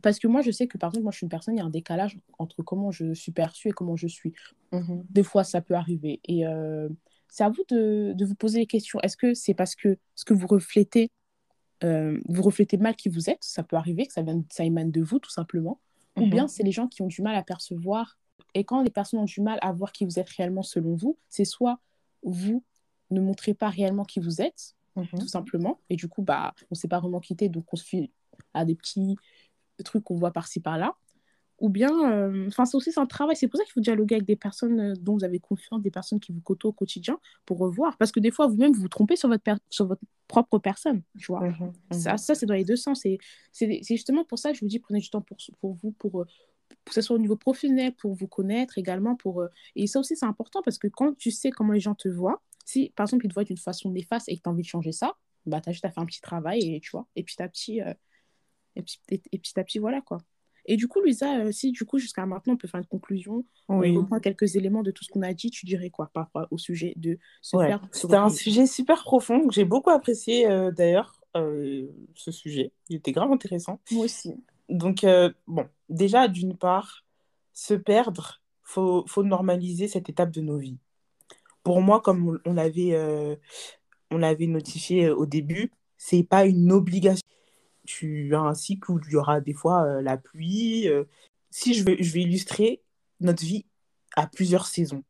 Parce 0.00 0.18
que 0.18 0.28
moi, 0.28 0.40
je 0.42 0.50
sais 0.50 0.66
que, 0.66 0.78
par 0.78 0.90
exemple, 0.90 1.04
moi, 1.04 1.12
je 1.12 1.18
suis 1.18 1.24
une 1.24 1.30
personne, 1.30 1.54
il 1.54 1.58
y 1.58 1.62
a 1.62 1.64
un 1.64 1.70
décalage 1.70 2.18
entre 2.38 2.62
comment 2.62 2.90
je 2.90 3.12
suis 3.12 3.32
perçue 3.32 3.68
et 3.68 3.72
comment 3.72 3.96
je 3.96 4.06
suis. 4.06 4.32
Des 5.10 5.22
fois, 5.22 5.44
ça 5.44 5.60
peut 5.60 5.74
arriver. 5.74 6.20
Et 6.24 6.46
euh, 6.46 6.88
c'est 7.28 7.44
à 7.44 7.50
vous 7.50 7.64
de, 7.68 8.12
de, 8.14 8.24
vous 8.24 8.34
poser 8.34 8.60
les 8.60 8.66
questions. 8.66 9.00
Est-ce 9.00 9.16
que 9.16 9.34
c'est 9.34 9.54
parce 9.54 9.74
que 9.74 9.98
ce 10.14 10.24
que 10.24 10.32
vous 10.32 10.46
reflétez 10.46 11.10
euh, 11.84 12.20
vous 12.26 12.42
reflétez 12.42 12.76
mal 12.76 12.96
qui 12.96 13.08
vous 13.08 13.30
êtes, 13.30 13.42
ça 13.42 13.62
peut 13.62 13.76
arriver 13.76 14.06
que 14.06 14.12
ça, 14.12 14.22
émane 14.64 14.90
de 14.90 15.02
vous 15.02 15.18
tout 15.18 15.30
simplement, 15.30 15.80
ou 16.16 16.26
bien 16.26 16.42
mhm. 16.42 16.48
c'est 16.48 16.62
les 16.62 16.72
gens 16.72 16.88
qui 16.88 17.02
ont 17.02 17.06
du 17.06 17.22
mal 17.22 17.34
à 17.34 17.42
percevoir. 17.42 18.18
Et 18.54 18.64
quand 18.64 18.82
les 18.82 18.90
personnes 18.90 19.20
ont 19.20 19.24
du 19.24 19.40
mal 19.40 19.58
à 19.62 19.72
voir 19.72 19.92
qui 19.92 20.04
vous 20.04 20.18
êtes 20.18 20.28
réellement 20.28 20.62
selon 20.62 20.94
vous, 20.94 21.18
c'est 21.28 21.44
soit 21.44 21.80
vous 22.22 22.62
ne 23.10 23.20
montrez 23.20 23.54
pas 23.54 23.68
réellement 23.68 24.04
qui 24.04 24.20
vous 24.20 24.40
êtes, 24.40 24.74
mhm. 24.96 25.06
tout 25.18 25.28
simplement, 25.28 25.80
et 25.90 25.96
du 25.96 26.08
coup, 26.08 26.22
bah, 26.22 26.54
on 26.64 26.66
ne 26.72 26.76
s'est 26.76 26.88
pas 26.88 27.00
vraiment 27.00 27.20
quitté, 27.20 27.48
donc 27.48 27.64
on 27.72 27.76
se 27.76 27.84
fie 27.84 28.10
à 28.54 28.64
des 28.64 28.74
petits 28.74 29.16
trucs 29.84 30.04
qu'on 30.04 30.16
voit 30.16 30.32
par-ci 30.32 30.60
par-là, 30.60 30.94
ou 31.62 31.68
bien, 31.68 32.10
euh, 32.10 32.48
enfin, 32.48 32.64
c'est 32.64 32.76
aussi 32.76 32.90
un 32.96 33.06
travail. 33.06 33.36
C'est 33.36 33.46
pour 33.46 33.56
ça 33.56 33.62
qu'il 33.62 33.72
faut 33.72 33.80
dialoguer 33.80 34.16
avec 34.16 34.26
des 34.26 34.34
personnes 34.34 34.80
euh, 34.80 34.94
dont 35.00 35.14
vous 35.14 35.22
avez 35.22 35.38
confiance, 35.38 35.80
des 35.80 35.92
personnes 35.92 36.18
qui 36.18 36.32
vous 36.32 36.40
côtoient 36.40 36.70
au 36.70 36.72
quotidien 36.72 37.20
pour 37.46 37.58
revoir. 37.58 37.96
Parce 37.98 38.10
que 38.10 38.18
des 38.18 38.32
fois, 38.32 38.48
vous-même, 38.48 38.72
vous 38.72 38.82
vous 38.82 38.88
trompez 38.88 39.14
sur 39.14 39.28
votre, 39.28 39.44
sur 39.70 39.86
votre 39.86 40.02
propre 40.26 40.58
personne, 40.58 41.02
tu 41.20 41.26
vois. 41.26 41.48
Mmh 41.48 41.72
ça, 41.92 42.14
mmh 42.14 42.18
ça 42.18 42.34
c'est 42.34 42.46
dans 42.46 42.54
les 42.54 42.64
deux 42.64 42.74
sens. 42.74 43.06
Et 43.06 43.18
c'est 43.52 43.80
justement 43.84 44.24
pour 44.24 44.40
ça 44.40 44.50
que 44.50 44.56
je 44.56 44.60
vous 44.62 44.66
dis, 44.66 44.80
prenez 44.80 44.98
du 44.98 45.08
temps 45.08 45.20
pour, 45.20 45.36
pour 45.60 45.74
vous, 45.74 45.92
pour, 45.92 46.22
euh, 46.22 46.26
que 46.84 46.94
ce 46.94 47.00
soit 47.00 47.14
au 47.14 47.20
niveau 47.20 47.36
professionnel, 47.36 47.94
pour 47.94 48.12
vous 48.12 48.26
connaître 48.26 48.76
également. 48.76 49.14
Pour, 49.14 49.44
et 49.76 49.86
ça 49.86 50.00
aussi, 50.00 50.16
c'est 50.16 50.26
important 50.26 50.62
parce 50.64 50.78
que 50.78 50.88
quand 50.88 51.16
tu 51.16 51.30
sais 51.30 51.52
comment 51.52 51.72
les 51.72 51.80
gens 51.80 51.94
te 51.94 52.08
voient, 52.08 52.42
si 52.64 52.92
par 52.96 53.04
exemple, 53.04 53.24
ils 53.26 53.28
te 53.28 53.34
voient 53.34 53.44
d'une 53.44 53.56
façon 53.56 53.92
néfaste 53.92 54.28
et 54.28 54.36
que 54.36 54.42
tu 54.42 54.48
as 54.48 54.52
envie 54.52 54.62
de 54.62 54.66
changer 54.66 54.90
ça, 54.90 55.12
bah, 55.46 55.60
tu 55.60 55.68
as 55.68 55.72
juste 55.72 55.84
à 55.84 55.92
faire 55.92 56.02
un 56.02 56.06
petit 56.06 56.20
travail 56.20 56.74
et 56.74 56.80
tu 56.80 56.90
vois. 56.90 57.06
Et 57.14 57.22
petit 57.22 57.40
à 57.40 57.48
petit, 57.48 57.78
et, 58.74 58.82
petit, 58.82 58.98
et 59.08 59.38
petit 59.38 59.60
à 59.60 59.62
petit, 59.62 59.78
voilà 59.78 60.00
quoi. 60.00 60.18
Et 60.66 60.76
du 60.76 60.88
coup, 60.88 61.00
Luisa, 61.00 61.40
euh, 61.40 61.52
si 61.52 61.72
du 61.72 61.84
coup, 61.84 61.98
jusqu'à 61.98 62.24
maintenant, 62.26 62.54
on 62.54 62.56
peut 62.56 62.68
faire 62.68 62.80
une 62.80 62.86
conclusion, 62.86 63.44
oui. 63.68 63.96
on 63.96 64.20
quelques 64.20 64.56
éléments 64.56 64.82
de 64.82 64.90
tout 64.90 65.04
ce 65.04 65.10
qu'on 65.10 65.22
a 65.22 65.32
dit, 65.32 65.50
tu 65.50 65.66
dirais 65.66 65.90
quoi 65.90 66.10
par 66.12 66.24
rapport 66.24 66.46
au 66.50 66.58
sujet 66.58 66.94
de 66.96 67.18
se 67.40 67.56
ouais. 67.56 67.74
C'était 67.90 68.16
un 68.16 68.28
sujet 68.28 68.66
super 68.66 69.02
profond, 69.02 69.46
que 69.48 69.54
j'ai 69.54 69.64
beaucoup 69.64 69.90
apprécié 69.90 70.48
euh, 70.48 70.70
d'ailleurs, 70.70 71.20
euh, 71.36 71.88
ce 72.14 72.30
sujet. 72.30 72.72
Il 72.88 72.96
était 72.96 73.12
grave 73.12 73.32
intéressant. 73.32 73.80
Moi 73.90 74.04
aussi. 74.04 74.34
Donc, 74.68 75.04
bon, 75.46 75.66
déjà, 75.88 76.28
d'une 76.28 76.56
part, 76.56 77.04
se 77.52 77.74
perdre, 77.74 78.40
il 78.62 78.72
faut, 78.72 79.04
faut 79.06 79.22
normaliser 79.22 79.88
cette 79.88 80.08
étape 80.08 80.30
de 80.30 80.40
nos 80.40 80.56
vies. 80.56 80.78
Pour 81.62 81.80
moi, 81.80 82.00
comme 82.00 82.40
on 82.44 82.54
l'avait 82.54 82.96
on 84.10 84.18
l'avait 84.18 84.46
notifié 84.46 85.10
au 85.10 85.26
début, 85.26 85.72
c'est 85.96 86.22
pas 86.22 86.46
une 86.46 86.70
obligation 86.70 87.21
tu 87.86 88.34
as 88.34 88.40
un 88.40 88.54
cycle 88.54 88.90
où 88.90 89.00
il 89.06 89.12
y 89.12 89.16
aura 89.16 89.40
des 89.40 89.54
fois 89.54 89.84
euh, 89.84 90.02
la 90.02 90.16
pluie. 90.16 90.88
Euh. 90.88 91.04
Si 91.50 91.74
je 91.74 91.84
vais, 91.84 92.02
je 92.02 92.12
vais 92.12 92.22
illustrer 92.22 92.82
notre 93.20 93.42
vie 93.42 93.66
à 94.16 94.26
plusieurs 94.26 94.66
saisons. 94.66 95.04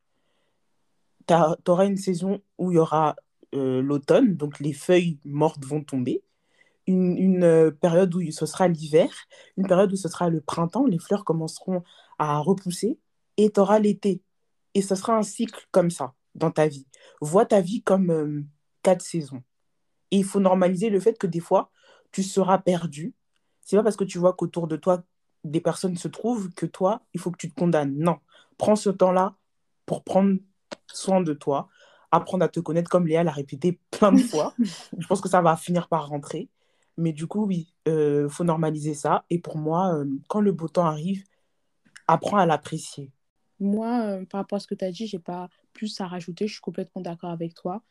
Tu 1.26 1.34
auras 1.68 1.86
une 1.86 1.96
saison 1.96 2.42
où 2.58 2.72
il 2.72 2.76
y 2.76 2.78
aura 2.78 3.16
euh, 3.54 3.80
l'automne, 3.80 4.36
donc 4.36 4.58
les 4.58 4.72
feuilles 4.72 5.20
mortes 5.24 5.64
vont 5.64 5.82
tomber. 5.82 6.22
Une, 6.88 7.16
une 7.16 7.70
période 7.80 8.12
où 8.14 8.30
ce 8.32 8.44
sera 8.44 8.66
l'hiver, 8.66 9.08
une 9.56 9.68
période 9.68 9.92
où 9.92 9.96
ce 9.96 10.08
sera 10.08 10.28
le 10.30 10.40
printemps, 10.40 10.84
les 10.84 10.98
fleurs 10.98 11.24
commenceront 11.24 11.84
à 12.18 12.38
repousser, 12.38 12.98
et 13.36 13.52
tu 13.52 13.60
auras 13.60 13.78
l'été. 13.78 14.20
Et 14.74 14.82
ce 14.82 14.96
sera 14.96 15.16
un 15.16 15.22
cycle 15.22 15.68
comme 15.70 15.90
ça 15.90 16.14
dans 16.34 16.50
ta 16.50 16.66
vie. 16.66 16.86
Vois 17.20 17.46
ta 17.46 17.60
vie 17.60 17.82
comme 17.82 18.46
quatre 18.82 19.02
saisons. 19.02 19.42
Et 20.10 20.18
il 20.18 20.24
faut 20.24 20.40
normaliser 20.40 20.90
le 20.90 21.00
fait 21.00 21.16
que 21.18 21.26
des 21.26 21.40
fois, 21.40 21.71
tu 22.12 22.22
seras 22.22 22.58
perdu. 22.58 23.14
C'est 23.62 23.76
pas 23.76 23.82
parce 23.82 23.96
que 23.96 24.04
tu 24.04 24.18
vois 24.18 24.34
qu'autour 24.34 24.68
de 24.68 24.76
toi, 24.76 25.02
des 25.44 25.60
personnes 25.60 25.96
se 25.96 26.08
trouvent 26.08 26.50
que 26.52 26.66
toi, 26.66 27.02
il 27.14 27.20
faut 27.20 27.30
que 27.30 27.38
tu 27.38 27.50
te 27.50 27.58
condamnes. 27.58 27.96
Non. 27.96 28.18
Prends 28.58 28.76
ce 28.76 28.90
temps-là 28.90 29.34
pour 29.86 30.04
prendre 30.04 30.38
soin 30.86 31.20
de 31.20 31.32
toi, 31.32 31.68
apprendre 32.10 32.44
à 32.44 32.48
te 32.48 32.60
connaître 32.60 32.90
comme 32.90 33.06
Léa 33.06 33.24
l'a 33.24 33.32
répété 33.32 33.80
plein 33.90 34.12
de 34.12 34.20
fois. 34.20 34.54
Je 34.98 35.06
pense 35.06 35.20
que 35.20 35.28
ça 35.28 35.42
va 35.42 35.56
finir 35.56 35.88
par 35.88 36.08
rentrer. 36.08 36.48
Mais 36.98 37.12
du 37.12 37.26
coup, 37.26 37.46
oui, 37.46 37.72
il 37.86 37.92
euh, 37.92 38.28
faut 38.28 38.44
normaliser 38.44 38.94
ça. 38.94 39.24
Et 39.30 39.38
pour 39.38 39.56
moi, 39.56 39.94
euh, 39.94 40.04
quand 40.28 40.40
le 40.40 40.52
beau 40.52 40.68
temps 40.68 40.84
arrive, 40.84 41.24
apprends 42.06 42.36
à 42.36 42.46
l'apprécier. 42.46 43.10
Moi, 43.60 44.02
euh, 44.02 44.24
par 44.26 44.40
rapport 44.40 44.56
à 44.56 44.60
ce 44.60 44.66
que 44.66 44.74
tu 44.74 44.84
as 44.84 44.92
dit, 44.92 45.06
j'ai 45.06 45.18
pas 45.18 45.48
plus 45.72 46.00
à 46.00 46.06
rajouter. 46.06 46.46
Je 46.46 46.54
suis 46.54 46.60
complètement 46.60 47.00
d'accord 47.00 47.30
avec 47.30 47.54
toi. 47.54 47.82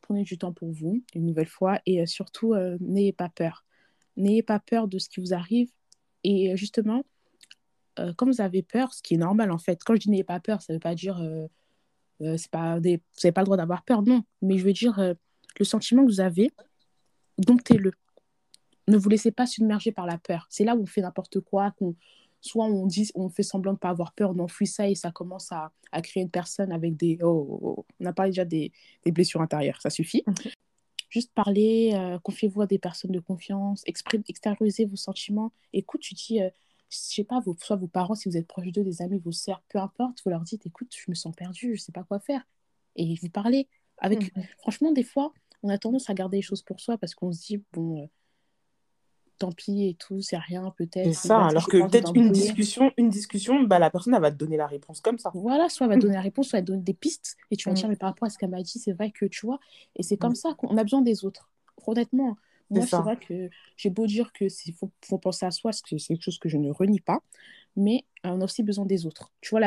Prenez 0.00 0.24
du 0.24 0.38
temps 0.38 0.52
pour 0.52 0.72
vous, 0.72 1.02
une 1.14 1.26
nouvelle 1.26 1.48
fois. 1.48 1.80
Et 1.86 2.04
surtout, 2.06 2.54
n'ayez 2.80 3.12
pas 3.12 3.28
peur. 3.28 3.64
N'ayez 4.18 4.42
pas 4.42 4.58
peur 4.58 4.88
de 4.88 4.98
ce 4.98 5.08
qui 5.08 5.20
vous 5.20 5.32
arrive. 5.32 5.70
Et 6.24 6.52
euh, 6.52 6.56
justement, 6.56 7.04
euh, 7.98 8.12
comme 8.14 8.30
vous 8.30 8.40
avez 8.40 8.62
peur, 8.62 8.92
ce 8.92 9.00
qui 9.00 9.14
est 9.14 9.18
normal 9.18 9.50
en 9.52 9.58
fait, 9.58 9.82
quand 9.84 9.94
je 9.94 10.00
dis 10.00 10.10
n'ayez 10.10 10.24
pas 10.24 10.40
peur, 10.40 10.60
ça 10.60 10.72
ne 10.72 10.76
veut 10.76 10.80
pas 10.80 10.94
dire 10.94 11.18
euh, 11.20 11.46
euh 12.22 12.36
c'est 12.36 12.50
pas 12.50 12.76
vous 12.76 12.82
n'avez 12.82 13.32
pas 13.32 13.40
le 13.42 13.44
droit 13.44 13.56
d'avoir 13.56 13.84
peur, 13.84 14.02
non. 14.02 14.24
Mais 14.42 14.58
je 14.58 14.64
veux 14.64 14.72
dire, 14.72 14.98
le 15.58 15.64
sentiment 15.64 16.04
que 16.04 16.10
vous 16.10 16.20
avez, 16.20 16.50
domptez-le. 17.38 17.92
Ne 18.88 18.96
vous 18.96 19.08
laissez 19.08 19.30
pas 19.30 19.46
submerger 19.46 19.92
par 19.92 20.06
la 20.06 20.18
peur. 20.18 20.46
C'est 20.50 20.64
là 20.64 20.74
où 20.74 20.82
on 20.82 20.86
fait 20.86 21.02
n'importe 21.02 21.40
quoi, 21.40 21.70
qu'on 21.72 21.94
soit 22.40 22.66
on 22.66 22.86
dit 22.86 23.10
on 23.14 23.28
fait 23.28 23.42
semblant 23.42 23.72
de 23.72 23.76
ne 23.76 23.80
pas 23.80 23.90
avoir 23.90 24.12
peur, 24.12 24.30
on 24.30 24.38
enfouit 24.40 24.66
ça 24.66 24.88
et 24.88 24.94
ça 24.94 25.12
commence 25.12 25.52
à, 25.52 25.72
créer 26.02 26.22
une 26.22 26.30
personne 26.30 26.72
avec 26.72 26.96
des... 26.96 27.18
Oh, 27.22 27.46
oh, 27.48 27.60
oh. 27.62 27.86
on 28.00 28.06
a 28.06 28.12
parlé 28.12 28.30
déjà 28.30 28.44
des 28.44 28.72
blessures 29.06 29.40
intérieures, 29.40 29.80
ça 29.80 29.90
suffit. 29.90 30.24
Juste 31.08 31.32
parler, 31.32 31.92
euh, 31.94 32.18
confiez-vous 32.18 32.62
à 32.62 32.66
des 32.66 32.78
personnes 32.78 33.12
de 33.12 33.20
confiance, 33.20 33.82
exprime, 33.86 34.22
extériorisez 34.28 34.84
vos 34.84 34.96
sentiments. 34.96 35.52
Écoute, 35.72 36.02
tu 36.02 36.14
dis, 36.14 36.42
euh, 36.42 36.50
je 36.90 36.96
sais 36.98 37.24
pas, 37.24 37.40
vos, 37.40 37.56
soit 37.60 37.76
vos 37.76 37.86
parents, 37.86 38.14
si 38.14 38.28
vous 38.28 38.36
êtes 38.36 38.46
proche 38.46 38.66
d'eux, 38.72 38.84
des 38.84 39.00
amis, 39.00 39.18
vos 39.18 39.32
sœurs, 39.32 39.62
peu 39.68 39.78
importe, 39.78 40.20
vous 40.24 40.30
leur 40.30 40.42
dites, 40.42 40.66
écoute, 40.66 40.94
je 40.94 41.10
me 41.10 41.14
sens 41.14 41.34
perdue, 41.34 41.76
je 41.76 41.80
sais 41.80 41.92
pas 41.92 42.04
quoi 42.04 42.20
faire. 42.20 42.46
Et 42.96 43.14
vous 43.22 43.30
parlez. 43.30 43.68
Avec... 43.98 44.34
Mhm. 44.36 44.44
Franchement, 44.58 44.92
des 44.92 45.02
fois, 45.02 45.32
on 45.62 45.68
a 45.70 45.78
tendance 45.78 46.10
à 46.10 46.14
garder 46.14 46.38
les 46.38 46.42
choses 46.42 46.62
pour 46.62 46.80
soi 46.80 46.98
parce 46.98 47.14
qu'on 47.14 47.32
se 47.32 47.40
dit, 47.46 47.62
bon, 47.72 48.02
euh, 48.02 48.06
tant 49.38 49.52
pis 49.52 49.88
et 49.88 49.94
tout, 49.94 50.20
c'est 50.20 50.36
rien 50.36 50.72
peut-être. 50.76 51.12
C'est 51.12 51.28
ça, 51.28 51.46
alors 51.46 51.66
que 51.68 51.76
peut-être 51.88 52.14
une 52.14 52.32
discussion, 52.32 52.92
une 52.96 53.08
discussion, 53.08 53.62
bah, 53.62 53.78
la 53.78 53.90
personne 53.90 54.14
elle 54.14 54.20
va 54.20 54.30
te 54.30 54.36
donner 54.36 54.56
la 54.56 54.66
réponse 54.66 55.00
comme 55.00 55.18
ça. 55.18 55.30
Voilà, 55.34 55.68
soit 55.68 55.86
elle 55.86 55.92
va 55.92 55.96
te 55.96 56.02
donner 56.02 56.14
la 56.14 56.20
réponse, 56.22 56.48
soit 56.48 56.58
elle 56.58 56.64
donner 56.64 56.82
des 56.82 56.94
pistes 56.94 57.36
et 57.50 57.56
tu 57.56 57.68
vas 57.68 57.74
dire, 57.74 57.86
mm. 57.86 57.90
mais 57.90 57.96
par 57.96 58.10
rapport 58.10 58.26
à 58.26 58.30
ce 58.30 58.38
qu'elle 58.38 58.50
m'a 58.50 58.62
dit, 58.62 58.78
c'est 58.78 58.92
vrai 58.92 59.10
que 59.10 59.26
tu 59.26 59.46
vois, 59.46 59.58
et 59.96 60.02
c'est 60.02 60.16
comme 60.16 60.32
mm. 60.32 60.36
ça 60.36 60.54
qu'on 60.54 60.76
a 60.76 60.82
besoin 60.82 61.02
des 61.02 61.24
autres. 61.24 61.50
Honnêtement, 61.86 62.36
moi 62.70 62.84
c'est 62.84 62.96
vrai 62.96 63.16
que 63.16 63.48
j'ai 63.76 63.90
beau 63.90 64.06
dire 64.06 64.32
que 64.32 64.46
faut, 64.78 64.90
faut 65.04 65.18
penser 65.18 65.46
à 65.46 65.50
soi, 65.50 65.70
parce 65.70 65.82
que 65.82 65.96
c'est 65.96 66.14
quelque 66.14 66.24
chose 66.24 66.38
que 66.38 66.48
je 66.48 66.58
ne 66.58 66.70
renie 66.70 67.00
pas, 67.00 67.20
mais 67.76 68.04
on 68.24 68.40
a 68.40 68.44
aussi 68.44 68.62
besoin 68.62 68.84
des 68.84 69.06
autres. 69.06 69.32
Tu 69.40 69.50
vois, 69.50 69.60
c'est 69.60 69.66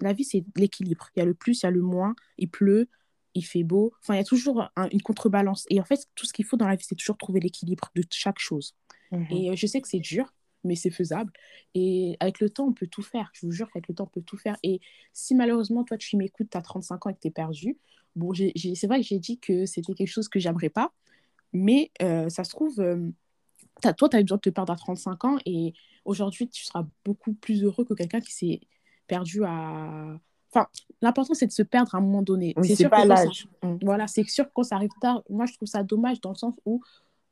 la 0.00 0.12
vie, 0.12 0.24
c'est 0.24 0.44
l'équilibre. 0.56 1.08
Il 1.16 1.18
y 1.18 1.22
a 1.22 1.26
le 1.26 1.34
plus, 1.34 1.62
il 1.62 1.66
y 1.66 1.66
a 1.66 1.70
le 1.70 1.82
moins, 1.82 2.14
il 2.38 2.48
pleut, 2.48 2.88
il 3.34 3.42
fait 3.42 3.64
beau. 3.64 3.92
Enfin, 4.00 4.14
il 4.14 4.18
y 4.18 4.20
a 4.20 4.24
toujours 4.24 4.68
une 4.90 5.02
contrebalance. 5.02 5.66
Et 5.70 5.80
en 5.80 5.84
fait, 5.84 6.06
tout 6.14 6.26
ce 6.26 6.32
qu'il 6.32 6.44
faut 6.44 6.56
dans 6.56 6.68
la 6.68 6.76
vie, 6.76 6.84
c'est 6.86 6.94
toujours 6.94 7.16
trouver 7.16 7.40
l'équilibre 7.40 7.90
de 7.94 8.02
chaque 8.10 8.38
chose. 8.38 8.74
Mhm. 9.12 9.26
Et 9.30 9.50
euh, 9.50 9.56
je 9.56 9.66
sais 9.66 9.80
que 9.80 9.88
c'est 9.88 10.00
dur, 10.00 10.32
mais 10.62 10.76
c'est 10.76 10.90
faisable. 10.90 11.32
Et 11.74 12.16
avec 12.20 12.40
le 12.40 12.50
temps, 12.50 12.66
on 12.66 12.72
peut 12.72 12.86
tout 12.86 13.02
faire. 13.02 13.30
Je 13.34 13.46
vous 13.46 13.52
jure 13.52 13.70
qu'avec 13.70 13.88
le 13.88 13.94
temps, 13.94 14.04
on 14.04 14.14
peut 14.14 14.22
tout 14.22 14.38
faire. 14.38 14.56
Et 14.62 14.80
si 15.12 15.34
malheureusement, 15.34 15.84
toi, 15.84 15.96
tu 15.96 16.16
m'écoutes, 16.16 16.50
tu 16.50 16.56
as 16.56 16.62
35 16.62 17.06
ans 17.06 17.10
et 17.10 17.14
que 17.14 17.20
tu 17.20 17.28
es 17.28 17.30
perdu, 17.30 17.78
bon, 18.16 18.32
c'est 18.34 18.86
vrai 18.86 19.00
que 19.00 19.06
j'ai 19.06 19.18
dit 19.18 19.38
que 19.38 19.66
c'était 19.66 19.94
quelque 19.94 20.08
chose 20.08 20.28
que 20.28 20.38
j'aimerais 20.38 20.70
pas, 20.70 20.92
mais 21.52 21.90
euh, 22.02 22.28
ça 22.28 22.44
se 22.44 22.50
trouve, 22.50 22.80
euh, 22.80 23.10
toi, 23.82 24.08
tu 24.08 24.16
as 24.16 24.22
besoin 24.22 24.36
de 24.36 24.42
te 24.42 24.50
perdre 24.50 24.72
à 24.72 24.76
35 24.76 25.24
ans 25.24 25.38
et 25.44 25.74
aujourd'hui, 26.04 26.48
tu 26.48 26.64
seras 26.64 26.86
beaucoup 27.04 27.34
plus 27.34 27.64
heureux 27.64 27.84
que 27.84 27.94
quelqu'un 27.94 28.20
qui 28.20 28.32
s'est 28.32 28.60
perdu 29.06 29.44
à. 29.44 30.18
Enfin, 30.54 30.68
l'important, 31.02 31.34
c'est 31.34 31.46
de 31.46 31.52
se 31.52 31.62
perdre 31.62 31.94
à 31.94 31.98
un 31.98 32.00
moment 32.00 32.22
donné. 32.22 32.54
c'est 32.62 32.88
pas 32.88 33.04
l'âge. 33.04 33.48
Voilà, 33.82 34.06
c'est 34.06 34.24
sûr 34.24 34.46
que 34.46 34.52
quand 34.54 34.62
ça 34.62 34.76
arrive 34.76 34.90
tard, 35.00 35.22
moi, 35.28 35.46
je 35.46 35.54
trouve 35.54 35.68
ça 35.68 35.82
dommage 35.82 36.20
dans 36.20 36.30
le 36.30 36.36
sens 36.36 36.54
où 36.64 36.80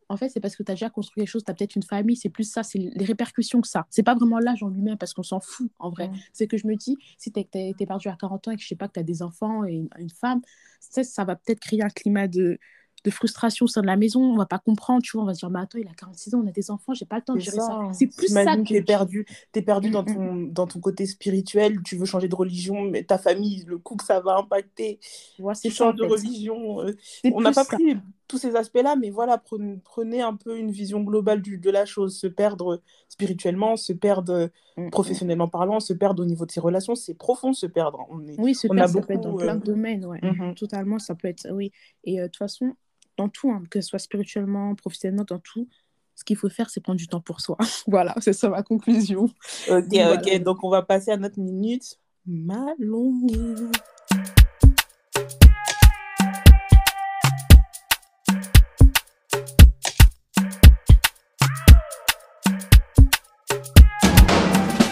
en 0.09 0.17
fait, 0.17 0.29
c'est 0.29 0.41
parce 0.41 0.57
que 0.57 0.63
tu 0.63 0.71
as 0.71 0.75
déjà 0.75 0.91
construit 0.91 1.23
quelque 1.23 1.31
chose, 1.31 1.43
tu 1.43 1.51
as 1.51 1.55
peut-être 1.55 1.75
une 1.75 1.83
famille, 1.83 2.17
c'est 2.17 2.29
plus 2.29 2.45
ça, 2.45 2.63
c'est 2.63 2.79
les 2.79 3.05
répercussions 3.05 3.63
que 3.63 3.69
ça. 3.69 3.87
C'est 3.89 4.03
pas 4.03 4.15
vraiment 4.15 4.39
l'âge 4.39 4.63
en 4.63 4.69
lui-même, 4.69 4.99
parce 4.99 5.15
qu'on 5.15 5.23
s'en 5.23 5.41
fout, 5.41 5.71
en 5.79 5.89
vrai. 5.89 6.11
C'est 6.35 6.47
que 6.47 6.59
je 6.59 6.67
me 6.67 6.77
dis, 6.77 6.99
si 7.17 7.33
tu 7.33 7.41
es, 7.41 7.75
perdu 7.87 8.09
à 8.09 8.17
40 8.17 8.49
ans 8.49 8.51
et 8.51 8.57
que 8.57 8.63
je 8.63 8.69
sais 8.69 8.77
pas 8.77 8.89
que 8.89 8.95
tu 8.95 9.01
as 9.01 9.05
des 9.05 9.23
enfants 9.23 9.65
et 9.65 9.73
une, 9.73 9.89
une 9.99 10.11
femme, 10.11 10.43
ça 10.81 11.25
va 11.25 11.37
peut-être 11.37 11.61
créer 11.61 11.83
un 11.83 11.89
climat 11.89 12.29
de, 12.29 12.59
de 13.05 13.11
frustration 13.11 13.65
au 13.65 13.69
sein 13.69 13.81
de 13.81 13.87
la 13.87 13.97
maison, 13.97 14.21
on 14.23 14.37
va 14.37 14.47
pas 14.47 14.59
comprendre, 14.59 15.03
tu 15.03 15.13
vois, 15.13 15.25
on 15.25 15.27
va 15.27 15.35
se 15.35 15.41
dire, 15.41 15.51
mais 15.51 15.61
attends, 15.61 15.79
il 15.79 15.89
a 15.89 15.95
46 15.95 16.35
ans, 16.35 16.43
on 16.45 16.49
a 16.49 16.53
des 16.53 16.71
enfants, 16.71 16.95
j'ai 16.95 17.05
pas 17.05 17.17
le 17.17 17.23
temps 17.23 17.35
de 17.35 17.41
gérer 17.41 17.57
ça. 17.57 17.81
C'est 17.93 18.07
plus 18.07 18.29
ça. 18.29 18.45
Que... 18.57 18.63
Tu 18.63 18.77
es 18.77 18.83
perdu, 18.83 19.27
es 19.55 19.63
perdu 19.63 19.91
dans, 19.91 20.05
ton, 20.05 20.37
dans 20.37 20.67
ton 20.67 20.81
côté 20.81 21.07
spirituel, 21.07 21.83
tu 21.83 21.97
veux 21.97 22.05
changer 22.05 22.29
de 22.29 22.35
religion, 22.35 22.83
mais 22.83 23.03
ta 23.03 23.19
famille, 23.19 23.65
le 23.67 23.79
coup 23.79 23.97
que 23.97 24.05
ça 24.05 24.21
va 24.21 24.37
impacter, 24.37 25.01
ouais, 25.39 25.55
tu 25.61 25.71
changes 25.71 25.97
de 25.97 26.05
religion. 26.05 26.81
Euh, 26.81 26.93
on 27.33 27.41
n'a 27.41 27.53
pas 27.53 27.65
pris 27.65 27.97
tous 28.33 28.39
ces 28.39 28.57
aspects-là, 28.57 28.97
mais 28.97 29.11
voilà, 29.11 29.37
prenez, 29.37 29.79
prenez, 29.85 30.23
un 30.23 30.35
peu 30.35 30.59
une 30.59 30.71
vision 30.71 31.03
globale 31.03 31.43
du, 31.43 31.59
de 31.59 31.71
la 31.71 31.85
chose, 31.85 32.17
se 32.17 32.27
perdre 32.27 32.81
spirituellement, 33.11 33.77
se 33.77 33.93
perdre 33.93 34.51
mm, 34.79 34.87
mm. 34.87 34.91
professionnellement 34.91 35.49
parlant, 35.49 35.81
se 35.81 35.93
perdre 35.93 36.23
au 36.23 36.27
niveau 36.27 36.47
de 36.47 36.51
ses 36.51 36.61
relations, 36.61 36.95
c'est 36.95 37.13
profond 37.13 37.53
se 37.53 37.67
perdre. 37.67 38.07
On 38.09 38.27
est, 38.27 38.41
oui, 38.41 38.55
se 38.55 38.69
on 38.69 38.75
perdre, 38.75 38.95
ça 38.95 39.01
peut 39.03 39.13
être 39.13 39.21
dans 39.21 39.37
plein 39.37 39.57
de 39.57 39.61
euh, 39.61 39.75
domaines, 39.75 40.07
ouais. 40.07 40.19
Mm-hmm. 40.21 40.55
totalement, 40.55 40.99
ça 40.99 41.15
peut 41.15 41.29
être, 41.29 41.47
oui. 41.53 41.73
Et 42.05 42.21
euh, 42.21 42.23
de 42.23 42.29
toute 42.29 42.39
façon, 42.39 42.75
dans 43.17 43.29
tout, 43.29 43.51
hein, 43.51 43.63
que 43.71 43.81
ce 43.81 43.89
soit 43.89 43.99
spirituellement, 43.99 44.75
professionnellement, 44.75 45.25
dans 45.25 45.39
tout, 45.39 45.69
ce 46.15 46.25
qu'il 46.25 46.37
faut 46.37 46.49
faire, 46.49 46.71
c'est 46.71 46.81
prendre 46.81 46.99
du 46.99 47.09
temps 47.09 47.21
pour 47.21 47.41
soi. 47.41 47.57
voilà, 47.87 48.15
c'est 48.21 48.33
ça 48.33 48.49
ma 48.49 48.63
conclusion. 48.63 49.25
Ok, 49.69 49.95
ok, 49.95 50.43
donc 50.43 50.65
on 50.65 50.71
va 50.71 50.83
passer 50.83 51.11
à 51.11 51.17
notre 51.17 51.41
minute 51.41 51.99
Malongue. 52.27 53.71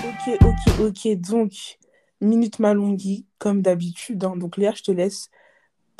Ok, 0.04 0.38
ok, 0.42 0.80
ok, 0.80 1.20
donc 1.20 1.78
minute 2.20 2.58
Malongui, 2.58 3.26
comme 3.38 3.62
d'habitude. 3.62 4.24
Hein. 4.24 4.36
Donc 4.36 4.56
Léa, 4.56 4.72
je 4.74 4.82
te 4.82 4.90
laisse 4.90 5.30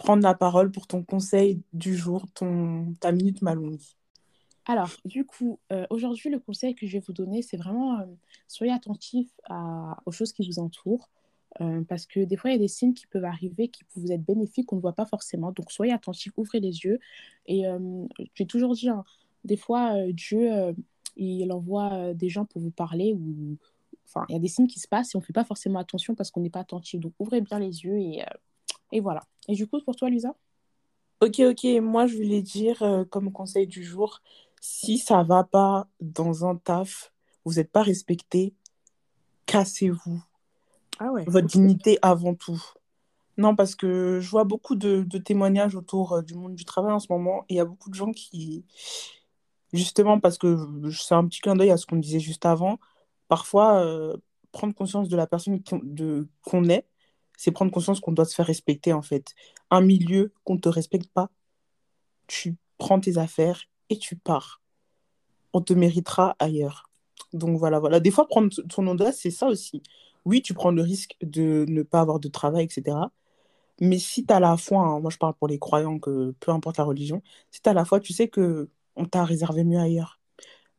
prendre 0.01 0.22
la 0.22 0.34
parole 0.34 0.72
pour 0.72 0.86
ton 0.86 1.03
conseil 1.03 1.61
du 1.74 1.94
jour, 1.94 2.26
ton, 2.34 2.94
ta 3.01 3.12
minute 3.12 3.42
Malongi. 3.42 3.96
Alors, 4.64 4.90
du 5.05 5.26
coup, 5.26 5.59
euh, 5.72 5.86
aujourd'hui, 5.90 6.30
le 6.30 6.38
conseil 6.38 6.74
que 6.74 6.86
je 6.86 6.92
vais 6.94 7.05
vous 7.07 7.12
donner, 7.12 7.42
c'est 7.42 7.59
vraiment 7.59 8.01
euh, 8.01 8.07
soyez 8.48 8.72
attentif 8.72 9.28
à, 9.44 9.98
aux 10.07 10.11
choses 10.11 10.32
qui 10.32 10.46
vous 10.46 10.59
entourent. 10.59 11.11
Euh, 11.61 11.82
parce 11.82 12.07
que 12.07 12.20
des 12.20 12.36
fois, 12.36 12.51
il 12.51 12.55
y 12.55 12.57
a 12.57 12.61
des 12.61 12.68
signes 12.68 12.94
qui 12.94 13.07
peuvent 13.07 13.24
arriver 13.24 13.68
qui 13.68 13.84
peuvent 13.84 14.03
vous 14.03 14.12
être 14.12 14.24
bénéfiques, 14.24 14.66
qu'on 14.66 14.76
ne 14.76 14.80
voit 14.80 14.94
pas 14.94 15.05
forcément. 15.05 15.53
Donc, 15.53 15.70
soyez 15.70 15.92
attentif, 15.92 16.32
ouvrez 16.38 16.61
les 16.61 16.78
yeux. 16.84 16.98
Et 17.46 17.64
j'ai 18.34 18.46
toujours 18.46 18.74
dit, 18.74 18.88
hein, 18.88 19.05
des 19.44 19.57
fois, 19.57 19.94
Dieu, 20.12 20.48
il 21.16 21.53
envoie 21.53 22.14
des 22.14 22.28
gens 22.28 22.46
pour 22.46 22.62
vous 22.62 22.70
parler. 22.70 23.12
ou 23.12 23.59
Enfin, 24.07 24.24
il 24.28 24.32
y 24.32 24.36
a 24.36 24.38
des 24.38 24.48
signes 24.48 24.68
qui 24.68 24.78
se 24.78 24.88
passent 24.88 25.14
et 25.14 25.16
on 25.16 25.20
ne 25.20 25.24
fait 25.24 25.32
pas 25.32 25.44
forcément 25.44 25.80
attention 25.80 26.14
parce 26.14 26.30
qu'on 26.30 26.40
n'est 26.40 26.51
pas 26.51 26.61
attentif. 26.61 27.01
Donc, 27.01 27.12
ouvrez 27.18 27.40
bien 27.40 27.59
les 27.59 27.84
yeux 27.84 27.98
et 27.98 28.22
et 28.93 29.01
voilà. 29.01 29.22
Et 29.49 29.55
du 29.55 29.66
coup, 29.66 29.80
pour 29.80 29.97
toi, 29.97 30.11
Lisa? 30.11 30.34
Ok, 31.20 31.41
ok. 31.41 31.64
Moi, 31.82 32.07
je 32.07 32.16
voulais 32.16 32.43
dire 32.43 32.82
euh, 32.82 33.05
comme 33.05 33.32
conseil 33.32 33.66
du 33.66 33.84
jour, 33.84 34.20
si 34.61 34.99
ça 34.99 35.22
va 35.22 35.45
pas 35.45 35.86
dans 36.01 36.47
un 36.47 36.57
taf, 36.57 37.12
vous 37.45 37.55
n'êtes 37.55 37.70
pas 37.70 37.82
respecté, 37.82 38.55
cassez-vous. 39.47 40.22
Ah 40.99 41.12
ouais. 41.12 41.24
Votre 41.26 41.47
dignité 41.47 41.99
avant 42.03 42.34
tout. 42.34 42.62
Non, 43.36 43.57
parce 43.57 43.74
que 43.74 44.20
je 44.20 44.30
vois 44.30 44.45
beaucoup 44.45 44.74
de, 44.74 45.03
témoignages 45.18 45.74
autour 45.74 46.12
euh, 46.12 46.22
du 46.22 46.34
monde 46.34 46.55
du 46.55 46.64
travail 46.64 46.93
en 46.93 46.99
ce 46.99 47.07
moment. 47.11 47.45
Et 47.49 47.55
il 47.55 47.57
y 47.57 47.61
a 47.61 47.64
beaucoup 47.64 47.88
de 47.88 47.95
gens 47.95 48.12
qui, 48.12 48.64
justement, 49.72 50.20
parce 50.20 50.36
que 50.36 50.59
c'est 50.91 51.14
un 51.14 51.26
petit 51.26 51.41
clin 51.41 51.57
d'œil 51.57 51.70
à 51.70 51.76
ce 51.78 51.86
qu'on 51.86 51.97
disait 51.97 52.20
juste 52.20 52.45
avant, 52.45 52.78
parfois, 53.28 53.82
euh, 53.84 54.16
prendre 54.53 54.74
conscience 54.74 55.09
de 55.09 55.16
la 55.16 55.26
personne 55.26 55.62
qu'on 55.62 56.68
est, 56.68 56.86
c'est 57.41 57.53
prendre 57.53 57.72
conscience 57.72 58.01
qu'on 58.01 58.12
doit 58.12 58.26
se 58.26 58.34
faire 58.34 58.47
respecter 58.47 58.93
en 58.93 59.01
fait. 59.01 59.34
Un 59.70 59.80
milieu 59.80 60.34
qu'on 60.45 60.57
ne 60.57 60.61
te 60.61 60.68
respecte 60.68 61.11
pas, 61.11 61.30
tu 62.26 62.57
prends 62.76 63.01
tes 63.01 63.16
affaires 63.16 63.64
et 63.88 63.97
tu 63.97 64.14
pars. 64.14 64.61
On 65.55 65.62
te 65.62 65.72
méritera 65.72 66.36
ailleurs. 66.38 66.91
Donc 67.32 67.59
voilà, 67.59 67.78
voilà. 67.80 67.99
Des 67.99 68.11
fois, 68.11 68.28
prendre 68.28 68.51
ton 68.68 68.86
audace, 68.88 69.20
c'est 69.20 69.30
ça 69.30 69.47
aussi. 69.47 69.82
Oui, 70.26 70.43
tu 70.43 70.53
prends 70.53 70.70
le 70.70 70.82
risque 70.82 71.16
de 71.22 71.64
ne 71.66 71.82
pas 71.82 72.01
avoir 72.03 72.20
de 72.20 72.28
travail, 72.28 72.64
etc. 72.64 72.95
Mais 73.80 73.99
si 73.99 74.26
tu 74.26 74.34
as 74.34 74.41
la 74.41 74.59
foi, 74.59 74.82
hein, 74.82 75.01
moi 75.01 75.11
je 75.11 75.16
parle 75.16 75.34
pour 75.34 75.49
les 75.49 75.59
croyants, 75.59 75.99
que 75.99 76.32
peu 76.41 76.53
importe 76.53 76.76
la 76.76 76.84
religion, 76.84 77.22
si 77.51 77.62
tu 77.62 77.70
as 77.70 77.72
la 77.72 77.86
foi, 77.86 78.01
tu 78.01 78.12
sais 78.12 78.28
que 78.28 78.68
on 78.97 79.07
t'a 79.07 79.24
réservé 79.24 79.64
mieux 79.64 79.78
ailleurs. 79.78 80.20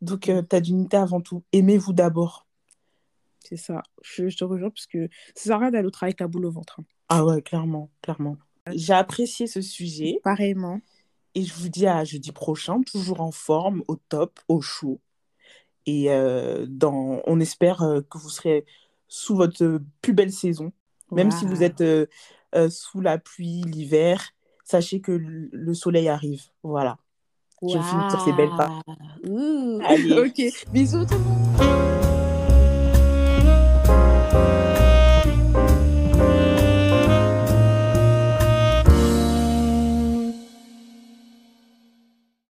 Donc, 0.02 0.30
euh, 0.30 0.44
ta 0.44 0.60
dignité 0.62 0.98
avant 0.98 1.22
tout. 1.22 1.44
Aimez-vous 1.54 1.94
d'abord. 1.94 2.46
C'est 3.44 3.58
ça. 3.58 3.84
Je, 4.02 4.36
te 4.36 4.44
rejoins 4.44 4.70
parce 4.70 4.88
que 4.88 5.10
ça 5.36 5.44
sert 5.44 5.56
à 5.56 5.60
rien 5.60 5.72
d'aller 5.72 5.88
au 5.88 5.92
travail 5.92 6.12
avec 6.12 6.20
la 6.20 6.28
boule 6.28 6.46
au 6.46 6.52
ventre. 6.52 6.80
Hein. 6.80 6.86
Ah 7.10 7.26
ouais, 7.26 7.42
clairement, 7.42 7.90
clairement. 8.02 8.38
J'ai 8.74 8.94
apprécié 8.94 9.48
ce 9.48 9.62
sujet. 9.62 10.20
Pareillement. 10.24 10.80
Et 11.34 11.44
je 11.44 11.54
vous 11.54 11.70
dis 11.70 11.88
à 11.88 12.04
jeudi 12.04 12.32
prochain, 12.32 12.82
toujours 12.82 13.22
en 13.22 13.32
forme, 13.32 13.84
au 13.88 13.96
top, 13.96 14.40
au 14.48 14.62
chaud. 14.62 15.00
Et 15.86 16.12
euh, 16.12 16.66
dans, 16.68 17.22
on 17.26 17.40
espère 17.40 17.82
euh, 17.82 18.02
que 18.02 18.18
vous 18.18 18.30
serez 18.30 18.66
sous 19.08 19.36
votre 19.36 19.82
plus 20.02 20.14
belle 20.14 20.32
saison. 20.32 20.72
Même 21.12 21.32
si 21.32 21.46
vous 21.46 21.62
êtes 21.62 21.82
euh, 21.82 22.06
sous 22.70 23.02
la 23.02 23.18
pluie, 23.18 23.64
l'hiver, 23.64 24.30
sachez 24.64 25.02
que 25.02 25.12
le 25.12 25.74
soleil 25.74 26.08
arrive. 26.08 26.44
Voilà. 26.64 26.98
Je 27.62 27.78
finis 27.78 28.10
sur 28.10 28.22
ces 28.22 28.34
belles 28.34 28.56
pas. 28.58 28.82
Allez. 29.86 30.14
ok, 30.18 30.72
bisous 30.72 31.06
tout 31.06 31.14
le 31.14 31.20
monde. 31.20 32.01
Thank 34.32 34.56
you. 34.56 34.61